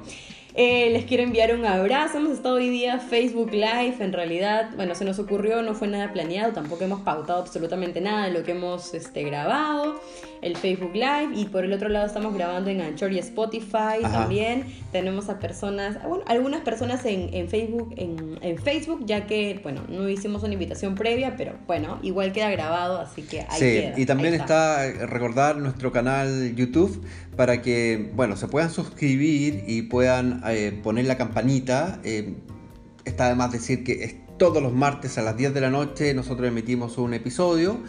Eh, 0.55 0.89
les 0.89 1.05
quiero 1.05 1.21
enviar 1.21 1.53
un 1.53 1.67
abrazo. 1.67 2.17
Hemos 2.17 2.31
estado 2.31 2.55
hoy 2.55 2.69
día 2.69 2.97
Facebook 2.97 3.51
Live. 3.51 3.97
En 3.99 4.11
realidad, 4.11 4.71
bueno, 4.75 4.95
se 4.95 5.05
nos 5.05 5.19
ocurrió, 5.19 5.61
no 5.61 5.75
fue 5.75 5.87
nada 5.87 6.11
planeado. 6.13 6.51
Tampoco 6.51 6.83
hemos 6.83 7.01
pautado 7.01 7.39
absolutamente 7.43 8.01
nada 8.01 8.25
de 8.25 8.31
lo 8.31 8.43
que 8.43 8.53
hemos 8.53 8.95
este, 8.95 9.21
grabado. 9.21 10.01
El 10.41 10.55
Facebook 10.55 10.93
Live. 10.93 11.31
Y 11.35 11.45
por 11.45 11.65
el 11.65 11.73
otro 11.73 11.89
lado, 11.89 12.05
estamos 12.05 12.33
grabando 12.33 12.69
en 12.69 12.81
Anchor 12.81 13.11
y 13.11 13.19
Spotify 13.19 14.01
también. 14.01 14.65
Tenemos 14.91 15.29
a 15.29 15.39
personas, 15.39 15.97
bueno, 16.07 16.23
algunas 16.27 16.61
personas 16.61 17.05
en, 17.05 17.49
Facebook, 17.49 17.93
en, 17.97 18.57
Facebook, 18.57 19.05
ya 19.05 19.25
que, 19.25 19.59
bueno, 19.63 19.83
no 19.87 20.07
hicimos 20.09 20.43
una 20.43 20.53
invitación 20.53 20.95
previa, 20.95 21.35
pero 21.35 21.53
bueno, 21.67 21.99
igual 22.01 22.31
queda 22.31 22.49
grabado, 22.49 22.99
así 22.99 23.21
que 23.21 23.41
ahí 23.41 23.59
sí, 23.59 24.01
Y 24.01 24.05
también 24.05 24.33
está. 24.33 24.85
está 24.85 25.05
recordar 25.05 25.57
nuestro 25.57 25.91
canal 25.91 26.55
YouTube 26.55 27.03
para 27.35 27.61
que, 27.61 28.11
bueno, 28.15 28.35
se 28.35 28.47
puedan 28.47 28.69
suscribir 28.69 29.63
y 29.67 29.83
puedan 29.83 30.41
eh, 30.47 30.79
poner 30.83 31.05
la 31.05 31.17
campanita. 31.17 31.99
Eh, 32.03 32.35
está 33.05 33.27
además 33.27 33.51
decir 33.51 33.83
que 33.83 34.03
es 34.03 34.15
todos 34.37 34.61
los 34.61 34.73
martes 34.73 35.17
a 35.17 35.21
las 35.21 35.35
10 35.35 35.53
de 35.53 35.61
la 35.61 35.69
noche 35.69 36.13
nosotros 36.13 36.47
emitimos 36.47 36.97
un 36.97 37.13
episodio. 37.13 37.79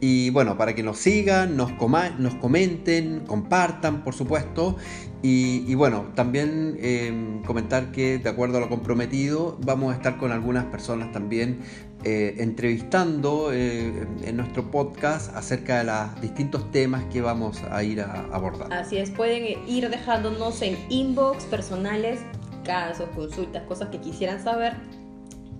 Y 0.00 0.30
bueno, 0.30 0.56
para 0.56 0.74
que 0.74 0.82
nos 0.82 0.98
sigan, 0.98 1.56
nos, 1.56 1.72
nos 2.18 2.34
comenten, 2.36 3.20
compartan, 3.26 4.02
por 4.02 4.14
supuesto. 4.14 4.76
Y, 5.22 5.74
bueno, 5.74 6.06
también 6.14 6.78
em, 6.80 7.42
comentar 7.42 7.92
que 7.92 8.16
de 8.16 8.30
acuerdo 8.30 8.56
a 8.56 8.60
lo 8.62 8.70
comprometido, 8.70 9.58
vamos 9.60 9.92
a 9.92 9.96
estar 9.96 10.16
con 10.16 10.32
algunas 10.32 10.64
personas 10.66 11.12
también 11.12 11.60
eh, 12.04 12.36
entrevistando 12.38 13.52
eh, 13.52 14.06
en 14.24 14.36
nuestro 14.38 14.70
podcast 14.70 15.36
acerca 15.36 15.78
de 15.78 15.84
los 15.84 16.20
distintos 16.22 16.70
temas 16.70 17.04
que 17.12 17.20
vamos 17.20 17.62
a 17.70 17.82
ir 17.84 18.00
a 18.00 18.24
abordar. 18.32 18.72
Así 18.72 18.96
es, 18.96 19.10
pueden 19.10 19.58
ir 19.68 19.90
dejándonos 19.90 20.62
en 20.62 20.78
inbox 20.88 21.44
personales 21.44 22.20
casos, 22.64 23.08
consultas, 23.14 23.62
cosas 23.64 23.90
que 23.90 23.98
quisieran 23.98 24.42
saber 24.42 24.72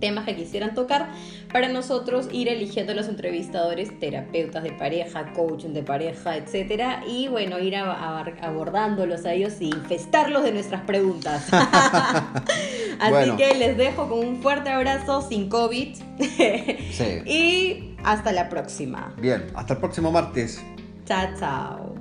temas 0.01 0.25
que 0.25 0.35
quisieran 0.35 0.73
tocar 0.73 1.09
para 1.53 1.69
nosotros 1.69 2.27
ir 2.33 2.49
eligiendo 2.49 2.93
los 2.93 3.07
entrevistadores, 3.07 3.97
terapeutas 3.99 4.63
de 4.63 4.73
pareja, 4.73 5.31
coaching 5.31 5.69
de 5.69 5.83
pareja, 5.83 6.35
etcétera, 6.35 7.03
y 7.07 7.29
bueno, 7.29 7.59
ir 7.59 7.77
abordándolos 7.77 9.25
a 9.25 9.33
ellos 9.33 9.53
y 9.61 9.67
infestarlos 9.69 10.43
de 10.43 10.51
nuestras 10.51 10.81
preguntas. 10.81 11.47
Así 12.99 13.31
que 13.37 13.55
les 13.55 13.77
dejo 13.77 14.09
con 14.09 14.19
un 14.19 14.41
fuerte 14.41 14.69
abrazo 14.69 15.21
sin 15.21 15.47
COVID. 15.47 15.95
y 17.25 17.95
hasta 18.03 18.31
la 18.31 18.49
próxima. 18.49 19.13
Bien, 19.17 19.47
hasta 19.55 19.73
el 19.73 19.79
próximo 19.79 20.11
martes. 20.11 20.61
Chao, 21.05 21.27
chao. 21.39 22.00